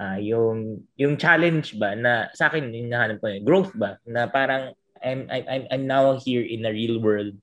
uh, 0.00 0.18
yung 0.20 0.80
yung 0.96 1.20
challenge 1.20 1.76
ba 1.76 1.92
na 1.92 2.32
sa 2.32 2.48
akin 2.48 2.72
hinahanap 2.72 3.20
ko 3.20 3.28
yun, 3.28 3.44
growth 3.44 3.72
ba 3.76 4.00
na 4.08 4.24
parang 4.30 4.72
I'm 5.00 5.28
I'm 5.28 5.64
I'm 5.72 5.84
now 5.88 6.16
here 6.20 6.44
in 6.44 6.64
a 6.64 6.72
real 6.72 7.00
world 7.00 7.36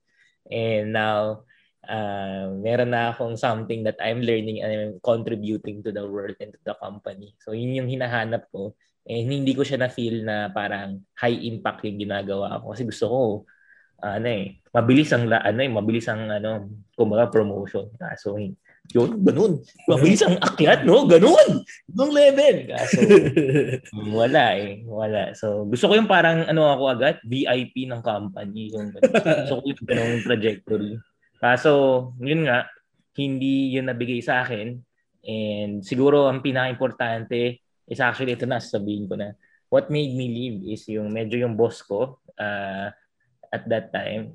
and 0.50 0.94
now 0.94 1.46
uh, 1.90 2.54
meron 2.58 2.94
na 2.94 3.14
akong 3.14 3.38
something 3.38 3.82
that 3.86 3.98
I'm 4.02 4.22
learning 4.22 4.62
and 4.62 4.70
I'm 4.70 4.96
contributing 5.02 5.82
to 5.86 5.92
the 5.94 6.06
world 6.06 6.38
and 6.38 6.54
to 6.54 6.62
the 6.62 6.76
company. 6.78 7.34
So 7.42 7.58
yun 7.58 7.74
yung 7.74 7.90
hinahanap 7.90 8.52
ko. 8.54 8.78
And 9.08 9.32
hindi 9.32 9.56
ko 9.56 9.64
siya 9.64 9.80
na-feel 9.80 10.28
na 10.28 10.52
parang 10.52 11.00
high 11.16 11.40
impact 11.48 11.88
yung 11.88 11.96
ginagawa 11.96 12.60
ko 12.60 12.76
kasi 12.76 12.84
gusto 12.84 13.06
ko 13.08 13.20
ano 13.98 14.28
eh, 14.30 14.62
mabilis 14.70 15.10
ang 15.10 15.26
ano 15.26 15.60
eh, 15.62 15.72
mabilis 15.72 16.06
ang 16.06 16.30
ano, 16.30 16.70
kumbaga 16.94 17.34
promotion. 17.34 17.90
Kaso 17.98 18.38
yun, 18.88 19.20
ganun. 19.20 19.60
Mabilis 19.90 20.24
ang 20.24 20.40
akyat, 20.40 20.88
no? 20.88 21.04
Ganun. 21.04 21.66
Ibang 21.92 22.12
level. 22.14 22.56
Kaso 22.72 22.98
wala 24.20 24.44
eh, 24.56 24.86
wala. 24.88 25.36
So 25.36 25.68
gusto 25.68 25.92
ko 25.92 25.94
yung 26.00 26.08
parang 26.08 26.48
ano 26.48 26.72
ako 26.72 26.84
agad, 26.96 27.16
VIP 27.28 27.90
ng 27.90 28.00
company 28.00 28.72
yung 28.72 28.96
ganun. 28.96 29.12
Gusto 29.12 29.54
ko 29.60 29.64
yung 29.68 29.82
ganung 29.84 30.24
trajectory. 30.24 30.94
Kaso 31.38 31.72
yun 32.24 32.48
nga, 32.48 32.70
hindi 33.18 33.76
yun 33.76 33.90
nabigay 33.92 34.24
sa 34.24 34.46
akin. 34.46 34.78
And 35.28 35.84
siguro 35.84 36.32
ang 36.32 36.40
pinaka-importante 36.40 37.60
is 37.90 38.00
actually 38.00 38.40
ito 38.40 38.48
na 38.48 38.64
sabihin 38.64 39.10
ko 39.12 39.20
na 39.20 39.36
what 39.68 39.92
made 39.92 40.16
me 40.16 40.32
leave 40.32 40.58
is 40.72 40.88
yung 40.88 41.12
medyo 41.12 41.44
yung 41.44 41.60
boss 41.60 41.84
ko 41.84 42.24
uh, 42.40 42.88
at 43.52 43.64
that 43.68 43.92
time. 43.92 44.34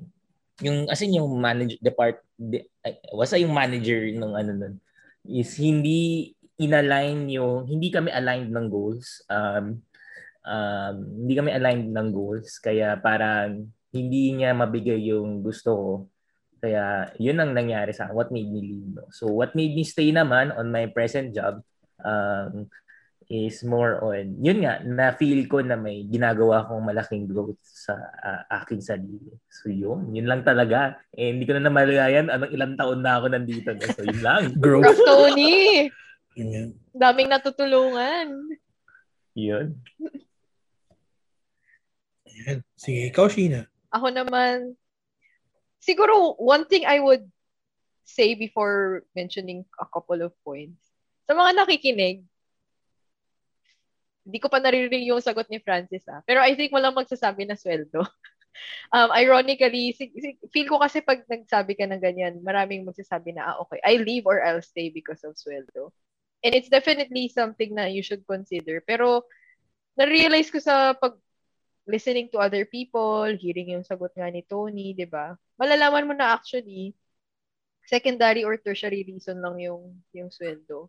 Yung 0.61 0.85
as 0.87 1.01
in 1.01 1.17
yung 1.17 1.29
manager 1.41 1.77
depart 1.81 2.21
de, 2.37 2.65
basta 3.13 3.41
yung 3.41 3.53
manager 3.53 4.05
ng 4.13 4.33
ano 4.33 4.51
nun 4.53 4.75
is 5.23 5.55
hindi 5.55 6.31
inalign 6.59 7.31
yung 7.31 7.65
hindi 7.65 7.89
kami 7.89 8.11
aligned 8.13 8.51
ng 8.51 8.67
goals 8.69 9.23
um, 9.31 9.81
um 10.45 10.95
hindi 11.23 11.33
kami 11.33 11.51
aligned 11.55 11.89
ng 11.89 12.09
goals. 12.13 12.61
Kaya 12.61 12.99
parang 13.01 13.71
hindi 13.93 14.37
niya 14.37 14.53
mabigay 14.53 15.09
yung 15.09 15.41
gusto 15.41 15.69
ko. 15.73 15.91
Kaya 16.63 17.11
yun 17.19 17.41
ang 17.41 17.51
nangyari 17.51 17.91
sa 17.91 18.13
what 18.13 18.31
made 18.31 18.47
me 18.47 18.61
leave 18.63 18.87
no? 18.95 19.11
so 19.11 19.27
what 19.27 19.51
made 19.51 19.75
me 19.75 19.83
stay 19.83 20.15
naman 20.15 20.47
on 20.55 20.71
my 20.71 20.87
present 20.87 21.35
job 21.35 21.59
um 21.99 22.71
is 23.33 23.65
more 23.65 23.97
on, 24.05 24.37
yun 24.37 24.61
nga, 24.61 24.85
na-feel 24.85 25.49
ko 25.49 25.65
na 25.65 25.73
may 25.73 26.05
ginagawa 26.05 26.61
akong 26.61 26.85
malaking 26.85 27.25
growth 27.25 27.57
sa 27.65 27.97
uh, 27.97 28.45
aking 28.61 28.85
sarili. 28.85 29.33
So 29.49 29.73
yun, 29.73 30.13
yun 30.13 30.29
lang 30.29 30.45
talaga. 30.45 31.01
Eh, 31.09 31.33
hindi 31.33 31.49
ko 31.49 31.57
na 31.57 31.65
namalayan 31.65 32.29
anong 32.29 32.53
ilang 32.53 32.77
taon 32.77 33.01
na 33.01 33.17
ako 33.17 33.33
nandito. 33.33 33.73
So 33.97 34.05
yun 34.05 34.21
lang. 34.21 34.53
Growth. 34.63 34.85
Prof. 34.85 35.01
Tony! 35.01 35.89
Yun. 36.37 36.77
Daming 36.93 37.33
natutulungan. 37.33 38.53
Yun. 39.33 39.81
Yan. 42.29 42.61
Sige, 42.77 43.09
ikaw, 43.09 43.25
Sheena. 43.25 43.65
Ako 43.89 44.13
naman, 44.13 44.77
siguro 45.81 46.37
one 46.37 46.69
thing 46.69 46.85
I 46.85 47.01
would 47.01 47.25
say 48.05 48.37
before 48.37 49.09
mentioning 49.17 49.65
a 49.81 49.89
couple 49.89 50.21
of 50.21 50.37
points, 50.45 50.77
sa 51.25 51.33
mga 51.33 51.65
nakikinig, 51.65 52.25
hindi 54.23 54.39
ko 54.39 54.47
pa 54.47 54.63
naririnig 54.63 55.11
yung 55.11 55.19
sagot 55.19 55.47
ni 55.51 55.59
Francis 55.59 56.07
ah. 56.07 56.23
Pero 56.23 56.39
I 56.39 56.55
think 56.55 56.71
walang 56.71 56.95
magsasabi 56.95 57.43
na 57.43 57.59
sweldo. 57.59 58.03
um, 58.95 59.09
ironically, 59.11 59.91
si, 59.91 60.11
si, 60.15 60.39
feel 60.55 60.67
ko 60.71 60.79
kasi 60.79 61.03
pag 61.03 61.27
nagsabi 61.27 61.75
ka 61.75 61.83
ng 61.83 61.99
ganyan, 61.99 62.39
maraming 62.39 62.87
magsasabi 62.87 63.35
na, 63.35 63.53
ah, 63.53 63.57
okay, 63.67 63.83
I 63.83 63.99
leave 63.99 64.23
or 64.23 64.39
I'll 64.39 64.63
stay 64.63 64.89
because 64.89 65.21
of 65.27 65.35
sweldo. 65.35 65.91
And 66.43 66.55
it's 66.55 66.71
definitely 66.71 67.27
something 67.31 67.75
na 67.75 67.91
you 67.91 68.03
should 68.03 68.23
consider. 68.27 68.83
Pero, 68.83 69.27
na-realize 69.99 70.51
ko 70.51 70.59
sa 70.59 70.95
pag 70.95 71.15
listening 71.83 72.31
to 72.31 72.39
other 72.39 72.63
people, 72.63 73.27
hearing 73.35 73.75
yung 73.75 73.83
sagot 73.83 74.15
nga 74.15 74.31
ni 74.31 74.43
Tony, 74.47 74.95
di 74.95 75.03
ba? 75.03 75.35
Malalaman 75.59 76.07
mo 76.07 76.13
na 76.15 76.35
actually, 76.35 76.95
secondary 77.83 78.47
or 78.47 78.55
tertiary 78.55 79.03
reason 79.03 79.43
lang 79.43 79.59
yung, 79.59 79.99
yung 80.15 80.31
sweldo 80.31 80.87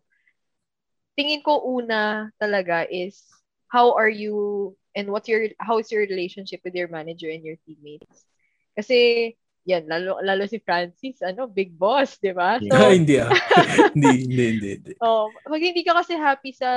tingin 1.15 1.41
ko 1.41 1.63
una 1.63 2.29
talaga 2.39 2.83
is 2.91 3.23
how 3.71 3.95
are 3.95 4.11
you 4.11 4.71
and 4.95 5.11
what's 5.11 5.27
your 5.27 5.51
how 5.59 5.79
is 5.79 5.91
your 5.91 6.03
relationship 6.03 6.61
with 6.63 6.75
your 6.75 6.87
manager 6.87 7.31
and 7.31 7.43
your 7.43 7.59
teammates? 7.67 8.27
Kasi 8.75 9.31
yan 9.65 9.89
lalo 9.89 10.21
lalo 10.21 10.45
si 10.45 10.61
Francis 10.61 11.19
ano 11.25 11.49
big 11.49 11.73
boss, 11.75 12.19
'di 12.21 12.35
ba? 12.35 12.61
So, 12.61 12.75
ah, 12.77 12.93
hindi 12.93 13.17
ah. 13.17 13.31
hindi, 13.95 14.11
hindi, 14.27 14.43
hindi, 14.53 14.69
hindi. 14.77 14.93
Oh, 15.01 15.33
pag 15.33 15.63
hindi 15.63 15.81
ka 15.81 15.97
kasi 15.97 16.13
happy 16.15 16.53
sa 16.53 16.69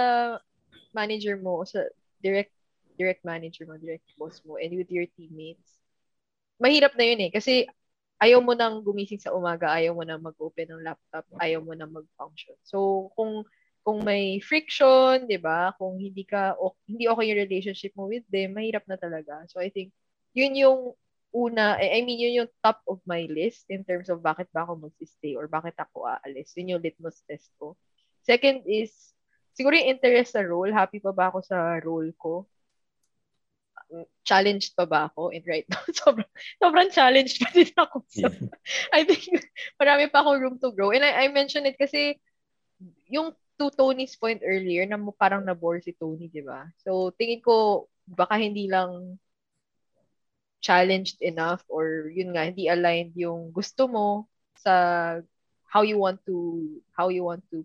manager 0.97 1.37
mo, 1.39 1.63
sa 1.69 1.85
direct 2.25 2.55
direct 2.99 3.23
manager 3.23 3.69
mo, 3.69 3.79
direct 3.79 4.07
boss 4.19 4.43
mo 4.43 4.59
and 4.59 4.75
with 4.75 4.91
your 4.91 5.07
teammates. 5.15 5.79
Mahirap 6.59 6.99
na 6.99 7.05
'yun 7.07 7.29
eh 7.29 7.31
kasi 7.31 7.69
ayaw 8.19 8.43
mo 8.43 8.57
nang 8.59 8.83
gumising 8.83 9.23
sa 9.23 9.31
umaga, 9.31 9.71
ayaw 9.71 9.95
mo 9.95 10.03
nang 10.03 10.19
mag-open 10.19 10.67
ng 10.75 10.83
laptop, 10.83 11.23
ayaw 11.39 11.63
mo 11.63 11.71
nang 11.79 11.95
mag-function. 11.95 12.59
So, 12.67 13.09
kung 13.15 13.47
kung 13.83 14.05
may 14.05 14.39
friction, 14.43 15.25
'di 15.27 15.39
ba? 15.41 15.73
Kung 15.77 15.97
hindi 15.99 16.23
ka 16.27 16.55
o, 16.61 16.77
hindi 16.87 17.09
okay 17.09 17.25
yung 17.33 17.43
relationship 17.49 17.93
mo 17.97 18.11
with 18.11 18.27
them, 18.29 18.55
mahirap 18.55 18.85
na 18.87 18.99
talaga. 19.01 19.45
So 19.49 19.59
I 19.63 19.73
think 19.73 19.95
yun 20.37 20.55
yung 20.55 20.81
una, 21.33 21.77
I 21.81 22.01
mean 22.05 22.21
yun 22.21 22.45
yung 22.45 22.51
top 22.65 22.81
of 22.89 23.01
my 23.05 23.29
list 23.29 23.69
in 23.69 23.85
terms 23.85 24.09
of 24.09 24.25
bakit 24.25 24.49
ba 24.53 24.65
ako 24.65 24.89
magsi-stay 24.89 25.37
or 25.37 25.49
bakit 25.49 25.77
ako 25.77 26.09
aalis. 26.09 26.57
Yun 26.57 26.79
yung 26.79 26.85
litmus 26.85 27.21
test 27.29 27.53
ko. 27.61 27.77
Second 28.25 28.65
is 28.69 28.93
siguro 29.57 29.77
yung 29.77 29.97
interest 29.97 30.37
sa 30.37 30.45
role, 30.45 30.73
happy 30.73 31.01
pa 31.01 31.13
ba 31.13 31.33
ako 31.33 31.41
sa 31.45 31.81
role 31.81 32.13
ko? 32.17 32.49
challenged 34.25 34.77
pa 34.77 34.85
ba 34.85 35.09
ako? 35.09 35.33
And 35.33 35.45
right 35.49 35.65
now, 35.69 35.81
sobrang, 36.01 36.29
sobrang 36.61 36.91
challenged 36.93 37.41
pa 37.41 37.49
din 37.53 37.73
ako. 37.73 38.05
So, 38.09 38.29
I 38.97 39.05
think 39.05 39.49
marami 39.81 40.13
pa 40.13 40.21
akong 40.21 40.41
room 40.41 40.57
to 40.61 40.73
grow. 40.73 40.93
And 40.93 41.05
I, 41.05 41.25
I 41.25 41.33
mentioned 41.33 41.67
it 41.67 41.81
kasi 41.81 42.21
yung 43.09 43.33
to 43.59 43.69
Tony's 43.75 44.15
point 44.15 44.41
earlier 44.47 44.87
na 44.87 44.97
parang 45.19 45.43
na-bore 45.43 45.83
si 45.83 45.93
Tony, 45.93 46.31
di 46.31 46.41
ba? 46.41 46.71
So, 46.87 47.11
tingin 47.19 47.43
ko, 47.43 47.87
baka 48.07 48.39
hindi 48.39 48.71
lang 48.71 49.19
challenged 50.61 51.23
enough 51.23 51.63
or 51.69 52.11
yun 52.11 52.35
nga, 52.35 52.51
hindi 52.51 52.67
aligned 52.67 53.15
yung 53.15 53.51
gusto 53.55 53.87
mo 53.87 54.27
sa 54.59 55.19
how 55.69 55.83
you 55.85 56.01
want 56.01 56.19
to 56.27 56.67
how 56.97 57.13
you 57.13 57.23
want 57.23 57.45
to 57.53 57.63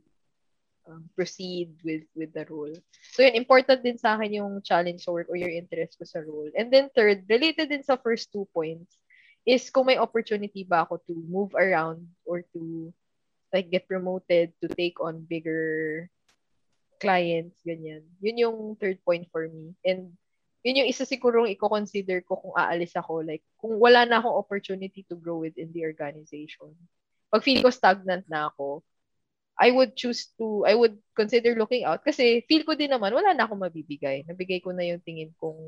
um, 0.85 1.09
proceed 1.15 1.73
with 1.81 2.03
with 2.13 2.29
the 2.35 2.45
role. 2.51 2.73
So 3.15 3.23
yun, 3.23 3.33
important 3.33 3.81
din 3.81 3.97
sa 3.97 4.19
akin 4.19 4.43
yung 4.43 4.53
challenge 4.61 5.07
work 5.07 5.31
or 5.31 5.39
your 5.39 5.51
interest 5.51 5.97
ko 5.97 6.05
sa 6.05 6.21
role. 6.21 6.51
And 6.53 6.69
then 6.69 6.91
third, 6.93 7.25
related 7.25 7.71
din 7.71 7.81
sa 7.81 7.97
first 7.97 8.29
two 8.29 8.45
points, 8.53 8.93
is 9.47 9.71
kung 9.71 9.87
may 9.89 9.97
opportunity 9.97 10.63
ba 10.63 10.85
ako 10.85 11.01
to 11.09 11.13
move 11.27 11.55
around 11.55 12.05
or 12.27 12.43
to 12.53 12.93
like 13.53 13.69
get 13.69 13.85
promoted 13.85 14.51
to 14.59 14.67
take 14.73 14.97
on 14.97 15.21
bigger 15.29 16.09
clients, 16.97 17.61
ganyan. 17.61 18.01
Yun 18.19 18.41
yung 18.41 18.57
third 18.81 18.97
point 19.05 19.29
for 19.29 19.45
me. 19.45 19.77
And 19.85 20.17
yun 20.65 20.81
yung 20.81 20.89
isa 20.89 21.05
siguro 21.05 21.45
i-consider 21.45 22.23
ko 22.25 22.39
kung 22.39 22.55
aalis 22.55 22.97
ako. 22.97 23.21
Like, 23.21 23.43
kung 23.59 23.77
wala 23.77 24.07
na 24.07 24.17
akong 24.23 24.39
opportunity 24.39 25.05
to 25.11 25.19
grow 25.19 25.43
within 25.43 25.69
the 25.75 25.83
organization. 25.83 26.73
Pag 27.29 27.43
feel 27.43 27.61
ko 27.61 27.69
stagnant 27.69 28.25
na 28.31 28.49
ako, 28.49 28.81
I 29.59 29.69
would 29.69 29.93
choose 29.93 30.33
to, 30.41 30.65
I 30.65 30.73
would 30.73 30.97
consider 31.13 31.53
looking 31.53 31.85
out 31.85 32.01
kasi 32.01 32.41
feel 32.49 32.65
ko 32.65 32.73
din 32.73 32.89
naman, 32.89 33.13
wala 33.13 33.37
na 33.37 33.45
akong 33.45 33.61
mabibigay. 33.61 34.25
Nabigay 34.25 34.65
ko 34.65 34.73
na 34.73 34.81
yung 34.81 35.03
tingin 35.05 35.29
kung 35.37 35.59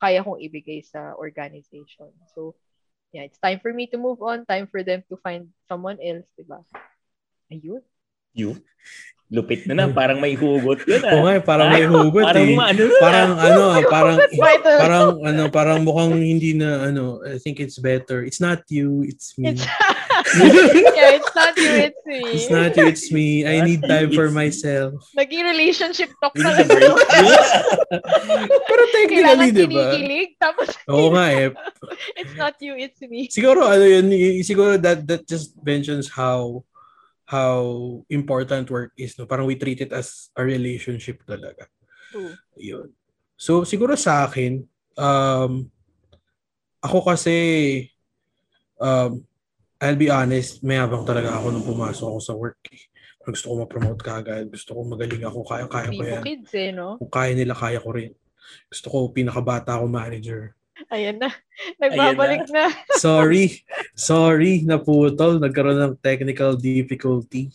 kaya 0.00 0.24
kong 0.24 0.40
ibigay 0.40 0.80
sa 0.80 1.12
organization. 1.20 2.14
So, 2.32 2.56
yeah, 3.12 3.28
it's 3.28 3.42
time 3.42 3.60
for 3.60 3.74
me 3.76 3.90
to 3.92 3.98
move 4.00 4.24
on, 4.24 4.48
time 4.48 4.70
for 4.70 4.80
them 4.80 5.04
to 5.12 5.20
find 5.20 5.52
someone 5.68 6.00
else, 6.00 6.24
di 6.32 6.48
ba? 6.48 6.64
Ayun. 7.50 7.82
You? 8.34 8.58
Lupit 9.26 9.66
na 9.66 9.74
na, 9.74 9.84
parang 9.90 10.22
may 10.22 10.38
hugot 10.38 10.86
yun 10.86 11.02
ah. 11.02 11.18
Oo 11.18 11.26
nga, 11.26 11.34
eh, 11.34 11.42
parang 11.42 11.66
may 11.74 11.82
hugot 11.82 12.30
parang 12.30 12.46
eh. 12.46 12.54
ano. 12.62 12.82
Parang 13.02 13.30
ano, 13.34 13.62
parang 13.90 14.16
Vital. 14.30 14.76
parang 14.78 15.06
ano, 15.18 15.42
parang 15.50 15.78
mukhang 15.82 16.14
hindi 16.14 16.54
na 16.54 16.86
ano, 16.86 17.18
I 17.26 17.42
think 17.42 17.58
it's 17.58 17.74
better. 17.82 18.22
It's 18.22 18.38
not 18.38 18.62
you, 18.70 19.02
it's 19.02 19.34
me. 19.34 19.50
It's, 19.50 19.66
yeah, 20.94 21.18
it's 21.18 21.34
not 21.34 21.58
you, 21.58 21.90
it's 21.90 22.02
me. 22.06 22.22
It's 22.38 22.50
not 22.54 22.70
you, 22.78 22.86
it's 22.86 23.06
me. 23.10 23.42
I 23.42 23.66
need 23.66 23.82
time 23.82 24.14
for 24.14 24.30
myself. 24.30 24.94
Naging 25.18 25.42
relationship 25.42 26.14
talk 26.22 26.38
na 26.38 26.62
break. 26.62 26.94
Pero 28.70 28.82
technically, 28.94 29.50
di 29.50 29.66
ba? 29.66 29.90
kinikilig, 29.90 30.30
tapos 30.38 30.70
Oo 30.86 31.10
nga 31.18 31.34
eh. 31.34 31.50
it's 32.14 32.34
not 32.38 32.54
you, 32.62 32.78
it's 32.78 33.02
me. 33.02 33.26
Siguro 33.26 33.66
ano 33.66 33.82
yun, 33.82 34.06
siguro 34.46 34.78
that 34.78 35.02
that 35.02 35.26
just 35.26 35.50
mentions 35.66 36.06
how 36.14 36.62
how 37.26 37.60
important 38.06 38.70
work 38.70 38.94
is, 38.94 39.18
no? 39.18 39.26
Parang 39.26 39.50
we 39.50 39.58
treat 39.58 39.82
it 39.82 39.90
as 39.90 40.30
a 40.38 40.46
relationship 40.46 41.26
talaga. 41.26 41.66
True. 42.14 42.38
Yun. 42.56 42.88
So, 43.34 43.66
siguro 43.66 43.98
sa 43.98 44.30
akin, 44.30 44.62
um, 44.96 45.66
ako 46.80 47.02
kasi, 47.02 47.34
um, 48.78 49.26
I'll 49.82 49.98
be 49.98 50.08
honest, 50.08 50.64
mayabang 50.64 51.04
talaga 51.04 51.36
ako 51.36 51.52
nung 51.52 51.66
pumasok 51.66 52.06
ako 52.08 52.20
sa 52.22 52.32
work. 52.32 52.62
eh. 52.72 52.80
Gusto 53.26 53.50
ko 53.50 53.54
ma-promote 53.58 54.00
kagad. 54.06 54.46
Gusto 54.48 54.72
ko 54.72 54.86
magaling 54.86 55.26
ako. 55.26 55.42
Kaya-kaya 55.42 55.90
ko 55.90 56.02
yan. 56.06 56.22
kids 56.22 56.54
eh, 56.54 56.70
no? 56.70 56.94
Kung 56.96 57.10
kaya 57.10 57.34
nila, 57.34 57.58
kaya 57.58 57.82
ko 57.82 57.90
rin. 57.90 58.14
Gusto 58.70 58.86
ko 58.86 58.96
pinakabata 59.10 59.74
ako 59.76 59.90
manager. 59.90 60.54
Ayan 60.92 61.18
na. 61.18 61.30
Nagbabalik 61.82 62.46
na. 62.50 62.70
Sorry. 63.02 63.66
Sorry, 63.98 64.62
naputol. 64.62 65.42
Nagkaroon 65.42 65.80
ng 65.82 65.94
technical 65.98 66.54
difficulty. 66.54 67.50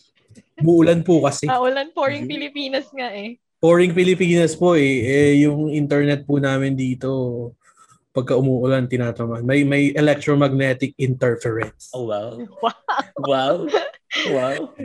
Muulan 0.60 1.00
po 1.00 1.24
kasi. 1.24 1.48
Paulan 1.48 1.90
pouring 1.96 2.28
Pilipinas 2.28 2.86
nga 2.92 3.08
eh. 3.10 3.40
Pouring 3.62 3.96
Pilipinas 3.96 4.52
po 4.58 4.76
eh. 4.76 5.00
eh. 5.06 5.32
Yung 5.48 5.72
internet 5.72 6.28
po 6.28 6.36
namin 6.36 6.76
dito, 6.76 7.08
pagka 8.12 8.36
umuulan, 8.36 8.84
tinataman. 8.84 9.40
May, 9.42 9.64
may 9.64 9.96
electromagnetic 9.96 10.92
interference. 11.00 11.88
Oh, 11.96 12.06
wow. 12.12 12.36
Wow. 12.60 12.76
Wow. 13.24 13.56
Wow. 14.12 14.76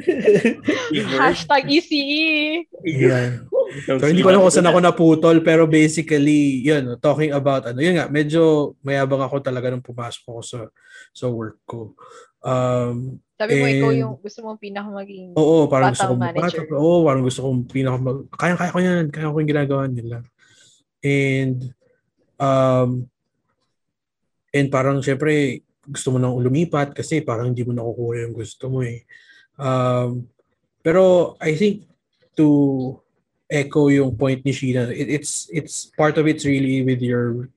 Hashtag 1.20 1.68
ECE. 1.68 2.64
Yan. 2.88 3.44
So, 3.84 4.08
hindi 4.08 4.24
ko 4.24 4.32
alam 4.32 4.40
kung 4.40 4.56
saan 4.56 4.72
ako 4.72 4.80
naputol, 4.80 5.44
pero 5.44 5.68
basically, 5.68 6.64
yun, 6.64 6.96
talking 7.04 7.36
about, 7.36 7.68
ano, 7.68 7.84
yun 7.84 8.00
nga, 8.00 8.08
medyo 8.08 8.74
mayabang 8.80 9.20
ako 9.20 9.44
talaga 9.44 9.68
nung 9.68 9.84
pumasok 9.84 10.24
ako 10.24 10.42
sa, 10.42 10.60
sa 11.12 11.28
work 11.28 11.60
ko. 11.68 11.92
Um, 12.40 13.20
Sabi 13.36 13.60
mo, 13.60 13.66
ikaw 13.68 13.92
And- 13.92 14.00
yung 14.02 14.14
gusto 14.24 14.40
mong 14.48 14.60
pinaka 14.64 14.90
maging 14.90 15.36
Oo, 15.36 15.68
parang 15.68 15.92
gusto 15.92 16.08
kong 16.08 16.24
manager. 16.24 16.64
bata. 16.64 16.80
Oo, 16.80 16.96
parang 17.04 17.24
gusto 17.28 17.40
kong 17.44 17.60
pinaka 17.68 17.98
mag... 18.00 18.20
Kaya, 18.32 18.54
kaya 18.56 18.72
ko 18.72 18.80
yan. 18.80 19.06
Kaya 19.12 19.30
ko 19.30 19.38
yung 19.44 19.52
ginagawa 19.52 19.84
nila. 19.92 20.18
And, 21.04 21.60
um, 22.40 22.90
and 24.56 24.68
parang 24.72 25.04
syempre, 25.04 25.67
gusto 25.88 26.12
mo 26.12 26.18
nang 26.20 26.36
lumipat 26.36 26.92
kasi 26.92 27.24
parang 27.24 27.56
hindi 27.56 27.64
mo 27.64 27.72
nakukuha 27.72 28.28
yung 28.28 28.36
gusto 28.36 28.68
mo 28.68 28.84
eh. 28.84 29.08
Um, 29.56 30.28
pero 30.84 31.34
I 31.40 31.56
think 31.56 31.88
to 32.36 33.00
echo 33.48 33.88
yung 33.88 34.20
point 34.20 34.44
ni 34.44 34.52
Sheena, 34.52 34.92
it, 34.92 35.08
it's 35.08 35.48
it's 35.50 35.88
part 35.96 36.20
of 36.20 36.28
it's 36.28 36.44
really 36.44 36.84
with 36.84 37.00
your 37.00 37.48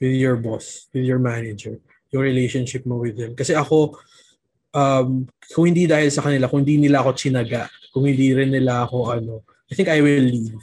with 0.00 0.16
your 0.16 0.40
boss, 0.40 0.88
with 0.96 1.04
your 1.04 1.20
manager, 1.20 1.76
yung 2.10 2.24
relationship 2.24 2.88
mo 2.88 2.98
with 2.98 3.20
them. 3.20 3.36
Kasi 3.36 3.52
ako, 3.52 4.00
um, 4.72 5.28
kung 5.52 5.68
hindi 5.68 5.84
dahil 5.84 6.08
sa 6.08 6.24
kanila, 6.24 6.48
kung 6.48 6.64
hindi 6.64 6.88
nila 6.88 7.04
ako 7.04 7.14
chinaga, 7.14 7.68
kung 7.92 8.08
hindi 8.08 8.32
rin 8.32 8.50
nila 8.50 8.88
ako 8.88 9.12
ano, 9.12 9.44
I 9.68 9.72
think 9.76 9.92
I 9.92 10.00
will 10.00 10.24
leave. 10.24 10.56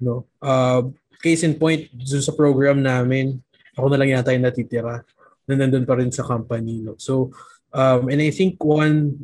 No? 0.00 0.26
Uh, 0.38 0.90
case 1.20 1.42
in 1.42 1.58
point, 1.58 1.90
dun 1.92 2.22
sa 2.22 2.32
program 2.32 2.80
namin, 2.80 3.42
ako 3.74 3.86
na 3.90 3.98
lang 3.98 4.14
yata 4.14 4.32
yung 4.32 4.46
natitira 4.46 5.02
na 5.48 5.54
nandun 5.58 5.86
pa 5.86 5.98
rin 5.98 6.12
sa 6.12 6.24
company. 6.24 6.80
No? 6.84 6.96
So, 6.96 7.32
um, 7.72 8.08
and 8.08 8.20
I 8.20 8.30
think 8.30 8.62
one, 8.62 9.16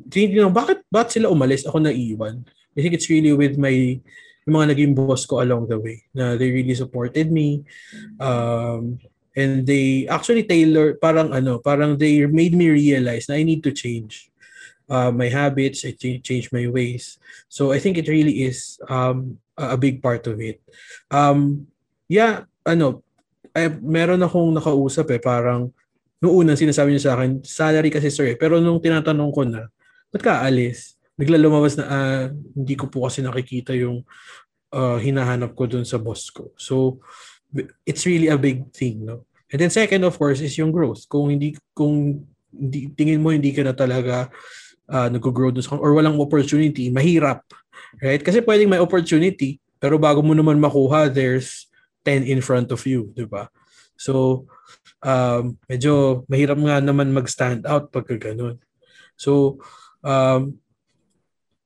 know, 0.42 0.52
bakit, 0.52 0.84
bakit 0.92 1.20
sila 1.20 1.32
umalis? 1.32 1.64
Ako 1.64 1.80
naiwan. 1.80 2.44
I 2.76 2.78
think 2.82 2.94
it's 2.94 3.10
really 3.10 3.32
with 3.32 3.58
my, 3.58 4.00
yung 4.46 4.54
mga 4.56 4.72
naging 4.74 4.94
boss 4.96 5.26
ko 5.26 5.42
along 5.42 5.68
the 5.68 5.78
way 5.78 6.02
na 6.14 6.36
they 6.36 6.50
really 6.50 6.74
supported 6.74 7.28
me. 7.30 7.64
Um, 8.18 8.98
and 9.36 9.66
they 9.66 10.06
actually 10.10 10.42
tailor 10.42 10.98
parang 10.98 11.30
ano 11.30 11.62
parang 11.62 11.94
they 11.94 12.26
made 12.26 12.54
me 12.54 12.70
realize 12.70 13.30
na 13.30 13.38
I 13.38 13.46
need 13.46 13.62
to 13.62 13.72
change 13.72 14.30
uh, 14.90 15.14
my 15.14 15.30
habits 15.30 15.86
I 15.86 15.94
ch- 15.94 16.22
change 16.22 16.50
my 16.50 16.66
ways 16.66 17.18
so 17.46 17.70
I 17.70 17.78
think 17.78 17.98
it 17.98 18.10
really 18.10 18.42
is 18.42 18.78
um, 18.90 19.38
a 19.54 19.78
big 19.78 20.02
part 20.02 20.26
of 20.26 20.42
it 20.42 20.58
um 21.14 21.70
yeah 22.10 22.42
ano 22.66 23.06
eh, 23.54 23.70
meron 23.70 24.22
akong 24.26 24.50
nakausap 24.50 25.14
eh 25.14 25.22
parang 25.22 25.70
noong 26.20 26.44
unang 26.44 26.58
sinasabi 26.58 26.94
niya 26.94 27.10
sa 27.10 27.12
akin 27.16 27.40
salary 27.42 27.88
kasi 27.88 28.12
sir 28.12 28.32
eh. 28.32 28.36
pero 28.36 28.60
nung 28.60 28.80
tinatanong 28.80 29.30
ko 29.32 29.42
na 29.48 29.66
ba't 30.12 30.22
ka 30.22 30.44
alis 30.44 31.00
bigla 31.20 31.36
na 31.36 31.48
ah, 31.84 32.24
hindi 32.32 32.74
ko 32.80 32.88
po 32.88 33.04
kasi 33.04 33.20
nakikita 33.20 33.76
yung 33.76 34.00
uh, 34.72 34.96
hinahanap 34.96 35.52
ko 35.52 35.68
dun 35.68 35.84
sa 35.84 36.00
boss 36.00 36.32
ko. 36.32 36.48
So 36.56 37.04
it's 37.84 38.08
really 38.08 38.32
a 38.32 38.40
big 38.40 38.72
thing 38.72 39.04
no? 39.04 39.28
And 39.52 39.60
then 39.60 39.68
second 39.68 40.06
of 40.06 40.16
course 40.16 40.40
is 40.40 40.56
yung 40.56 40.72
growth. 40.72 41.04
Kung 41.10 41.28
hindi 41.28 41.58
kung 41.76 42.24
hindi, 42.48 42.88
tingin 42.96 43.20
mo 43.20 43.34
hindi 43.34 43.52
ka 43.52 43.66
na 43.66 43.76
talaga 43.76 44.32
uh, 44.88 45.12
nag-grow 45.12 45.52
dun 45.52 45.60
sa 45.60 45.76
or 45.76 45.92
walang 45.92 46.16
opportunity 46.16 46.88
mahirap 46.88 47.44
right? 48.00 48.24
Kasi 48.24 48.40
pwedeng 48.40 48.72
may 48.72 48.80
opportunity 48.80 49.60
pero 49.76 50.00
bago 50.00 50.24
mo 50.24 50.32
naman 50.32 50.56
makuha 50.56 51.12
there's 51.12 51.68
10 52.08 52.24
in 52.24 52.40
front 52.40 52.72
of 52.72 52.80
you 52.88 53.12
di 53.12 53.28
ba? 53.28 53.52
So 54.00 54.46
um, 55.05 55.57
medyo 55.68 56.24
mahirap 56.30 56.59
nga 56.61 56.78
naman 56.80 57.12
mag-stand 57.12 57.64
out 57.68 57.92
pagka 57.92 58.16
ganun 58.16 58.57
so 59.16 59.61
um, 60.05 60.57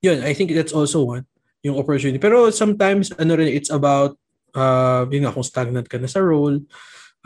yun 0.03 0.21
I 0.23 0.35
think 0.35 0.53
that's 0.53 0.75
also 0.75 1.07
one 1.07 1.25
yung 1.65 1.79
opportunity 1.81 2.21
pero 2.21 2.53
sometimes 2.53 3.15
ano 3.17 3.39
rin 3.39 3.49
it's 3.51 3.73
about 3.73 4.19
uh, 4.55 5.03
yun 5.11 5.27
nga, 5.27 5.35
kung 5.35 5.45
stagnant 5.45 5.87
ka 5.91 5.99
na 5.99 6.09
sa 6.09 6.23
role, 6.23 6.63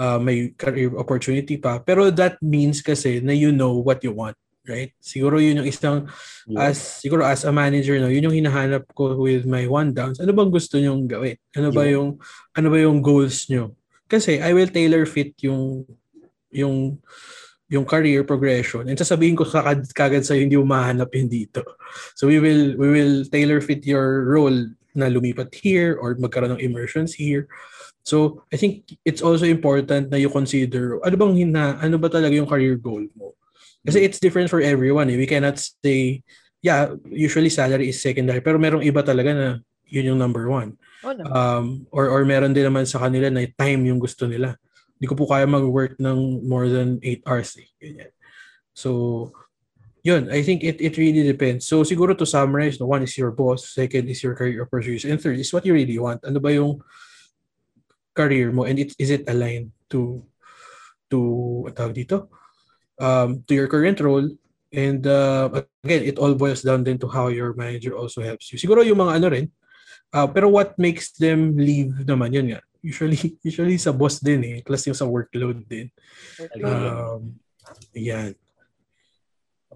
uh, 0.00 0.18
may 0.18 0.52
career 0.56 0.90
opportunity 0.96 1.60
pa. 1.60 1.78
Pero 1.78 2.08
that 2.10 2.40
means 2.40 2.80
kasi 2.80 3.20
na 3.20 3.36
you 3.36 3.52
know 3.52 3.78
what 3.78 4.02
you 4.02 4.10
want, 4.16 4.34
right? 4.66 4.92
Siguro 4.98 5.38
yun 5.38 5.62
yung 5.62 5.68
isang, 5.68 6.08
Yeah. 6.48 6.72
as, 6.72 7.04
siguro 7.04 7.22
as 7.28 7.44
a 7.44 7.52
manager, 7.52 8.00
no, 8.00 8.08
yun 8.08 8.32
yung 8.32 8.36
hinahanap 8.44 8.88
ko 8.96 9.14
with 9.20 9.44
my 9.44 9.68
one 9.68 9.92
downs. 9.92 10.18
Ano 10.18 10.32
bang 10.32 10.50
gusto 10.50 10.80
nyong 10.80 11.04
gawin? 11.06 11.36
Ano 11.54 11.68
ba 11.70 11.84
Yeah. 11.84 12.00
yung, 12.00 12.08
ano 12.56 12.66
ba 12.72 12.78
yung 12.80 12.98
goals 13.04 13.46
nyo? 13.52 13.76
Kasi 14.08 14.40
I 14.40 14.56
will 14.56 14.72
tailor 14.72 15.04
fit 15.04 15.36
yung, 15.44 15.84
yung, 16.50 16.98
yung 17.68 17.84
career 17.84 18.24
progression. 18.24 18.88
And 18.88 18.96
sasabihin 18.96 19.36
ko 19.36 19.44
kagad, 19.44 19.84
kagad 19.92 20.24
sa'yo, 20.24 20.48
hindi 20.48 20.56
mo 20.56 20.64
mahanap 20.64 21.12
yun 21.12 21.28
dito. 21.28 21.60
So 22.16 22.26
we 22.26 22.40
will, 22.40 22.74
we 22.80 22.88
will 22.88 23.28
tailor 23.28 23.60
fit 23.60 23.84
your 23.84 24.24
role 24.24 24.72
na 24.96 25.06
lumipat 25.12 25.52
here 25.52 26.00
or 26.00 26.16
magkaroon 26.16 26.56
ng 26.56 26.64
immersions 26.64 27.12
here. 27.12 27.46
So, 28.08 28.42
I 28.48 28.56
think 28.56 28.96
it's 29.04 29.20
also 29.20 29.44
important 29.44 30.08
na 30.08 30.16
you 30.16 30.32
consider 30.32 30.96
ano 31.04 31.12
bang 31.12 31.34
hina, 31.36 31.76
ano 31.76 32.00
ba 32.00 32.08
talaga 32.08 32.32
yung 32.32 32.48
career 32.48 32.80
goal 32.80 33.04
mo. 33.12 33.36
Kasi 33.84 34.00
it's 34.00 34.16
different 34.16 34.48
for 34.48 34.64
everyone. 34.64 35.12
Eh. 35.12 35.20
We 35.20 35.28
cannot 35.28 35.60
say, 35.60 36.24
yeah, 36.64 36.96
usually 37.04 37.52
salary 37.52 37.92
is 37.92 38.00
secondary, 38.00 38.40
pero 38.40 38.56
merong 38.56 38.80
iba 38.80 39.04
talaga 39.04 39.30
na 39.36 39.46
yun 39.84 40.16
yung 40.16 40.20
number 40.20 40.48
one. 40.48 40.80
Um, 41.04 41.86
or, 41.94 42.10
or 42.10 42.24
meron 42.26 42.54
din 42.54 42.66
naman 42.66 42.86
sa 42.86 42.98
kanila 42.98 43.30
na 43.30 43.46
time 43.54 43.86
yung 43.86 44.02
gusto 44.02 44.26
nila. 44.26 44.58
Hindi 44.98 45.06
ko 45.06 45.14
po 45.14 45.30
kaya 45.30 45.46
mag-work 45.46 45.94
ng 46.02 46.42
more 46.42 46.66
than 46.66 46.98
8 47.02 47.22
hours. 47.26 47.54
Eh. 47.58 47.70
Ganyan. 47.78 48.10
So, 48.74 49.30
yun, 50.02 50.30
I 50.30 50.42
think 50.42 50.64
it, 50.64 50.80
it 50.80 50.96
really 50.96 51.22
depends. 51.22 51.66
So 51.66 51.82
siguro 51.82 52.16
to 52.16 52.26
summarize, 52.26 52.80
no, 52.80 52.86
one 52.86 53.02
is 53.02 53.16
your 53.18 53.30
boss, 53.30 53.74
second 53.74 54.08
is 54.08 54.22
your 54.22 54.34
career 54.34 54.66
pursuits, 54.66 55.04
and 55.04 55.20
third 55.20 55.38
is 55.38 55.52
what 55.52 55.66
you 55.66 55.74
really 55.74 55.98
want. 55.98 56.24
Ano 56.24 56.40
ba 56.40 56.52
yung 56.52 56.80
career 58.14 58.50
mo 58.50 58.64
and 58.64 58.78
it, 58.78 58.94
is 58.98 59.10
it 59.10 59.28
aligned 59.28 59.70
to 59.90 60.24
to 61.10 61.68
tawag 61.76 61.94
dito? 61.94 62.32
Um, 62.98 63.44
to 63.46 63.54
your 63.54 63.68
current 63.70 64.00
role 64.00 64.26
and 64.72 65.06
uh, 65.06 65.62
again, 65.84 66.02
it 66.02 66.18
all 66.18 66.34
boils 66.34 66.62
down 66.62 66.82
then 66.82 66.98
to 66.98 67.08
how 67.08 67.28
your 67.28 67.54
manager 67.54 67.94
also 67.94 68.22
helps 68.22 68.50
you. 68.50 68.58
Siguro 68.58 68.82
yung 68.82 68.98
mga 68.98 69.22
ano 69.22 69.26
rin, 69.28 69.46
uh, 70.14 70.28
pero 70.28 70.48
what 70.48 70.76
makes 70.78 71.12
them 71.16 71.56
leave 71.56 71.92
naman, 72.04 72.32
yun 72.32 72.46
nga. 72.54 72.60
Usually, 72.80 73.18
usually 73.48 73.76
sa 73.76 73.92
boss 73.92 74.20
din 74.22 74.44
eh, 74.44 74.58
plus 74.62 74.86
yung 74.86 74.98
sa 74.98 75.08
workload 75.08 75.66
din. 75.66 75.90
Um, 76.62 77.36
yan. 77.92 78.32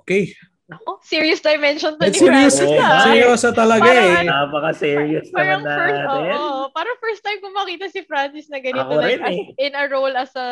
Okay. 0.03 0.35
Ako, 0.73 1.05
serious 1.05 1.45
dimension 1.45 2.01
At 2.01 2.09
ni 2.09 2.17
serious. 2.17 2.57
Oh, 2.65 2.81
ah. 2.81 3.05
seryoso 3.05 3.53
talaga 3.53 3.85
Parang 3.85 4.25
eh. 4.25 4.25
Napaka-serious 4.25 5.29
naman 5.29 5.61
first, 5.61 6.01
natin. 6.01 6.33
oo, 6.33 6.61
parang 6.73 6.97
first 6.97 7.21
time 7.21 7.39
ko 7.45 7.49
makita 7.53 7.87
si 7.93 8.01
Francis 8.09 8.49
na 8.49 8.63
ganito. 8.63 8.89
Ako 8.89 8.97
like, 8.97 9.21
rin 9.21 9.21
as, 9.21 9.37
eh. 9.37 9.65
in 9.69 9.73
a 9.77 9.85
role 9.91 10.15
as 10.17 10.33
a 10.33 10.49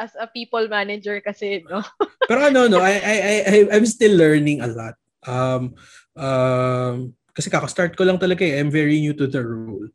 as 0.00 0.12
a 0.18 0.26
people 0.26 0.64
manager 0.66 1.22
kasi, 1.22 1.62
no? 1.68 1.84
Pero 2.26 2.40
ano, 2.50 2.66
no, 2.66 2.80
I, 2.82 2.98
I, 2.98 3.16
I, 3.20 3.34
I- 3.46 3.70
I'm 3.76 3.86
still 3.86 4.16
learning 4.16 4.64
a 4.64 4.68
lot. 4.72 4.96
Um, 5.22 5.78
um, 6.18 7.14
kasi 7.32 7.48
kaka-start 7.48 7.96
ko 7.96 8.04
lang 8.04 8.20
talaga 8.20 8.44
eh. 8.44 8.60
I'm 8.60 8.70
very 8.70 9.00
new 9.00 9.16
to 9.16 9.26
the 9.26 9.42
role. 9.44 9.88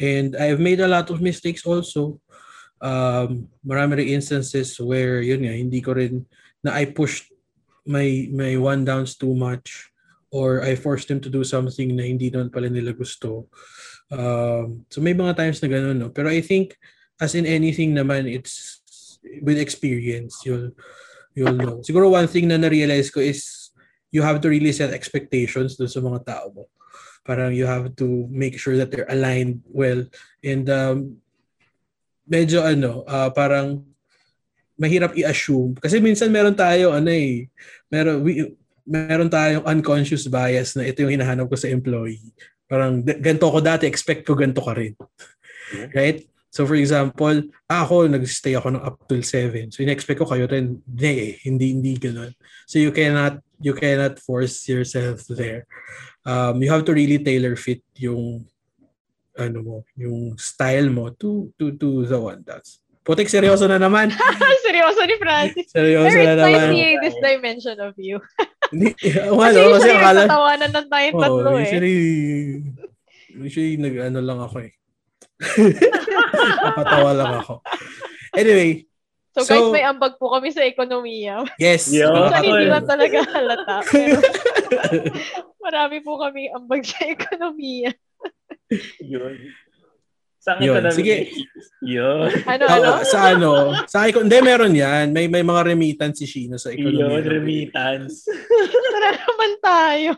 And 0.00 0.36
I've 0.36 0.60
made 0.60 0.80
a 0.80 0.90
lot 0.90 1.08
of 1.08 1.24
mistakes 1.24 1.64
also. 1.64 2.20
Um, 2.84 3.48
marami 3.64 4.04
rin 4.04 4.20
instances 4.20 4.76
where, 4.80 5.24
yun 5.24 5.48
nga, 5.48 5.54
hindi 5.56 5.80
ko 5.80 5.96
rin, 5.96 6.28
na 6.60 6.76
I 6.76 6.84
pushed 6.90 7.32
my, 7.88 8.28
my 8.32 8.56
one 8.60 8.84
downs 8.84 9.16
too 9.16 9.32
much 9.32 9.88
or 10.34 10.66
I 10.66 10.74
forced 10.74 11.08
them 11.08 11.22
to 11.22 11.30
do 11.30 11.44
something 11.44 11.94
na 11.94 12.04
hindi 12.04 12.28
naman 12.28 12.52
pala 12.52 12.68
nila 12.68 12.92
gusto. 12.92 13.46
Um, 14.10 14.84
so 14.90 15.00
may 15.00 15.14
mga 15.14 15.38
times 15.38 15.62
na 15.62 15.70
ganun, 15.70 15.96
no? 16.02 16.10
Pero 16.10 16.28
I 16.28 16.42
think, 16.42 16.76
as 17.22 17.38
in 17.38 17.46
anything 17.46 17.94
naman, 17.94 18.26
it's 18.26 18.82
with 19.40 19.56
experience, 19.56 20.42
you'll 20.44 20.74
you'll 21.32 21.56
know. 21.56 21.80
Siguro 21.80 22.10
one 22.10 22.28
thing 22.28 22.50
na 22.50 22.58
na-realize 22.58 23.08
ko 23.08 23.22
is 23.22 23.63
you 24.14 24.22
have 24.22 24.38
to 24.38 24.46
really 24.46 24.70
set 24.70 24.94
expectations 24.94 25.74
dun 25.74 25.90
sa 25.90 25.98
mga 25.98 26.22
tao 26.22 26.46
mo. 26.54 26.64
Parang 27.26 27.50
you 27.50 27.66
have 27.66 27.90
to 27.98 28.30
make 28.30 28.54
sure 28.54 28.78
that 28.78 28.94
they're 28.94 29.10
aligned 29.10 29.66
well. 29.66 30.06
And 30.38 30.70
um, 30.70 31.18
medyo 32.30 32.62
ano, 32.62 33.02
ah, 33.10 33.34
parang 33.34 33.82
mahirap 34.78 35.18
i-assume. 35.18 35.74
Kasi 35.82 35.98
minsan 35.98 36.30
meron 36.30 36.54
tayo, 36.54 36.94
ano 36.94 37.10
eh, 37.10 37.50
meron, 37.90 38.22
we, 38.22 38.54
meron 38.86 39.26
tayong 39.26 39.66
unconscious 39.66 40.30
bias 40.30 40.78
na 40.78 40.86
ito 40.86 41.02
yung 41.02 41.18
hinahanap 41.18 41.50
ko 41.50 41.58
sa 41.58 41.66
employee. 41.66 42.30
Parang 42.70 43.02
"D- 43.02 43.18
ganito 43.18 43.50
ko 43.50 43.58
dati, 43.58 43.90
expect 43.90 44.22
ko 44.22 44.38
ganito 44.38 44.62
ka 44.62 44.76
rin. 44.78 44.94
Right? 45.90 46.22
So 46.54 46.62
for 46.70 46.78
example, 46.78 47.50
ako 47.66 48.06
nag-stay 48.06 48.54
ako 48.54 48.78
ng 48.78 48.84
up 48.84 49.02
till 49.10 49.26
7. 49.26 49.74
So 49.74 49.82
in-expect 49.82 50.22
ko 50.22 50.26
kayo 50.30 50.46
rin, 50.46 50.78
hindi 50.86 51.12
eh, 51.18 51.32
hindi 51.50 51.74
hindi 51.74 51.92
ganoon. 51.98 52.30
So 52.70 52.78
you 52.78 52.94
cannot 52.94 53.42
you 53.64 53.72
cannot 53.72 54.20
force 54.20 54.68
yourself 54.68 55.24
there. 55.32 55.64
Um, 56.28 56.60
you 56.60 56.68
have 56.68 56.84
to 56.84 56.92
really 56.92 57.16
tailor 57.16 57.56
fit 57.56 57.80
yung 57.96 58.44
ano 59.34 59.58
mo, 59.64 59.76
yung 59.96 60.36
style 60.36 60.92
mo 60.92 61.08
to 61.16 61.48
to 61.56 61.72
to 61.80 62.04
the 62.04 62.20
one 62.20 62.44
that's. 62.44 62.84
Putik 63.04 63.28
seryoso 63.28 63.68
na 63.68 63.76
naman. 63.76 64.08
Seryoso 64.64 65.04
ni 65.04 65.16
Francis. 65.20 65.68
Seryoso 65.68 66.08
Pero 66.08 66.24
na 66.24 66.34
naman. 66.40 66.72
seeing 66.72 66.96
this 67.04 67.16
dimension 67.20 67.76
of 67.76 67.92
you. 68.00 68.16
Hindi, 68.72 68.96
ano, 69.20 69.44
Kasi 69.44 69.60
kasi 69.60 69.90
akala, 69.92 70.20
nagtatawanan 70.24 70.70
ng 70.72 70.88
tayong 70.88 71.16
tatlo 71.20 71.50
oh, 71.52 71.60
eh. 71.60 71.64
usually, 71.68 71.98
usually 73.44 73.76
nag 73.76 73.96
ano 74.08 74.18
lang 74.24 74.40
ako 74.40 74.56
eh. 74.64 74.72
Napatawa 76.64 77.10
lang 77.12 77.32
ako. 77.44 77.54
Anyway, 78.32 78.88
So, 79.34 79.42
So- 79.42 79.50
guys, 79.50 79.66
may 79.74 79.82
ambag 79.82 80.14
po 80.14 80.30
kami 80.30 80.54
sa 80.54 80.62
ekonomiya. 80.62 81.42
yes. 81.58 81.90
Minsan 81.90 82.38
hindi 82.38 82.70
lang 82.70 82.86
talaga 82.86 83.18
halata. 83.26 83.76
Pero 83.90 84.22
marami 85.64 85.98
po 86.00 86.22
kami 86.22 86.54
ambag 86.54 86.86
sa 86.86 87.02
ekonomiya. 87.02 87.90
Yun. 89.02 89.34
Sa 90.38 90.54
Yun, 90.60 90.76
economic 90.76 90.94
sige. 90.94 91.16
Yun. 91.82 92.28
Ano, 92.46 92.64
ano? 92.68 92.90
sa 93.02 93.32
ano? 93.32 93.52
Sa 93.88 94.04
icon, 94.06 94.28
hindi 94.28 94.38
meron 94.38 94.76
'yan. 94.76 95.08
May 95.10 95.24
may 95.24 95.40
mga 95.40 95.72
remittance 95.72 96.20
si 96.20 96.28
Shino 96.28 96.60
sa 96.60 96.68
Yun, 96.68 96.94
economy. 96.94 97.24
remittance. 97.24 98.28
Tara 98.92 99.10
naman 99.18 99.52
tayo. 99.58 100.10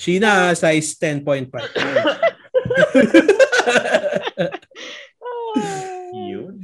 Sheena 0.00 0.56
size 0.56 0.96
10.5. 0.98 1.52
Yun. 6.16 6.54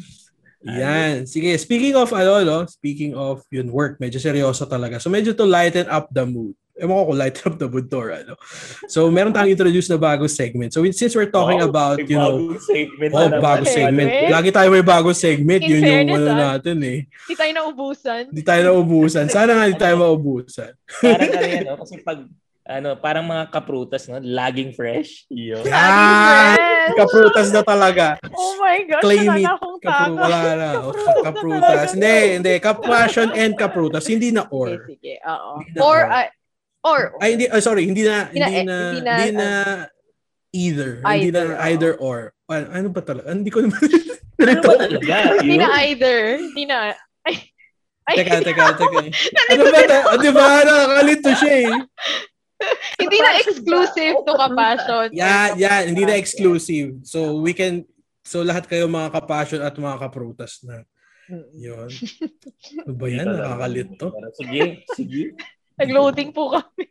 Yan. 0.64 1.26
Sige, 1.26 1.50
speaking 1.58 1.98
of 1.98 2.14
ano, 2.14 2.42
no? 2.42 2.58
Speaking 2.70 3.18
of 3.18 3.42
yun 3.50 3.70
work, 3.70 3.98
medyo 3.98 4.22
seryoso 4.22 4.66
talaga. 4.66 5.02
So 5.02 5.10
medyo 5.10 5.34
to 5.34 5.46
lighten 5.46 5.90
up 5.90 6.08
the 6.14 6.22
mood. 6.22 6.54
Ewan 6.72 7.04
ko 7.04 7.04
kung 7.12 7.20
lighten 7.20 7.44
up 7.52 7.56
the 7.60 7.68
mood 7.68 7.86
to 7.92 7.98
or 8.00 8.10
ano. 8.14 8.32
So 8.88 9.10
meron 9.12 9.34
tayong 9.34 9.52
introduce 9.52 9.92
na 9.92 10.00
bagong 10.00 10.30
segment. 10.30 10.72
So 10.72 10.80
since 10.88 11.12
we're 11.12 11.28
talking 11.28 11.60
Wow, 11.60 11.68
about, 11.68 11.98
you 12.00 12.16
know, 12.16 12.56
segment 12.62 13.12
oh, 13.12 13.28
na 13.28 13.38
bagong 13.42 13.68
segment. 13.68 14.08
Segment? 14.08 14.32
Lagi 14.32 14.50
tayo 14.54 14.68
may 14.72 14.86
bagong 14.86 15.18
segment. 15.18 15.60
In 15.62 15.68
Yun 15.68 15.78
yung 15.78 15.84
fairness, 15.84 16.16
ano 16.16 16.30
ah. 16.32 16.38
natin 16.56 16.76
eh. 16.80 16.98
Hindi 17.04 17.34
tayo 17.36 17.52
naubusan. 17.58 18.22
Hindi 18.32 18.42
tayo 18.42 18.60
naubusan. 18.72 19.26
Sana 19.28 19.50
nga 19.52 19.64
hindi 19.68 19.78
tayo 19.82 19.94
maubusan. 20.06 20.72
Parang 21.02 21.30
ano 21.30 21.46
yan, 21.46 21.62
no? 21.68 21.76
Kasi 21.82 21.94
pag, 22.00 22.18
ano, 22.64 22.94
parang 22.94 23.24
mga 23.24 23.44
kaprutas, 23.48 24.06
no? 24.06 24.18
Laging 24.18 24.70
fresh. 24.72 25.26
Yun. 25.26 25.62
Yan! 25.62 26.54
Fresh! 26.54 26.94
Kaprutas 26.94 27.48
na 27.50 27.62
talaga. 27.62 28.18
Oh 28.28 28.54
my 28.56 28.78
gosh, 28.84 29.02
Claim 29.02 29.26
it. 29.34 29.46
Kapru, 29.78 30.14
wala 30.14 30.38
na. 30.54 30.68
O, 30.80 30.94
kaprutas. 31.20 31.90
Hindi, 31.92 32.16
hindi. 32.38 32.52
Kapassion 32.58 33.30
and 33.32 33.54
kaprutas. 33.54 34.06
Hindi 34.06 34.30
na 34.30 34.46
Okay, 34.46 34.54
or. 34.54 34.68
sige. 34.86 35.14
Oo. 35.20 35.50
Hindi 35.58 35.70
na 35.74 35.82
Or, 35.82 35.98
or. 35.98 36.02
ah, 36.08 36.26
or, 36.82 37.00
Ay, 37.18 37.28
hindi. 37.34 37.46
ah, 37.46 37.58
sorry. 37.58 37.86
Hindi 37.86 38.02
na, 38.02 38.26
Hindi 38.28 38.38
na- 38.38 38.46
hindi 38.48 38.62
na, 38.62 38.76
hindi 38.78 39.00
na- 39.00 39.16
hindi 39.16 39.30
na 39.32 39.48
either. 40.52 40.90
Hindi 41.00 41.28
na 41.28 41.40
Either, 41.40 41.46
either 41.64 41.92
or. 41.98 42.18
Ano, 42.46 42.64
ano 42.68 42.86
ba 42.90 43.00
talaga? 43.00 43.26
Hindi 43.30 43.50
ko 43.50 43.58
naman. 43.60 43.78
Ano 44.42 44.58
ba 44.58 44.74
talaga? 44.74 45.14
hindi 45.38 45.54
na 45.54 45.68
either. 45.86 46.18
Hindi 46.34 46.62
na, 46.66 46.90
ay, 47.22 47.34
ay, 48.10 48.14
teka, 48.18 48.42
teka, 48.42 48.64
teka. 48.80 48.98
Ano 49.48 49.62
ba? 49.64 49.78
Ta- 49.86 50.04
ah, 50.04 50.18
di 50.18 50.30
ba? 50.34 50.46
Nakakalito 50.60 51.30
siya 51.38 51.54
eh. 51.62 51.74
hindi 53.02 53.18
na 53.18 53.30
exclusive 53.38 54.16
to 54.22 54.32
kapassion. 54.34 55.06
Yan, 55.12 55.50
yan. 55.56 55.82
Hindi 55.92 56.02
na 56.04 56.14
exclusive. 56.16 57.02
So, 57.02 57.40
we 57.40 57.52
can, 57.52 57.84
so 58.22 58.42
lahat 58.42 58.66
kayo 58.66 58.86
mga 58.86 59.10
kapassion 59.12 59.60
at 59.60 59.74
mga 59.74 59.98
kaprutas 59.98 60.62
na. 60.62 60.86
Mm. 61.30 61.46
Yun. 61.54 61.90
Ano 62.82 62.92
ba 62.98 63.06
yan? 63.06 63.26
Nakakalito. 63.26 64.06
Pero 64.10 64.28
Sige, 64.34 64.62
sige. 64.94 65.22
Nag-loading 65.78 66.30
po 66.30 66.52
kami. 66.52 66.84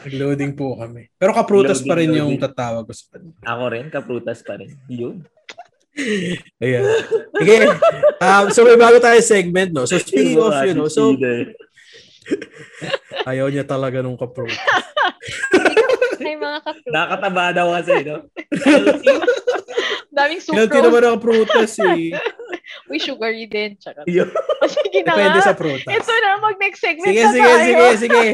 Nag-loading 0.00 0.52
po 0.54 0.78
kami. 0.78 1.02
Pero 1.16 1.32
kaprutas 1.34 1.82
pa 1.82 1.98
rin 1.98 2.08
Loading, 2.08 2.20
yung 2.20 2.30
loading. 2.36 2.44
tatawag 2.46 2.84
ko 2.86 2.92
sa 2.94 3.06
kanila. 3.12 3.36
Ako 3.42 3.64
rin, 3.68 3.84
kaprutas 3.90 4.38
pa 4.40 4.54
rin. 4.56 4.70
Yun. 4.86 5.16
Ayan. 6.62 6.84
Sige. 7.36 7.56
Um, 8.22 8.44
so 8.54 8.62
may 8.64 8.78
bago 8.78 8.96
tayo 9.02 9.18
segment, 9.20 9.74
no? 9.74 9.84
So 9.84 9.98
speaking 9.98 10.38
of, 10.38 10.54
you 10.64 10.72
know, 10.72 10.88
so 10.88 11.12
ayaw 13.30 13.46
niya 13.48 13.64
talaga 13.66 14.00
nung 14.00 14.18
kaprutas. 14.18 14.58
Ay, 16.20 16.36
mga 16.36 16.60
kapro. 16.60 16.90
Nakataba 16.92 17.44
daw 17.56 17.66
kasi, 17.80 17.94
no? 18.04 18.28
Daming 20.16 20.42
Healthy 20.42 20.68
sucrose. 20.68 20.84
naman 20.84 21.02
ang 21.06 21.18
prutas 21.22 21.72
eh. 21.80 22.12
Uy, 22.90 22.98
sugary 23.00 23.46
din. 23.48 23.78
Yun. 24.04 24.28
O, 24.28 24.66
sige 24.68 25.00
na 25.06 25.16
Depende 25.16 25.40
nga. 25.40 25.48
sa 25.48 25.54
prutas. 25.56 25.88
Ito 25.88 26.12
na, 26.12 26.38
mag-next 26.42 26.80
segment 26.82 27.08
Sige, 27.08 27.22
na 27.24 27.32
sige, 27.32 27.40
tayo. 27.46 27.64
sige, 27.64 27.86
sige. 28.04 28.24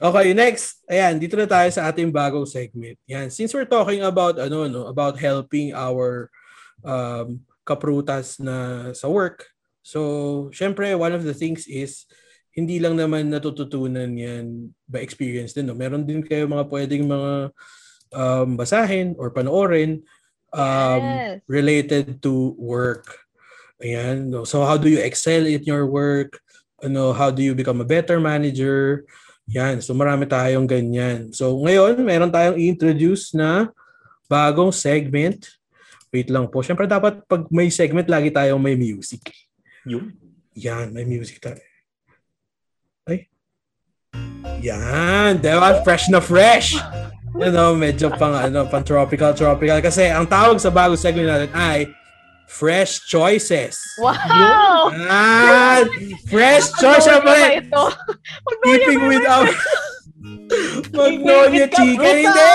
Okay, 0.00 0.26
next. 0.32 0.80
Ayan, 0.88 1.20
dito 1.20 1.34
na 1.36 1.44
tayo 1.44 1.68
sa 1.68 1.90
ating 1.90 2.08
bagong 2.08 2.46
segment. 2.48 2.96
Yan, 3.10 3.28
since 3.28 3.52
we're 3.52 3.68
talking 3.68 4.00
about 4.06 4.40
ano 4.40 4.64
no, 4.70 4.88
about 4.88 5.18
helping 5.20 5.74
our 5.76 6.30
um 6.80 7.42
kaprutas 7.66 8.38
na 8.40 8.88
sa 8.96 9.10
work. 9.10 9.50
So, 9.84 10.48
syempre 10.56 10.96
one 10.96 11.12
of 11.12 11.28
the 11.28 11.36
things 11.36 11.68
is 11.68 12.08
hindi 12.54 12.78
lang 12.78 12.94
naman 12.94 13.28
natututunan 13.34 14.14
yan 14.14 14.70
by 14.86 15.02
experience 15.02 15.50
din. 15.52 15.66
No? 15.66 15.74
Meron 15.74 16.06
din 16.06 16.22
kayo 16.22 16.46
mga 16.46 16.70
pwedeng 16.70 17.04
mga 17.10 17.32
um, 18.14 18.48
basahin 18.54 19.18
or 19.18 19.34
panoorin 19.34 20.06
um, 20.54 21.02
Yes. 21.02 21.42
related 21.50 22.22
to 22.22 22.54
work. 22.54 23.10
Ayan. 23.82 24.30
No? 24.30 24.46
So 24.46 24.62
how 24.62 24.78
do 24.78 24.86
you 24.86 25.02
excel 25.02 25.50
in 25.50 25.66
your 25.66 25.84
work? 25.90 26.38
Ano, 26.78 27.10
how 27.10 27.34
do 27.34 27.42
you 27.42 27.58
become 27.58 27.82
a 27.82 27.88
better 27.88 28.22
manager? 28.22 29.02
Yan. 29.50 29.82
So 29.82 29.90
marami 29.92 30.30
tayong 30.30 30.70
ganyan. 30.70 31.34
So 31.34 31.58
ngayon, 31.58 31.98
meron 32.06 32.30
tayong 32.30 32.54
i-introduce 32.54 33.34
na 33.34 33.74
bagong 34.30 34.70
segment. 34.70 35.42
Wait 36.14 36.30
lang 36.30 36.46
po. 36.46 36.62
Siyempre 36.62 36.86
dapat 36.86 37.26
pag 37.26 37.50
may 37.50 37.66
segment, 37.74 38.06
lagi 38.06 38.30
tayong 38.30 38.62
may 38.62 38.78
music. 38.78 39.34
Yun. 39.82 40.14
Yan, 40.54 40.94
may 40.94 41.02
music 41.02 41.42
tayo. 41.42 41.58
Yan, 44.64 45.44
diba? 45.44 45.84
Fresh 45.84 46.08
na 46.08 46.24
fresh. 46.24 46.72
You 47.36 47.52
know, 47.52 47.76
medyo 47.76 48.08
pang, 48.16 48.32
ano, 48.32 48.64
pang 48.64 48.80
tropical, 48.80 49.36
tropical. 49.36 49.76
Kasi 49.84 50.08
ang 50.08 50.24
tawag 50.24 50.56
sa 50.56 50.72
bagong 50.72 50.96
segment 50.96 51.28
natin 51.28 51.52
ay 51.52 51.92
Fresh 52.48 53.04
Choices. 53.10 53.76
Wow! 54.00 54.88
Yan! 54.94 55.84
Fresh 56.32 56.80
Choice 56.80 57.04
Magnolia 57.04 57.20
pa 57.20 57.20
ba 57.20 57.34
rin. 57.36 57.68
Keeping 58.64 59.02
ba 59.04 59.08
with 59.10 59.26
our 59.28 59.52
Magnolia 60.94 61.66
Chicken. 61.68 61.98
Hindi! 62.00 62.52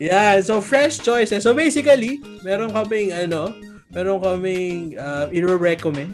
yeah, 0.10 0.40
so 0.40 0.60
fresh 0.60 0.98
choices. 0.98 1.42
So 1.44 1.54
basically, 1.54 2.18
meron 2.42 2.72
kaming 2.72 3.12
ano, 3.12 3.54
meron 3.92 4.18
kaming 4.18 4.98
uh, 4.98 5.28
i-recommend. 5.30 6.10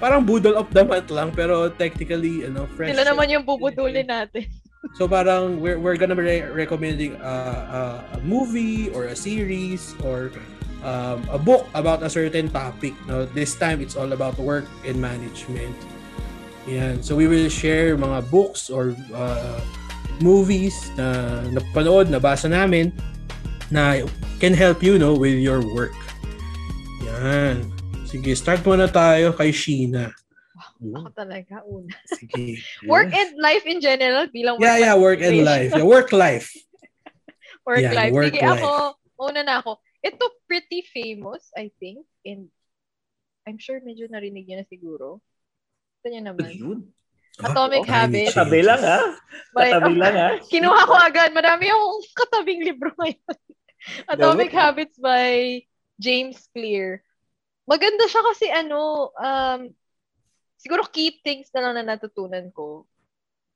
Parang 0.00 0.24
boodle 0.24 0.56
of 0.56 0.72
the 0.72 0.80
month 0.80 1.12
lang, 1.12 1.28
pero 1.30 1.68
technically, 1.68 2.48
ano, 2.48 2.64
fresh. 2.72 2.96
Sila 2.96 3.04
naman 3.04 3.28
yung 3.28 3.44
bubudulin 3.44 4.08
natin. 4.08 4.48
So 4.96 5.04
parang 5.04 5.60
we're, 5.60 5.78
we're 5.78 6.00
gonna 6.00 6.16
be 6.16 6.40
re- 6.40 6.48
recommending 6.64 7.20
uh, 7.20 8.00
uh, 8.08 8.16
a 8.16 8.20
movie 8.24 8.88
or 8.96 9.12
a 9.12 9.14
series 9.14 9.92
or 10.02 10.32
um, 10.82 11.20
a 11.28 11.38
book 11.38 11.68
about 11.74 12.02
a 12.02 12.08
certain 12.08 12.48
topic. 12.48 12.96
No, 13.06 13.26
this 13.26 13.54
time 13.54 13.80
it's 13.80 13.94
all 13.94 14.12
about 14.12 14.38
work 14.40 14.64
and 14.88 14.96
management. 14.96 15.76
Yan. 16.66 17.02
So 17.02 17.14
we 17.16 17.28
will 17.28 17.48
share 17.48 17.96
mga 17.96 18.30
books 18.30 18.70
or 18.70 18.96
uh, 19.12 19.60
movies 20.20 20.90
na 20.96 21.44
napanood, 21.52 22.08
nabasa 22.08 22.48
namin 22.48 22.92
na 23.70 24.04
can 24.40 24.52
help 24.52 24.82
you 24.82 24.98
no 24.98 25.14
with 25.14 25.36
your 25.36 25.60
work. 25.60 25.96
Yan. 27.04 27.79
Sige, 28.10 28.34
start 28.34 28.66
muna 28.66 28.90
tayo 28.90 29.30
kay 29.38 29.54
Sheena. 29.54 30.10
Ako 30.82 31.14
talaga, 31.14 31.62
una. 31.62 31.94
Sige. 32.10 32.58
Work 32.90 33.14
and 33.14 33.38
life 33.38 33.62
in 33.70 33.78
general 33.78 34.26
bilang 34.34 34.58
Yeah, 34.58 34.82
yeah, 34.82 34.96
work 34.98 35.22
and 35.22 35.46
life. 35.46 35.70
Yeah, 35.70 35.86
work 35.86 36.10
life. 36.10 36.50
work 37.70 37.78
Yeah, 37.86 37.94
life. 37.94 38.10
work 38.10 38.34
Sige, 38.34 38.42
life. 38.42 38.58
ako, 38.58 38.72
una 39.30 39.40
na 39.46 39.62
ako. 39.62 39.78
Ito 40.02 40.26
pretty 40.50 40.82
famous, 40.90 41.54
I 41.54 41.70
think, 41.78 42.02
and 42.26 42.50
I'm 43.46 43.62
sure 43.62 43.78
medyo 43.78 44.10
narinig 44.10 44.50
niyo 44.50 44.58
na 44.58 44.66
siguro. 44.66 45.22
Ito 46.02 46.06
niyo 46.10 46.22
naman. 46.34 46.50
Yun. 46.50 46.78
Atomic 47.40 47.86
Tiny 47.86 47.94
Habits. 47.94 48.34
Katabi 48.34 48.60
lang 48.66 48.82
ha. 48.82 48.98
By- 49.54 49.70
Katabi 49.70 49.94
lang 49.96 50.16
ha. 50.18 50.28
Kinuha 50.44 50.80
ko 50.82 50.94
agad. 50.98 51.30
Marami 51.30 51.70
akong 51.70 51.98
katabing 52.18 52.60
libro 52.66 52.90
ngayon. 52.98 53.38
Atomic 54.10 54.50
Habits 54.50 54.98
by 54.98 55.62
James 55.96 56.42
Clear. 56.52 57.06
Maganda 57.70 58.04
siya 58.10 58.22
kasi 58.26 58.46
ano, 58.50 59.14
um, 59.14 59.70
siguro 60.58 60.82
key 60.90 61.22
things 61.22 61.48
na 61.54 61.62
lang 61.70 61.74
na 61.78 61.94
natutunan 61.94 62.50
ko. 62.50 62.82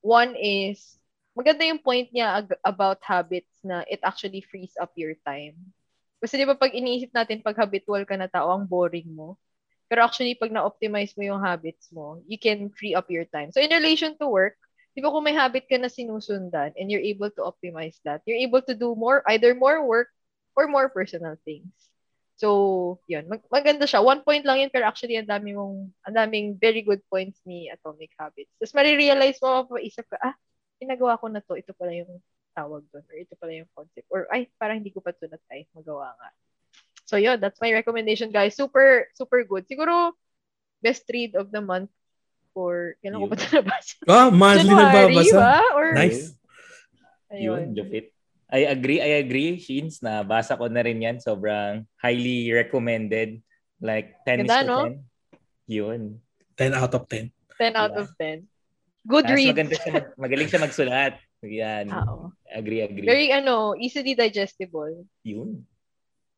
One 0.06 0.38
is, 0.38 0.98
maganda 1.34 1.66
yung 1.66 1.82
point 1.82 2.08
niya 2.14 2.44
ag- 2.44 2.60
about 2.62 3.02
habits 3.02 3.58
na 3.66 3.82
it 3.90 3.98
actually 4.06 4.40
frees 4.46 4.78
up 4.78 4.94
your 4.94 5.18
time. 5.26 5.58
Kasi 6.22 6.38
di 6.38 6.46
ba 6.46 6.54
pag 6.54 6.72
iniisip 6.72 7.10
natin 7.10 7.42
pag 7.42 7.58
habitual 7.58 8.06
ka 8.06 8.14
na 8.14 8.30
tao, 8.30 8.54
ang 8.54 8.64
boring 8.70 9.10
mo. 9.10 9.36
Pero 9.90 10.06
actually, 10.06 10.38
pag 10.38 10.54
na-optimize 10.54 11.12
mo 11.18 11.22
yung 11.26 11.42
habits 11.44 11.90
mo, 11.92 12.22
you 12.30 12.38
can 12.40 12.72
free 12.72 12.94
up 12.96 13.10
your 13.10 13.26
time. 13.28 13.52
So 13.52 13.60
in 13.60 13.74
relation 13.74 14.16
to 14.22 14.30
work, 14.30 14.56
di 14.96 15.02
ba 15.02 15.10
kung 15.12 15.26
may 15.26 15.36
habit 15.36 15.66
ka 15.68 15.76
na 15.76 15.90
sinusundan 15.92 16.72
and 16.78 16.86
you're 16.88 17.04
able 17.04 17.28
to 17.34 17.42
optimize 17.44 17.98
that, 18.06 18.22
you're 18.24 18.40
able 18.40 18.62
to 18.64 18.74
do 18.78 18.94
more, 18.96 19.26
either 19.28 19.52
more 19.52 19.82
work 19.84 20.08
or 20.56 20.70
more 20.70 20.88
personal 20.88 21.36
things. 21.44 21.93
So, 22.34 22.98
yun. 23.06 23.30
Mag- 23.30 23.46
maganda 23.46 23.86
siya. 23.86 24.02
One 24.02 24.26
point 24.26 24.42
lang 24.42 24.58
yun, 24.58 24.70
pero 24.70 24.90
actually, 24.90 25.14
ang 25.14 25.30
dami 25.30 25.54
mong, 25.54 25.90
ang 26.02 26.14
daming 26.14 26.58
very 26.58 26.82
good 26.82 26.98
points 27.06 27.38
ni 27.46 27.70
Atomic 27.70 28.10
Habits. 28.18 28.50
Tapos, 28.58 28.74
marirealize 28.74 29.38
mo, 29.38 29.66
mapaisip 29.66 30.06
ka, 30.10 30.18
ah, 30.18 30.34
ginagawa 30.82 31.14
ko 31.18 31.30
na 31.30 31.38
to, 31.42 31.54
ito 31.54 31.70
pala 31.78 31.94
yung 31.94 32.18
tawag 32.54 32.82
doon, 32.90 33.06
or 33.06 33.16
ito 33.18 33.34
pala 33.38 33.52
yung 33.54 33.70
concept, 33.74 34.06
or 34.10 34.26
ay, 34.34 34.50
parang 34.58 34.82
hindi 34.82 34.90
ko 34.90 34.98
pa 34.98 35.14
ito 35.14 35.30
na-try, 35.30 35.66
magawa 35.74 36.10
nga. 36.18 36.30
So, 37.06 37.20
yun, 37.22 37.38
that's 37.38 37.62
my 37.62 37.70
recommendation, 37.70 38.34
guys. 38.34 38.58
Super, 38.58 39.06
super 39.14 39.46
good. 39.46 39.70
Siguro, 39.70 40.14
best 40.82 41.06
read 41.06 41.38
of 41.38 41.54
the 41.54 41.62
month 41.62 41.90
for, 42.50 42.98
kailan 42.98 43.22
ko 43.22 43.30
ba 43.30 43.36
ito 43.38 43.46
nabasa? 43.54 43.94
Ah, 44.10 44.30
monthly 44.34 44.74
January 44.74 44.90
nagbabasa. 44.90 45.38
ba? 45.38 45.54
Or, 45.78 45.86
Nice. 45.94 46.34
Yun, 47.34 47.74
ayun. 47.74 48.13
I 48.54 48.70
agree, 48.70 49.02
I 49.02 49.18
agree, 49.18 49.58
Sheens, 49.58 49.98
na 49.98 50.22
basa 50.22 50.54
ko 50.54 50.70
na 50.70 50.86
rin 50.86 51.02
yan. 51.02 51.18
Sobrang 51.18 51.82
highly 51.98 52.54
recommended. 52.54 53.42
Like, 53.82 54.14
10 54.22 54.46
Ganda, 54.46 54.54
is 54.54 54.62
to 54.62 54.70
no? 54.70 54.78
10. 54.86 55.74
Yun. 55.74 56.00
10 56.54 56.78
out 56.78 56.94
of 56.94 57.02
10. 57.10 57.34
10 57.58 57.74
out 57.74 57.94
of 57.98 58.14
10. 58.14 58.46
Good 59.02 59.26
Tapos 59.26 59.36
read. 59.36 59.50
maganda 59.50 59.74
siya, 59.74 59.90
mag- 59.90 60.14
magaling 60.16 60.48
siya 60.48 60.60
magsulat. 60.62 61.12
Yan. 61.42 61.86
Oo. 61.90 62.30
Agree, 62.46 62.80
agree. 62.86 63.04
Very, 63.04 63.28
ano, 63.34 63.74
easily 63.74 64.14
digestible. 64.14 65.02
Yun. 65.26 65.66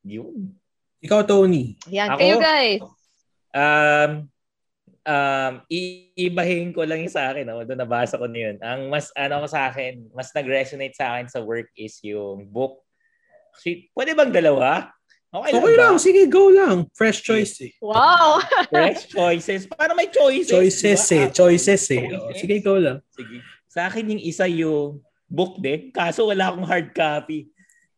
Yun. 0.03 0.57
Ikaw, 1.05 1.21
Tony. 1.29 1.77
Yan. 1.93 2.17
Ako? 2.17 2.19
Kayo, 2.19 2.37
guys. 2.41 2.83
Um, 3.53 4.33
um, 5.07 5.63
iibahin 5.71 6.75
ko 6.75 6.83
lang 6.83 7.07
yung 7.07 7.15
sa 7.15 7.31
akin. 7.31 7.47
Oh. 7.49 7.63
Doon 7.63 7.81
nabasa 7.81 8.19
ko 8.19 8.27
na 8.27 8.39
yun. 8.51 8.57
Ang 8.61 8.91
mas, 8.91 9.15
ano 9.15 9.41
ko 9.41 9.49
sa 9.49 9.71
akin, 9.71 10.11
mas 10.13 10.35
nag-resonate 10.35 10.99
sa 10.99 11.15
akin 11.15 11.31
sa 11.31 11.41
work 11.41 11.71
is 11.79 11.97
yung 12.03 12.45
book. 12.51 12.83
Actually, 13.55 13.89
pwede 13.95 14.13
bang 14.13 14.35
dalawa? 14.35 14.91
Okay, 15.33 15.53
Okay 15.53 15.75
ba? 15.75 15.81
lang. 15.81 15.95
Sige, 15.97 16.23
go 16.29 16.51
lang. 16.51 16.91
Fresh 16.93 17.23
choice 17.23 17.55
eh. 17.63 17.73
Wow! 17.81 18.43
Fresh 18.75 19.11
choices. 19.15 19.65
Paano 19.71 19.95
may 19.95 20.11
choices? 20.11 20.53
Choices 20.53 21.01
Diba? 21.07 21.17
eh. 21.17 21.27
Choices 21.33 21.85
eh. 21.93 22.03
Oh, 22.13 22.33
sige, 22.35 22.57
go 22.61 22.77
lang. 22.77 22.99
Sige. 23.15 23.41
Sa 23.71 23.89
akin 23.89 24.17
yung 24.17 24.23
isa 24.23 24.45
yung 24.49 25.01
book 25.29 25.59
din. 25.61 25.91
Kaso 25.93 26.29
wala 26.31 26.51
akong 26.51 26.67
hard 26.67 26.89
copy. 26.95 27.51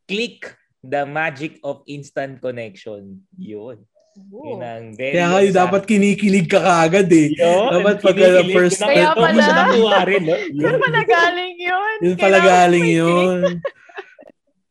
Click 0.08 0.50
the 0.80 1.04
magic 1.04 1.60
of 1.62 1.84
instant 1.86 2.40
connection. 2.40 3.22
Yun. 3.36 3.84
Yun 4.20 4.60
ang 4.60 4.84
very 4.92 5.14
Kaya 5.14 5.26
kayo 5.30 5.48
sa- 5.48 5.58
dapat 5.62 5.82
kinikilig 5.84 6.46
ka 6.46 6.58
kaagad 6.58 7.08
eh. 7.08 7.28
Yun, 7.32 7.64
dapat 7.72 7.96
pagka 7.98 8.26
first 8.48 8.78
Doon 8.78 8.88
Kaya 8.88 9.06
pala. 9.12 9.38
siya 9.38 9.54
nakuha 9.54 9.98
rin. 10.04 10.22
No? 10.22 10.34
Yun. 10.34 10.74
pa 10.76 10.88
nagaling 10.90 11.56
yun? 11.56 11.96
Yun 12.00 12.16
pala 12.16 12.38
galing 12.40 12.88
yun. 12.88 13.40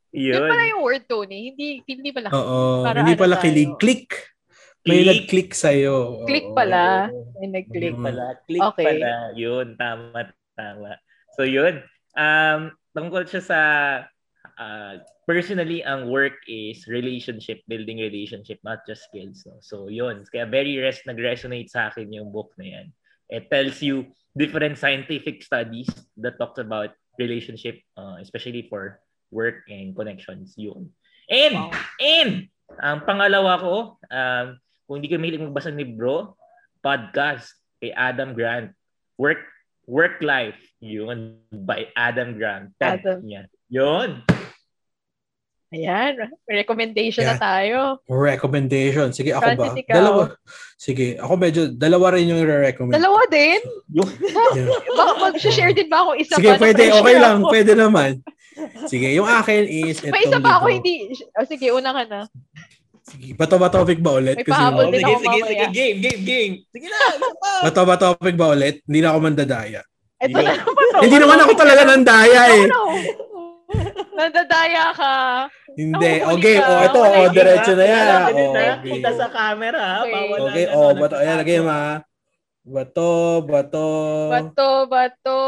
Yun 0.10 0.34
Yun. 0.34 0.50
pala 0.50 0.64
yung 0.66 0.82
word, 0.82 1.04
Tony. 1.06 1.40
Hindi, 1.52 1.68
hindi 1.86 2.10
pala. 2.10 2.28
Oo. 2.32 2.82
Para 2.82 2.98
Hindi 3.00 3.14
ano 3.14 3.22
pala 3.22 3.36
tayo? 3.36 3.44
kilig. 3.46 3.72
Click. 3.78 4.08
May 4.82 4.98
Click. 4.98 5.10
nag-click 5.12 5.50
sa'yo. 5.54 6.24
Click 6.26 6.48
pala. 6.52 7.12
Oo. 7.12 7.38
May 7.38 7.48
nag-click. 7.54 7.94
Mm. 7.94 8.02
pala. 8.02 8.26
Click 8.44 8.64
Okay. 8.72 8.86
pala. 8.88 9.12
Yun, 9.36 9.68
tama, 9.76 10.20
tama. 10.56 10.92
So 11.36 11.44
yun. 11.44 11.84
Um, 12.14 12.60
tungkol 12.92 13.24
siya 13.24 13.44
sa 13.44 13.60
uh, 14.58 15.02
personally, 15.26 15.82
ang 15.86 16.10
work 16.10 16.38
is 16.50 16.86
relationship, 16.90 17.62
building 17.70 17.98
relationship, 18.02 18.60
not 18.66 18.84
just 18.86 19.08
skills. 19.10 19.46
No? 19.46 19.58
So 19.62 19.88
yun. 19.88 20.26
Kaya 20.30 20.46
very 20.50 20.78
res 20.78 21.02
nag-resonate 21.06 21.70
sa 21.70 21.90
akin 21.90 22.12
yung 22.12 22.34
book 22.34 22.52
na 22.58 22.66
yan. 22.66 22.88
It 23.30 23.50
tells 23.50 23.80
you 23.82 24.12
different 24.36 24.78
scientific 24.78 25.44
studies 25.44 25.90
that 26.22 26.38
talks 26.38 26.60
about 26.60 26.96
relationship, 27.20 27.82
uh, 27.98 28.22
especially 28.22 28.68
for 28.70 29.02
work 29.32 29.66
and 29.68 29.96
connections. 29.96 30.54
Yun. 30.56 30.94
And, 31.28 31.54
Wow. 31.56 31.72
and, 32.00 32.32
ang 32.80 33.04
pangalawa 33.08 33.60
ko, 33.60 33.76
um, 34.12 34.48
kung 34.88 35.00
hindi 35.00 35.12
ka 35.12 35.20
mahilig 35.20 35.44
magbasa 35.44 35.72
ng 35.72 35.80
libro, 35.80 36.36
podcast 36.84 37.52
kay 37.84 37.92
Adam 37.96 38.32
Grant. 38.32 38.72
Work 39.20 39.44
Work 39.88 40.20
Life. 40.20 40.60
Yun. 40.80 41.42
By 41.52 41.92
Adam 41.96 42.36
Grant. 42.36 42.76
Adam. 42.80 43.24
niya. 43.24 43.48
Yun. 43.72 44.24
Ayan. 45.68 46.16
Recommendation 46.46 47.22
Yeah. 47.22 47.36
na 47.36 47.38
tayo. 47.38 47.78
Recommendation. 48.08 49.12
Sige, 49.12 49.32
ako 49.32 49.48
ba? 49.54 49.66
Ikaw. 49.70 49.94
Dalawa. 49.94 50.22
Sige, 50.74 51.18
ako 51.18 51.34
medyo, 51.36 51.62
dalawa 51.70 52.16
rin 52.16 52.30
yung 52.30 52.40
re-recommend. 52.40 52.96
Dalawa 52.96 53.20
din? 53.28 53.60
Yeah. 53.92 54.72
Baka 54.98 55.12
mag-share 55.20 55.74
din 55.74 55.88
ba 55.88 56.02
ako 56.02 56.12
isa 56.16 56.34
Sige, 56.34 56.50
pa? 56.50 56.62
pwede. 56.62 56.84
Na-pressure 56.86 57.04
Okay 57.04 57.16
lang. 57.18 57.38
ako. 57.38 57.52
Pwede 57.52 57.72
naman. 57.74 58.12
Sige, 58.86 59.08
yung 59.12 59.28
akin 59.28 59.64
is 59.66 60.00
itong 60.00 60.14
May 60.14 60.24
isa 60.24 60.40
pa 60.40 60.52
ako, 60.58 60.66
hindi. 60.72 60.94
Oh, 61.36 61.46
sige, 61.46 61.68
una 61.70 61.92
ka 61.92 62.04
na. 62.06 62.20
Sige, 63.04 63.28
bato 63.34 63.56
ba 63.56 63.68
topic 63.68 64.00
ba 64.00 64.16
ulit? 64.16 64.36
May 64.36 64.44
Kasi 64.44 64.52
pahabol 64.54 64.84
Oh, 64.84 64.90
din 64.90 65.00
sige, 65.00 65.08
ako 65.10 65.20
sige, 65.20 65.28
mamaya. 65.30 65.48
sige. 65.48 65.66
Game, 65.70 65.98
game, 66.00 66.22
game. 66.24 66.54
Sige 66.70 66.88
na. 66.88 67.00
pa. 67.36 67.52
bato 67.64 67.82
ba 67.84 67.96
topic 67.98 68.36
ba 68.36 68.48
ulit? 68.50 68.76
Hindi 68.84 69.00
na 69.00 69.12
ako 69.12 69.20
mandadaya. 69.22 69.82
Ito 70.18 70.34
na 70.34 70.42
naman. 70.42 70.58
ako. 70.58 70.70
Hindi 70.98 71.18
naman 71.18 71.40
ako 71.40 71.52
talaga 71.54 71.82
nandaya 71.84 72.42
eh. 72.50 72.64
Nadadaya 74.18 74.96
ka. 74.96 75.16
Hindi. 75.76 76.14
Okay, 76.24 76.56
ka. 76.58 76.68
oh, 76.68 76.80
ito, 76.88 77.00
oh, 77.04 77.28
diretso 77.30 77.74
na 77.76 77.86
yan. 77.86 78.08
Oh, 78.34 78.52
okay. 78.56 78.70
Kita 78.98 79.10
sa 79.14 79.28
camera. 79.30 79.82
ha? 79.82 79.98
Okay. 80.04 80.14
Bawal 80.14 80.40
Okay, 80.50 80.66
na, 80.66 80.74
oh, 80.74 80.92
bato. 80.96 81.16
Ayan, 81.20 81.38
lagay 81.44 81.60
mo 81.60 81.72
ha. 81.72 81.92
Bato, 82.68 83.12
bato. 83.48 83.88
Bato, 84.28 84.70
bato, 84.88 85.40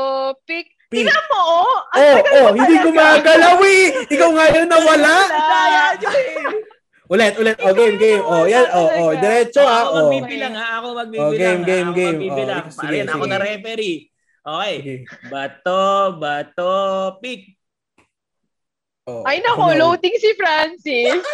pick. 0.48 0.72
Pick. 0.90 1.06
Tingnan 1.06 1.24
mo, 1.30 1.40
oh. 1.62 1.78
Ang 1.94 2.02
Oh, 2.02 2.18
oh, 2.34 2.52
hindi 2.58 2.76
gumagalaw 2.82 3.62
eh. 3.62 4.10
Ikaw 4.10 4.30
nga 4.34 4.46
yun 4.58 4.66
nawala. 4.66 5.16
Daya, 5.54 5.84
Joy. 6.02 6.22
Ulit, 7.10 7.34
ulit. 7.38 7.58
Oh, 7.62 7.74
game, 7.78 7.98
game. 8.02 8.24
Oh, 8.26 8.46
yan. 8.50 8.66
Oh, 8.74 8.90
oh. 8.98 9.12
Diretso 9.14 9.62
ha. 9.62 9.86
Ako 9.86 9.90
Oh. 9.94 10.10
magbibilang 10.10 10.56
ha. 10.58 10.82
Ako 10.82 10.88
magbibilang. 10.98 11.30
Oh, 11.30 11.34
game, 11.38 11.62
ha. 11.62 11.68
game, 11.70 11.88
Ako 11.90 11.98
game. 11.98 12.18
magbibilang. 12.18 12.64
Oh, 12.66 12.74
sige, 12.74 12.82
Pare, 12.82 12.98
ako 13.06 13.26
na 13.30 13.38
referee. 13.38 13.98
Okay. 14.42 14.76
Bato, 15.30 15.82
bato, 16.18 16.74
pick. 17.22 17.59
Oh, 19.10 19.26
Ay 19.26 19.42
ako 19.42 19.48
nako, 19.50 19.66
na. 19.74 19.78
loading 19.82 20.16
si 20.22 20.30
Francis. 20.38 21.22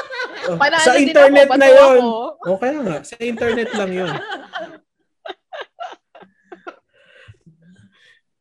Oh, 0.46 0.62
Panalo 0.62 0.86
Sa 0.86 0.94
internet 1.02 1.50
ako, 1.50 1.58
na 1.58 1.70
yun. 1.74 1.98
ako. 2.06 2.14
O 2.46 2.60
kaya 2.62 2.78
nga, 2.86 2.98
sa 3.02 3.18
internet 3.18 3.66
lang 3.74 3.90
yun. 3.90 4.14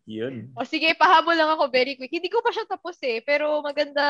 Yun. 0.04 0.52
O 0.52 0.68
sige, 0.68 0.92
pahabol 1.00 1.32
lang 1.32 1.48
ako 1.48 1.72
very 1.72 1.96
quick. 1.96 2.12
Hindi 2.12 2.28
ko 2.28 2.44
pa 2.44 2.52
siya 2.52 2.68
tapos 2.68 3.00
eh, 3.00 3.24
pero 3.24 3.64
maganda 3.64 4.04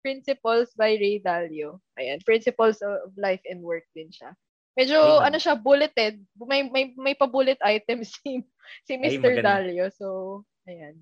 Principles 0.00 0.72
by 0.72 0.96
Ray 0.96 1.20
Dalio. 1.20 1.76
Ayan, 2.00 2.24
Principles 2.24 2.80
of 2.80 3.12
Life 3.20 3.44
and 3.44 3.60
Work 3.60 3.84
din 3.92 4.08
siya. 4.08 4.32
Medyo 4.72 5.20
Ay, 5.20 5.28
ano 5.28 5.36
siya, 5.36 5.60
bulleted. 5.60 6.24
May 6.40 6.64
may 6.72 6.96
may 6.96 7.12
pa-bullet 7.12 7.60
items 7.60 8.08
si 8.24 8.40
si 8.88 8.96
Ay, 8.96 9.20
Mr. 9.20 9.20
maganda. 9.20 9.60
Dalio. 9.60 9.92
So, 9.92 10.08
ayan. 10.64 10.96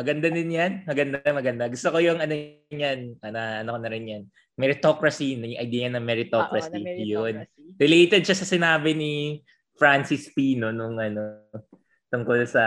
Maganda 0.00 0.32
din 0.32 0.56
yan. 0.56 0.72
Maganda, 0.88 1.20
maganda. 1.28 1.68
Gusto 1.68 1.92
ko 1.92 2.00
yung 2.00 2.24
ano 2.24 2.32
yan. 2.72 3.20
Ano, 3.20 3.36
ano 3.36 3.68
ko 3.76 3.78
na 3.84 3.90
rin 3.92 4.04
yan. 4.08 4.22
Meritocracy. 4.56 5.36
Yung 5.36 5.60
idea 5.60 5.92
ng 5.92 6.00
Oo, 6.00 6.08
meritocracy. 6.08 6.80
na 6.80 6.96
Yun. 6.96 7.34
meritocracy. 7.44 7.76
Related 7.76 8.22
siya 8.24 8.36
sa 8.40 8.48
sinabi 8.48 8.96
ni 8.96 9.12
Francis 9.76 10.32
Pino 10.32 10.72
nung 10.72 10.96
ano, 10.96 11.52
tungkol 12.08 12.48
sa 12.48 12.64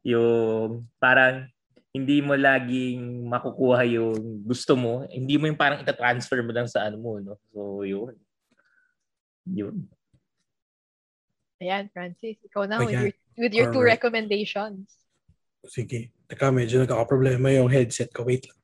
yung 0.00 0.88
parang 0.96 1.44
hindi 1.92 2.24
mo 2.24 2.32
laging 2.32 3.28
makukuha 3.28 3.84
yung 3.92 4.48
gusto 4.48 4.72
mo. 4.72 5.04
Hindi 5.12 5.36
mo 5.36 5.52
yung 5.52 5.60
parang 5.60 5.84
itatransfer 5.84 6.40
mo 6.40 6.56
lang 6.56 6.64
sa 6.64 6.88
ano 6.88 6.96
mo. 6.96 7.20
No? 7.20 7.36
So, 7.52 7.84
yun. 7.84 8.16
Yun. 9.44 9.84
Ayan, 11.60 11.92
Francis, 11.92 12.40
ikaw 12.40 12.64
na 12.64 12.80
with 12.80 12.94
your, 12.94 13.12
with 13.36 13.52
your 13.52 13.68
two 13.68 13.82
recommendations. 13.82 15.07
Sige. 15.66 16.14
Teka, 16.28 16.52
medyo 16.52 16.78
nagkakaproblema 16.78 17.50
yung 17.56 17.72
headset 17.72 18.12
ko. 18.12 18.22
Wait 18.28 18.46
lang. 18.46 18.58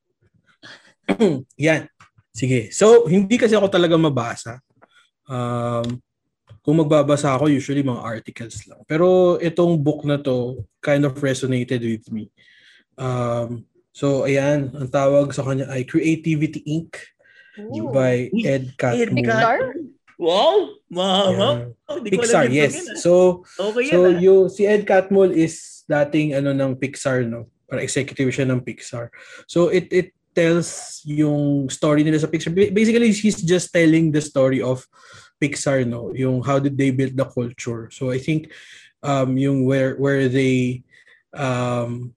Yan. 1.66 1.88
Sige. 2.30 2.70
So, 2.70 3.09
hindi 3.11 3.40
kasi 3.40 3.57
ako 3.57 3.72
talaga 3.72 3.99
mabasa. 3.99 4.61
Um, 5.26 5.99
kung 6.61 6.80
magbabasa 6.80 7.34
ako, 7.34 7.51
usually 7.51 7.82
mga 7.82 8.05
articles 8.05 8.64
lang. 8.68 8.80
Pero 8.84 9.40
itong 9.40 9.80
book 9.80 10.05
na 10.05 10.20
to 10.20 10.64
kind 10.84 11.03
of 11.03 11.16
resonated 11.18 11.80
with 11.80 12.07
me. 12.12 12.28
Um, 13.01 13.64
so, 13.90 14.28
ayan. 14.28 14.70
Ang 14.76 14.90
tawag 14.92 15.32
sa 15.32 15.42
kanya 15.42 15.66
ay 15.72 15.88
Creativity 15.88 16.62
Inc. 16.68 17.14
Ooh. 17.59 17.90
by 17.95 18.30
Ed 18.42 18.74
Catmull. 18.74 19.14
Pixar? 19.14 19.59
Wow! 20.18 20.78
Mama! 20.90 21.34
Yan. 21.34 21.59
Oh, 21.90 21.99
Pixar, 22.03 22.51
yes. 22.51 22.86
yun. 22.86 22.97
So, 22.99 23.12
Okay 23.59 23.90
So 23.90 23.99
ah. 24.11 24.14
you 24.14 24.34
si 24.51 24.66
Ed 24.66 24.86
Catmull 24.86 25.34
is 25.34 25.74
dating 25.85 26.35
ano 26.35 26.53
ng 26.53 26.76
Pixar 26.76 27.24
no, 27.28 27.49
para 27.68 27.85
executive 27.85 28.30
siya 28.32 28.49
ng 28.49 28.61
Pixar. 28.64 29.12
So 29.47 29.68
it 29.68 29.89
it 29.93 30.09
tells 30.35 31.01
yung 31.07 31.70
story 31.70 32.03
nila 32.03 32.18
sa 32.18 32.28
Pixar. 32.28 32.51
Ba- 32.51 32.74
Basically 32.74 33.12
he's 33.14 33.41
just 33.41 33.70
telling 33.70 34.11
the 34.11 34.20
story 34.20 34.59
of 34.61 34.82
Pixar 35.39 35.87
no, 35.87 36.11
yung 36.16 36.43
how 36.43 36.59
did 36.59 36.74
they 36.74 36.91
build 36.91 37.14
the 37.14 37.26
culture. 37.28 37.89
So 37.93 38.11
I 38.11 38.18
think 38.18 38.51
um 39.05 39.37
yung 39.37 39.68
where 39.68 39.95
where 40.01 40.26
they 40.26 40.82
um 41.37 42.16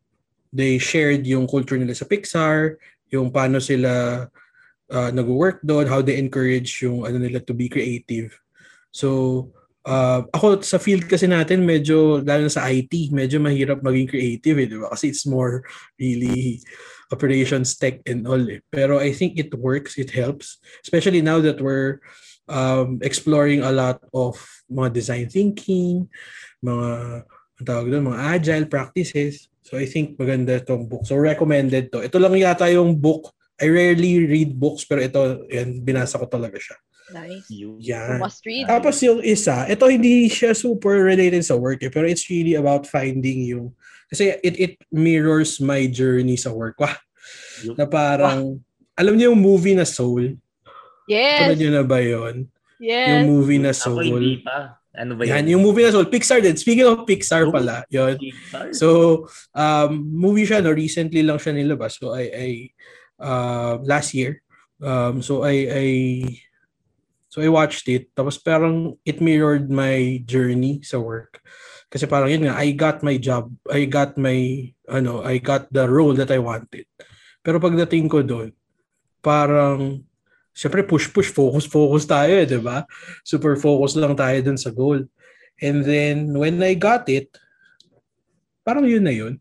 they 0.56 0.80
shared 0.80 1.28
yung 1.28 1.46
culture 1.46 1.78
nila 1.78 1.94
sa 1.94 2.08
Pixar, 2.08 2.80
yung 3.12 3.30
paano 3.30 3.60
sila 3.60 4.26
uh, 4.92 5.12
nag-work 5.12 5.60
doon, 5.64 5.88
how 5.88 6.00
they 6.00 6.16
encourage 6.16 6.82
yung 6.82 7.04
ano 7.04 7.20
nila 7.20 7.44
to 7.44 7.54
be 7.54 7.68
creative. 7.68 8.36
So 8.92 9.52
uh, 9.88 10.20
ako 10.36 10.60
sa 10.62 10.78
field 10.78 11.08
kasi 11.08 11.26
natin 11.32 11.64
medyo 11.64 12.20
lalo 12.20 12.46
na 12.46 12.52
sa 12.52 12.68
IT 12.68 13.16
medyo 13.16 13.40
mahirap 13.40 13.80
maging 13.80 14.12
creative 14.12 14.58
eh, 14.60 14.68
di 14.68 14.78
ba? 14.78 14.92
Kasi 14.92 15.16
it's 15.16 15.24
more 15.24 15.64
really 15.96 16.60
operations 17.08 17.80
tech 17.80 18.04
and 18.04 18.28
all 18.28 18.42
eh. 18.52 18.60
Pero 18.68 19.00
I 19.00 19.16
think 19.16 19.40
it 19.40 19.56
works, 19.56 19.96
it 19.96 20.12
helps, 20.12 20.60
especially 20.84 21.24
now 21.24 21.40
that 21.40 21.64
we're 21.64 22.04
um, 22.52 23.00
exploring 23.00 23.64
a 23.64 23.72
lot 23.72 24.04
of 24.12 24.36
mga 24.68 24.92
design 24.92 25.28
thinking, 25.32 26.12
mga 26.60 27.24
ang 27.58 27.66
tawag 27.66 27.90
doon, 27.90 28.12
mga 28.14 28.22
agile 28.38 28.68
practices. 28.70 29.50
So 29.66 29.76
I 29.76 29.90
think 29.90 30.16
maganda 30.16 30.62
itong 30.62 30.86
book. 30.86 31.10
So 31.10 31.18
recommended 31.18 31.90
to. 31.92 32.06
Ito 32.06 32.22
lang 32.22 32.38
yata 32.38 32.70
yung 32.70 32.96
book. 32.96 33.34
I 33.58 33.74
rarely 33.74 34.30
read 34.30 34.54
books 34.54 34.86
pero 34.86 35.02
ito, 35.02 35.50
yan, 35.50 35.82
binasa 35.82 36.22
ko 36.22 36.30
talaga 36.30 36.62
siya. 36.62 36.78
Nice. 37.14 37.48
Yun. 37.48 37.80
Yan. 37.80 38.20
Must 38.20 38.44
read. 38.44 38.68
Tapos 38.68 39.00
yung 39.00 39.24
isa, 39.24 39.64
ito 39.68 39.88
hindi 39.88 40.28
siya 40.28 40.52
super 40.52 41.08
related 41.08 41.44
sa 41.46 41.56
work 41.56 41.80
eh, 41.84 41.92
pero 41.92 42.04
it's 42.04 42.28
really 42.28 42.60
about 42.60 42.84
finding 42.84 43.48
yung 43.48 43.72
kasi 44.08 44.36
it 44.44 44.56
it 44.56 44.74
mirrors 44.92 45.60
my 45.60 45.88
journey 45.88 46.36
sa 46.36 46.52
work. 46.52 46.76
Wah, 46.80 46.96
na 47.76 47.88
parang 47.88 48.60
alam 48.98 49.14
niyo 49.14 49.32
yung 49.32 49.40
movie 49.40 49.78
na 49.78 49.86
Soul? 49.86 50.36
Yes. 51.08 51.48
Alam 51.48 51.58
niyo 51.62 51.70
na 51.72 51.84
ba 51.86 52.00
yon? 52.02 52.50
Yes. 52.82 53.08
Yung 53.14 53.24
movie 53.30 53.62
na 53.62 53.72
Ako 53.72 54.02
hindi 54.02 54.42
Soul. 54.42 54.44
pa. 54.44 54.58
Ano 54.98 55.14
ba 55.14 55.30
Yan, 55.30 55.46
yun? 55.46 55.58
yung 55.58 55.64
movie 55.64 55.86
na 55.86 55.94
Soul. 55.94 56.10
Pixar 56.10 56.42
din. 56.42 56.58
Speaking 56.58 56.90
of 56.90 57.06
Pixar 57.06 57.46
pala, 57.54 57.86
yon. 57.94 58.18
Pixar? 58.18 58.74
So, 58.74 59.30
um, 59.54 60.02
movie 60.02 60.50
siya, 60.50 60.66
no? 60.66 60.74
Recently 60.74 61.22
lang 61.22 61.38
siya 61.38 61.54
nilabas. 61.54 62.02
So, 62.02 62.18
I, 62.18 62.26
I 62.34 62.50
uh, 63.22 63.78
last 63.86 64.18
year. 64.18 64.42
Um, 64.82 65.22
so, 65.22 65.46
I, 65.46 65.56
I, 65.70 65.88
so 67.38 67.46
I 67.46 67.54
watched 67.54 67.86
it. 67.86 68.10
Tapos 68.18 68.42
parang 68.42 68.98
it 69.06 69.22
mirrored 69.22 69.70
my 69.70 70.26
journey 70.26 70.82
sa 70.82 70.98
work. 70.98 71.38
Kasi 71.86 72.10
parang 72.10 72.34
yun 72.34 72.50
nga, 72.50 72.58
I 72.58 72.74
got 72.74 73.06
my 73.06 73.22
job. 73.22 73.54
I 73.70 73.86
got 73.86 74.18
my, 74.18 74.66
ano, 74.90 75.22
I 75.22 75.38
got 75.38 75.70
the 75.70 75.86
role 75.86 76.18
that 76.18 76.34
I 76.34 76.42
wanted. 76.42 76.90
Pero 77.46 77.62
pagdating 77.62 78.10
ko 78.10 78.26
doon, 78.26 78.58
parang, 79.22 80.02
syempre 80.50 80.82
push, 80.82 81.14
push, 81.14 81.30
focus, 81.30 81.70
focus 81.70 82.10
tayo 82.10 82.34
eh, 82.42 82.50
di 82.50 82.58
ba? 82.58 82.90
Super 83.22 83.54
focus 83.54 83.94
lang 83.94 84.18
tayo 84.18 84.42
dun 84.42 84.58
sa 84.58 84.74
goal. 84.74 85.06
And 85.62 85.86
then, 85.86 86.34
when 86.34 86.58
I 86.66 86.74
got 86.74 87.06
it, 87.06 87.38
parang 88.66 88.90
yun 88.90 89.06
na 89.06 89.14
yun. 89.14 89.38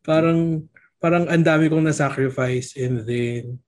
Parang 0.00 0.64
parang 0.96 1.28
ang 1.28 1.44
dami 1.44 1.66
kong 1.66 1.82
na-sacrifice 1.82 2.78
and 2.78 3.02
then 3.02 3.58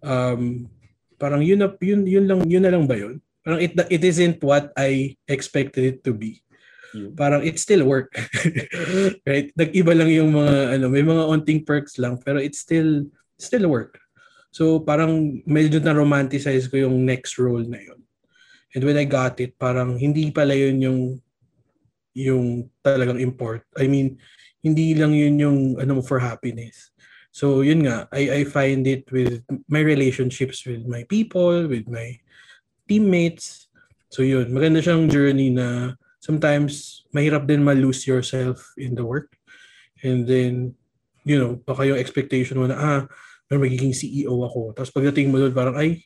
um 0.00 0.72
parang 1.18 1.42
yun 1.42 1.60
na 1.60 1.68
yun 1.82 2.06
yun 2.06 2.24
lang 2.30 2.40
yun 2.46 2.62
na 2.64 2.72
lang 2.72 2.86
ba 2.86 2.96
yun? 2.96 3.18
Parang 3.42 3.60
it 3.60 3.74
it 3.90 4.02
isn't 4.06 4.38
what 4.40 4.70
I 4.78 5.18
expected 5.26 5.84
it 5.84 5.98
to 6.06 6.14
be. 6.14 6.40
Yun. 6.94 7.12
Parang 7.12 7.44
it 7.44 7.58
still 7.60 7.84
work. 7.84 8.14
right? 9.28 9.52
Nag-iba 9.52 9.92
lang 9.92 10.08
yung 10.08 10.32
mga 10.32 10.78
ano, 10.78 10.86
may 10.88 11.04
mga 11.04 11.24
onting 11.28 11.66
perks 11.66 12.00
lang 12.00 12.16
pero 12.22 12.40
it 12.40 12.56
still 12.56 13.04
still 13.36 13.68
work. 13.68 14.00
So 14.54 14.80
parang 14.80 15.44
medyo 15.44 15.82
na 15.82 15.92
romanticize 15.92 16.70
ko 16.70 16.80
yung 16.80 17.04
next 17.04 17.36
role 17.36 17.66
na 17.66 17.82
yun. 17.82 18.00
And 18.72 18.84
when 18.84 19.00
I 19.00 19.04
got 19.08 19.40
it, 19.40 19.56
parang 19.56 19.96
hindi 19.96 20.28
pala 20.32 20.52
yun 20.52 20.78
yung 20.80 21.00
yung 22.16 22.46
talagang 22.82 23.22
import. 23.22 23.62
I 23.78 23.86
mean, 23.86 24.18
hindi 24.60 24.92
lang 24.92 25.14
yun 25.14 25.36
yung 25.38 25.58
ano 25.78 26.00
mo 26.00 26.02
for 26.02 26.18
happiness. 26.18 26.90
So 27.38 27.62
yun 27.62 27.86
nga, 27.86 28.10
I 28.10 28.42
I 28.42 28.50
find 28.50 28.82
it 28.90 29.06
with 29.14 29.46
my 29.70 29.78
relationships 29.78 30.66
with 30.66 30.82
my 30.90 31.06
people, 31.06 31.70
with 31.70 31.86
my 31.86 32.18
teammates. 32.90 33.70
So 34.10 34.26
yun, 34.26 34.50
maganda 34.50 34.82
siyang 34.82 35.06
journey 35.06 35.54
na 35.54 35.94
sometimes 36.18 37.06
mahirap 37.14 37.46
din 37.46 37.62
ma-lose 37.62 38.10
yourself 38.10 38.74
in 38.74 38.98
the 38.98 39.06
work. 39.06 39.38
And 40.02 40.26
then, 40.26 40.74
you 41.22 41.38
know, 41.38 41.62
baka 41.62 41.86
yung 41.86 42.02
expectation 42.02 42.58
mo 42.58 42.66
na, 42.66 42.74
ah, 42.74 43.02
may 43.46 43.70
magiging 43.70 43.94
CEO 43.94 44.34
ako. 44.42 44.74
Tapos 44.74 44.90
pagdating 44.90 45.30
mo 45.30 45.38
doon, 45.38 45.54
parang, 45.54 45.78
ay, 45.78 46.02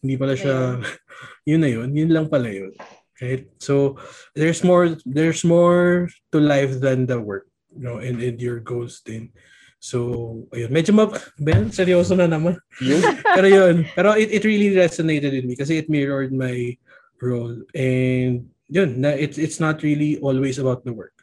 hindi 0.00 0.16
pala 0.16 0.32
siya, 0.32 0.80
yun 1.50 1.60
na 1.60 1.68
yun, 1.68 1.92
yun 1.92 2.08
lang 2.08 2.32
pala 2.32 2.48
yun. 2.48 2.72
Right? 3.20 3.52
So, 3.60 4.00
there's 4.32 4.64
more, 4.64 4.96
there's 5.04 5.44
more 5.44 6.08
to 6.32 6.38
life 6.40 6.80
than 6.80 7.04
the 7.04 7.20
work, 7.20 7.52
you 7.68 7.84
know, 7.84 8.00
and, 8.00 8.16
and 8.20 8.40
your 8.40 8.64
goals 8.64 9.04
din. 9.04 9.32
So, 9.80 10.44
ayun. 10.52 10.68
Medyo 10.68 10.92
ma- 10.92 11.08
Ben, 11.40 11.72
seryoso 11.72 12.12
na 12.12 12.28
naman. 12.28 12.60
Yun. 12.84 13.00
Pero 13.36 13.48
yun. 13.48 13.76
Pero 13.96 14.12
it, 14.12 14.28
it 14.28 14.44
really 14.44 14.76
resonated 14.76 15.32
with 15.32 15.48
me 15.48 15.56
kasi 15.56 15.80
it 15.80 15.88
mirrored 15.88 16.36
my 16.36 16.76
role. 17.16 17.56
And 17.72 18.52
yun, 18.68 19.00
na 19.00 19.16
it's, 19.16 19.40
it's 19.40 19.56
not 19.58 19.80
really 19.80 20.20
always 20.20 20.60
about 20.60 20.84
the 20.84 20.92
work. 20.92 21.16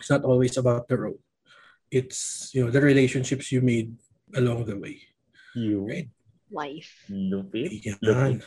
It's 0.00 0.08
not 0.08 0.24
always 0.24 0.56
about 0.56 0.88
the 0.88 0.96
role. 0.96 1.20
It's, 1.92 2.48
you 2.56 2.64
know, 2.64 2.72
the 2.72 2.80
relationships 2.80 3.52
you 3.52 3.60
made 3.60 3.92
along 4.34 4.64
the 4.64 4.80
way. 4.80 5.04
Yun. 5.54 5.84
Right. 5.86 6.08
Life. 6.48 6.88
Lupit. 7.12 7.68
Yan. 8.00 8.40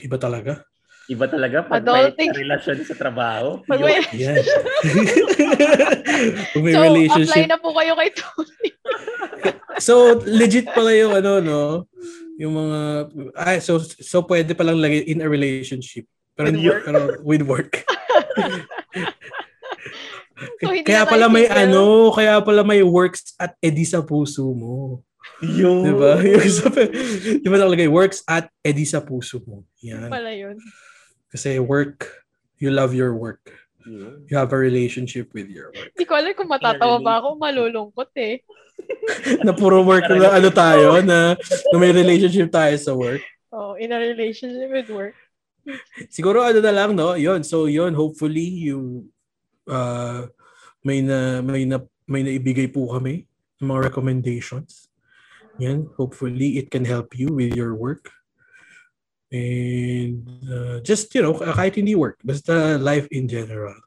Iba 0.00 0.16
talaga. 0.16 0.64
Iba 1.10 1.26
talaga 1.28 1.66
pag 1.66 1.82
Adulting. 1.84 2.32
may 2.32 2.40
relasyon 2.40 2.86
sa 2.88 2.94
trabaho. 2.96 3.60
Pag 3.68 3.80
may, 3.84 4.00
Yan. 4.16 4.40
Kung 6.54 6.64
may 6.66 6.74
so, 6.74 6.80
apply 6.80 6.90
relationship. 6.92 7.48
na 7.48 7.58
po 7.58 7.70
kayo 7.74 7.92
kay 7.98 8.10
Tony. 8.14 8.70
So, 9.80 10.20
legit 10.28 10.68
pala 10.76 10.92
yung 10.92 11.16
ano, 11.16 11.40
no? 11.40 11.88
yung 12.40 12.56
mga 12.56 12.80
ay 13.36 13.60
so 13.60 13.76
so 13.80 14.24
pwede 14.24 14.56
pa 14.56 14.64
lang 14.64 14.80
lagay 14.80 15.04
in 15.04 15.20
a 15.20 15.28
relationship 15.28 16.08
pero 16.32 16.48
With 16.48 16.64
work? 16.64 16.82
pero 16.88 16.98
with 17.20 17.44
work. 17.44 17.72
So, 20.40 20.72
kaya 20.72 21.04
pala 21.04 21.28
may 21.28 21.44
naisip 21.44 21.68
ano, 21.68 22.08
kaya 22.16 22.40
pala 22.40 22.64
may 22.64 22.80
works 22.80 23.36
at 23.36 23.52
edi 23.60 23.84
sa 23.84 24.00
puso 24.00 24.56
mo. 24.56 25.04
Yung... 25.44 25.84
'Di 25.84 25.92
ba? 25.92 26.16
Di 27.44 27.44
ba 27.44 27.60
nakalagay 27.60 27.92
works 27.92 28.24
at 28.24 28.48
edi 28.64 28.88
sa 28.88 29.04
puso 29.04 29.44
mo. 29.44 29.68
Yan. 29.84 30.08
pala 30.08 30.32
yun. 30.32 30.56
Kasi 31.28 31.60
work, 31.60 32.24
you 32.56 32.72
love 32.72 32.96
your 32.96 33.12
work. 33.12 33.52
Yun. 33.86 34.28
You 34.28 34.36
have 34.36 34.52
a 34.52 34.60
relationship 34.60 35.32
with 35.32 35.48
your 35.48 35.72
work. 35.72 35.92
Hindi 35.96 36.04
ko 36.04 36.14
alam 36.16 36.32
kung 36.36 36.50
matatawa 36.52 36.96
ba 37.00 37.22
ako, 37.22 37.28
malulungkot 37.40 38.12
eh. 38.20 38.44
na 39.46 39.52
puro 39.52 39.84
work 39.84 40.08
na 40.08 40.36
ano 40.36 40.48
tayo, 40.52 41.00
na, 41.04 41.36
na 41.72 41.76
may 41.76 41.92
relationship 41.92 42.48
tayo 42.52 42.74
sa 42.76 42.92
work. 42.92 43.24
Oh, 43.50 43.74
in 43.74 43.92
a 43.92 43.98
relationship 43.98 44.70
with 44.70 44.88
work. 44.92 45.16
Siguro 46.08 46.44
ano 46.44 46.60
na 46.62 46.72
lang, 46.72 46.96
no? 46.96 47.14
Yun. 47.14 47.44
So, 47.44 47.66
yun. 47.66 47.92
Hopefully, 47.92 48.46
you 48.46 49.10
uh, 49.68 50.26
may 50.84 51.04
na 51.04 51.44
may 51.44 51.68
na 51.68 51.82
may 52.08 52.24
naibigay 52.24 52.70
po 52.72 52.90
kami 52.90 53.28
ng 53.60 53.68
mga 53.68 53.92
recommendations. 53.92 54.88
Yan. 55.60 55.90
Hopefully, 56.00 56.56
it 56.56 56.72
can 56.72 56.86
help 56.86 57.12
you 57.12 57.28
with 57.28 57.52
your 57.52 57.76
work. 57.76 58.08
And 59.30 60.26
uh, 60.50 60.82
just, 60.82 61.14
you 61.14 61.22
know, 61.22 61.38
kahit 61.38 61.78
hindi 61.78 61.94
work, 61.94 62.18
basta 62.26 62.78
life 62.82 63.06
in 63.14 63.30
general. 63.30 63.78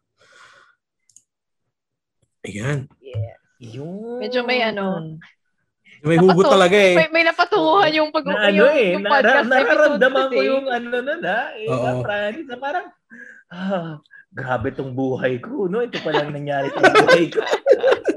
Ayan. 2.48 2.88
Yeah. 3.04 3.36
Yun. 3.60 4.20
Medyo 4.24 4.44
may 4.48 4.64
ano, 4.64 5.20
May 6.04 6.20
hugot 6.20 6.52
talaga 6.52 6.76
eh. 6.76 7.00
May, 7.00 7.08
may 7.08 7.24
napatunguhan 7.24 7.92
yung 7.96 8.12
pag 8.12 8.28
na 8.28 8.52
ano 8.52 8.68
yung, 8.68 8.76
eh, 8.76 8.92
yung 8.92 9.08
podcast 9.08 9.48
nararamdaman 9.48 10.28
episode 10.28 10.36
ko 10.36 10.42
yung 10.44 10.66
ano 10.68 10.88
na 11.00 11.16
na, 11.16 11.36
eh, 11.56 11.72
Oo. 11.72 11.80
na 11.80 11.92
Francis, 12.04 12.48
na 12.52 12.58
parang, 12.60 12.88
ah, 13.48 13.92
grabe 14.36 14.68
tong 14.76 14.92
buhay 14.92 15.40
ko, 15.40 15.72
no? 15.72 15.80
Ito 15.80 16.04
pa 16.04 16.12
lang 16.12 16.36
nangyari 16.36 16.68
sa 16.76 16.84
buhay 16.92 17.32
ko. 17.32 17.40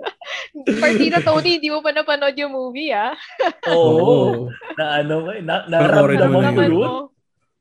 Partida 0.82 1.22
Tony, 1.22 1.62
hindi 1.62 1.70
mo 1.70 1.78
pa 1.78 1.94
napanood 1.94 2.34
yung 2.34 2.50
movie, 2.50 2.90
ah. 2.90 3.14
Oo. 3.70 4.50
Na 4.74 4.84
ano, 5.06 5.30
eh, 5.30 5.46
na, 5.46 5.62
naramdaman 5.70 6.42
na 6.42 6.50
ko 6.50 6.62
yun. 6.66 7.06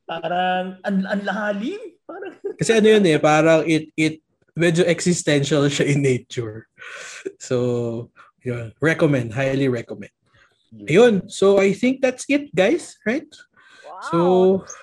Parang, 0.05 0.77
ang, 0.85 0.97
ang 1.05 1.21
lalim. 1.25 1.81
Parang, 2.05 2.33
Kasi 2.61 2.71
ano 2.77 2.87
yun 2.87 3.05
eh, 3.09 3.17
parang 3.17 3.65
it, 3.65 3.89
it, 3.97 4.21
medyo 4.53 4.85
existential 4.85 5.65
siya 5.67 5.89
in 5.89 6.05
nature. 6.05 6.69
So, 7.41 8.13
yun. 8.45 8.71
Recommend, 8.79 9.33
highly 9.33 9.67
recommend. 9.67 10.13
Ayun. 10.85 11.27
So, 11.27 11.57
I 11.57 11.73
think 11.73 11.99
that's 11.99 12.29
it, 12.29 12.53
guys. 12.53 12.95
Right? 13.03 13.27
Wow. 13.83 14.09
So, 14.11 14.17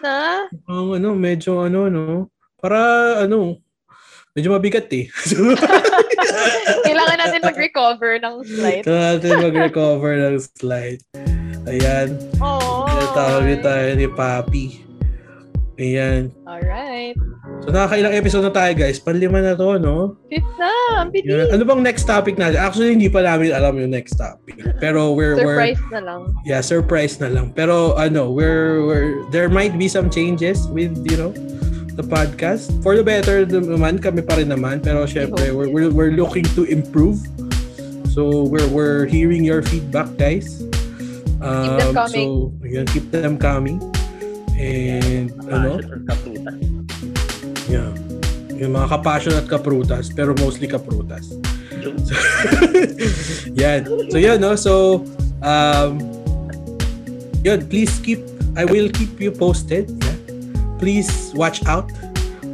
na, 0.02 0.48
ang 0.66 0.98
ano, 0.98 1.14
medyo 1.14 1.62
ano, 1.62 1.86
no? 1.86 2.32
Para, 2.58 2.78
ano, 3.22 3.62
medyo 4.34 4.50
mabigat 4.52 4.88
eh. 4.90 5.06
So, 5.12 5.54
kailangan 6.88 7.18
natin 7.20 7.40
mag-recover 7.44 8.18
ng 8.18 8.34
slide. 8.42 8.84
kailangan 8.84 9.12
natin 9.20 9.44
mag-recover 9.46 10.12
ng 10.18 10.36
slide. 10.58 11.00
Ayan. 11.68 12.18
Oh. 12.42 12.88
Tinatawag 12.90 13.62
tayo 13.62 13.88
ni 13.94 14.06
Papi. 14.10 14.91
Ayan. 15.80 16.28
Alright. 16.44 17.16
So, 17.64 17.72
nakakailang 17.72 18.12
episode 18.12 18.44
na 18.44 18.52
tayo, 18.52 18.72
guys. 18.76 19.00
Panlima 19.00 19.40
na 19.40 19.56
to, 19.56 19.80
no? 19.80 20.20
Fifth 20.28 20.44
na, 20.60 20.68
ang 21.00 21.08
bilis. 21.08 21.48
Ano 21.48 21.64
bang 21.64 21.80
next 21.80 22.04
topic 22.04 22.36
natin? 22.36 22.60
Actually, 22.60 22.92
hindi 22.92 23.08
pa 23.08 23.24
namin 23.24 23.56
alam 23.56 23.80
yung 23.80 23.88
next 23.88 24.20
topic. 24.20 24.60
Pero 24.82 25.16
we're, 25.16 25.40
we're 25.40 25.72
Surprise 25.72 25.84
na 25.88 26.00
lang. 26.04 26.20
yeah, 26.44 26.60
surprise 26.60 27.16
na 27.24 27.32
lang. 27.32 27.56
Pero 27.56 27.96
ano, 27.96 28.28
we're, 28.28 28.84
we're 28.84 29.24
there 29.32 29.48
might 29.48 29.78
be 29.80 29.88
some 29.88 30.12
changes 30.12 30.68
with, 30.68 30.92
you 31.08 31.16
know, 31.16 31.32
the 31.96 32.04
podcast. 32.04 32.68
For 32.84 32.92
the 32.92 33.04
better 33.04 33.48
naman, 33.48 34.04
kami 34.04 34.20
pa 34.20 34.36
rin 34.36 34.52
naman. 34.52 34.84
Pero 34.84 35.08
syempre, 35.08 35.56
we're, 35.56 35.72
we're, 35.72 35.88
we're 35.92 36.14
looking 36.14 36.44
to 36.52 36.68
improve. 36.68 37.16
So, 38.12 38.44
we're, 38.44 38.68
we're 38.68 39.08
hearing 39.08 39.40
your 39.40 39.64
feedback, 39.64 40.12
guys. 40.20 40.60
Um, 41.40 41.80
them 41.80 41.94
coming. 41.96 42.28
So, 42.28 42.52
yun, 42.60 42.86
keep 42.92 43.08
them 43.08 43.40
coming. 43.40 43.80
And, 44.56 45.32
ano, 45.48 45.80
kaprutan. 46.06 46.56
yeah. 47.66 47.90
Yung 48.58 48.78
mga 48.78 48.88
kapassion 48.94 49.34
at 49.34 49.50
kaprutas, 49.50 50.12
pero 50.12 50.36
mostly 50.38 50.70
kaprutas. 50.70 51.32
Yun. 51.82 51.98
yan. 53.58 53.80
So 54.14 54.16
yun, 54.22 54.38
no? 54.38 54.54
So, 54.54 55.02
um, 55.42 55.98
yun, 57.42 57.66
please 57.66 57.98
keep, 57.98 58.22
I 58.54 58.62
will 58.62 58.86
keep 58.86 59.18
you 59.18 59.34
posted. 59.34 59.90
Yeah. 59.90 60.18
Please 60.78 61.34
watch 61.34 61.64
out 61.66 61.90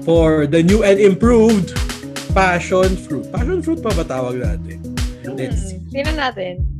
for 0.05 0.49
the 0.49 0.63
new 0.65 0.81
and 0.81 0.97
improved 0.97 1.77
passion 2.33 2.97
fruit. 2.97 3.29
Passion 3.29 3.61
fruit 3.61 3.85
pa 3.85 3.93
ba 3.93 4.05
tawag 4.05 4.41
natin? 4.41 4.81
Let's 5.29 5.69
see. 5.69 5.77
Hmm. 5.77 5.93
Tingnan 5.93 6.17
natin. 6.17 6.78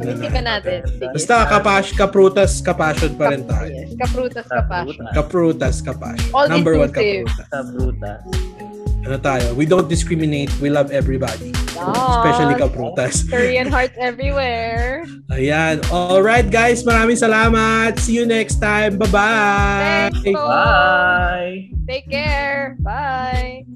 Isipan 0.00 0.44
natin. 0.46 0.78
Sige. 0.88 1.06
Basta 1.12 1.36
kapas, 1.44 1.86
kaprutas, 1.92 2.52
kapassion 2.64 3.12
pa 3.18 3.36
rin 3.36 3.44
tayo. 3.44 3.68
Yes, 3.68 3.92
kaprutas, 4.00 4.46
kapasyon. 4.48 5.06
Kaprutas, 5.12 5.76
kapassion. 5.84 6.30
All 6.32 6.48
Number 6.48 6.78
one, 6.80 6.88
kaprutas. 6.88 7.48
Kapruta. 7.52 8.12
Ano 9.02 9.18
tayo? 9.18 9.58
We 9.58 9.66
don't 9.66 9.90
discriminate. 9.90 10.54
We 10.62 10.70
love 10.70 10.94
everybody. 10.94 11.50
Especially 11.74 12.54
Yes. 12.54 12.62
kaprutas. 12.62 13.14
Korean 13.26 13.66
hearts 13.66 13.98
everywhere. 13.98 15.02
Ayan. 15.34 15.82
Alright 15.90 16.46
guys, 16.54 16.86
maraming 16.86 17.18
salamat. 17.18 17.98
See 17.98 18.14
you 18.14 18.30
next 18.30 18.62
time. 18.62 19.02
Bye-bye. 19.02 20.14
Thanks. 20.22 20.38
Bye! 20.38 21.74
Take 21.90 22.06
care. 22.06 22.78
Bye. 22.78 23.66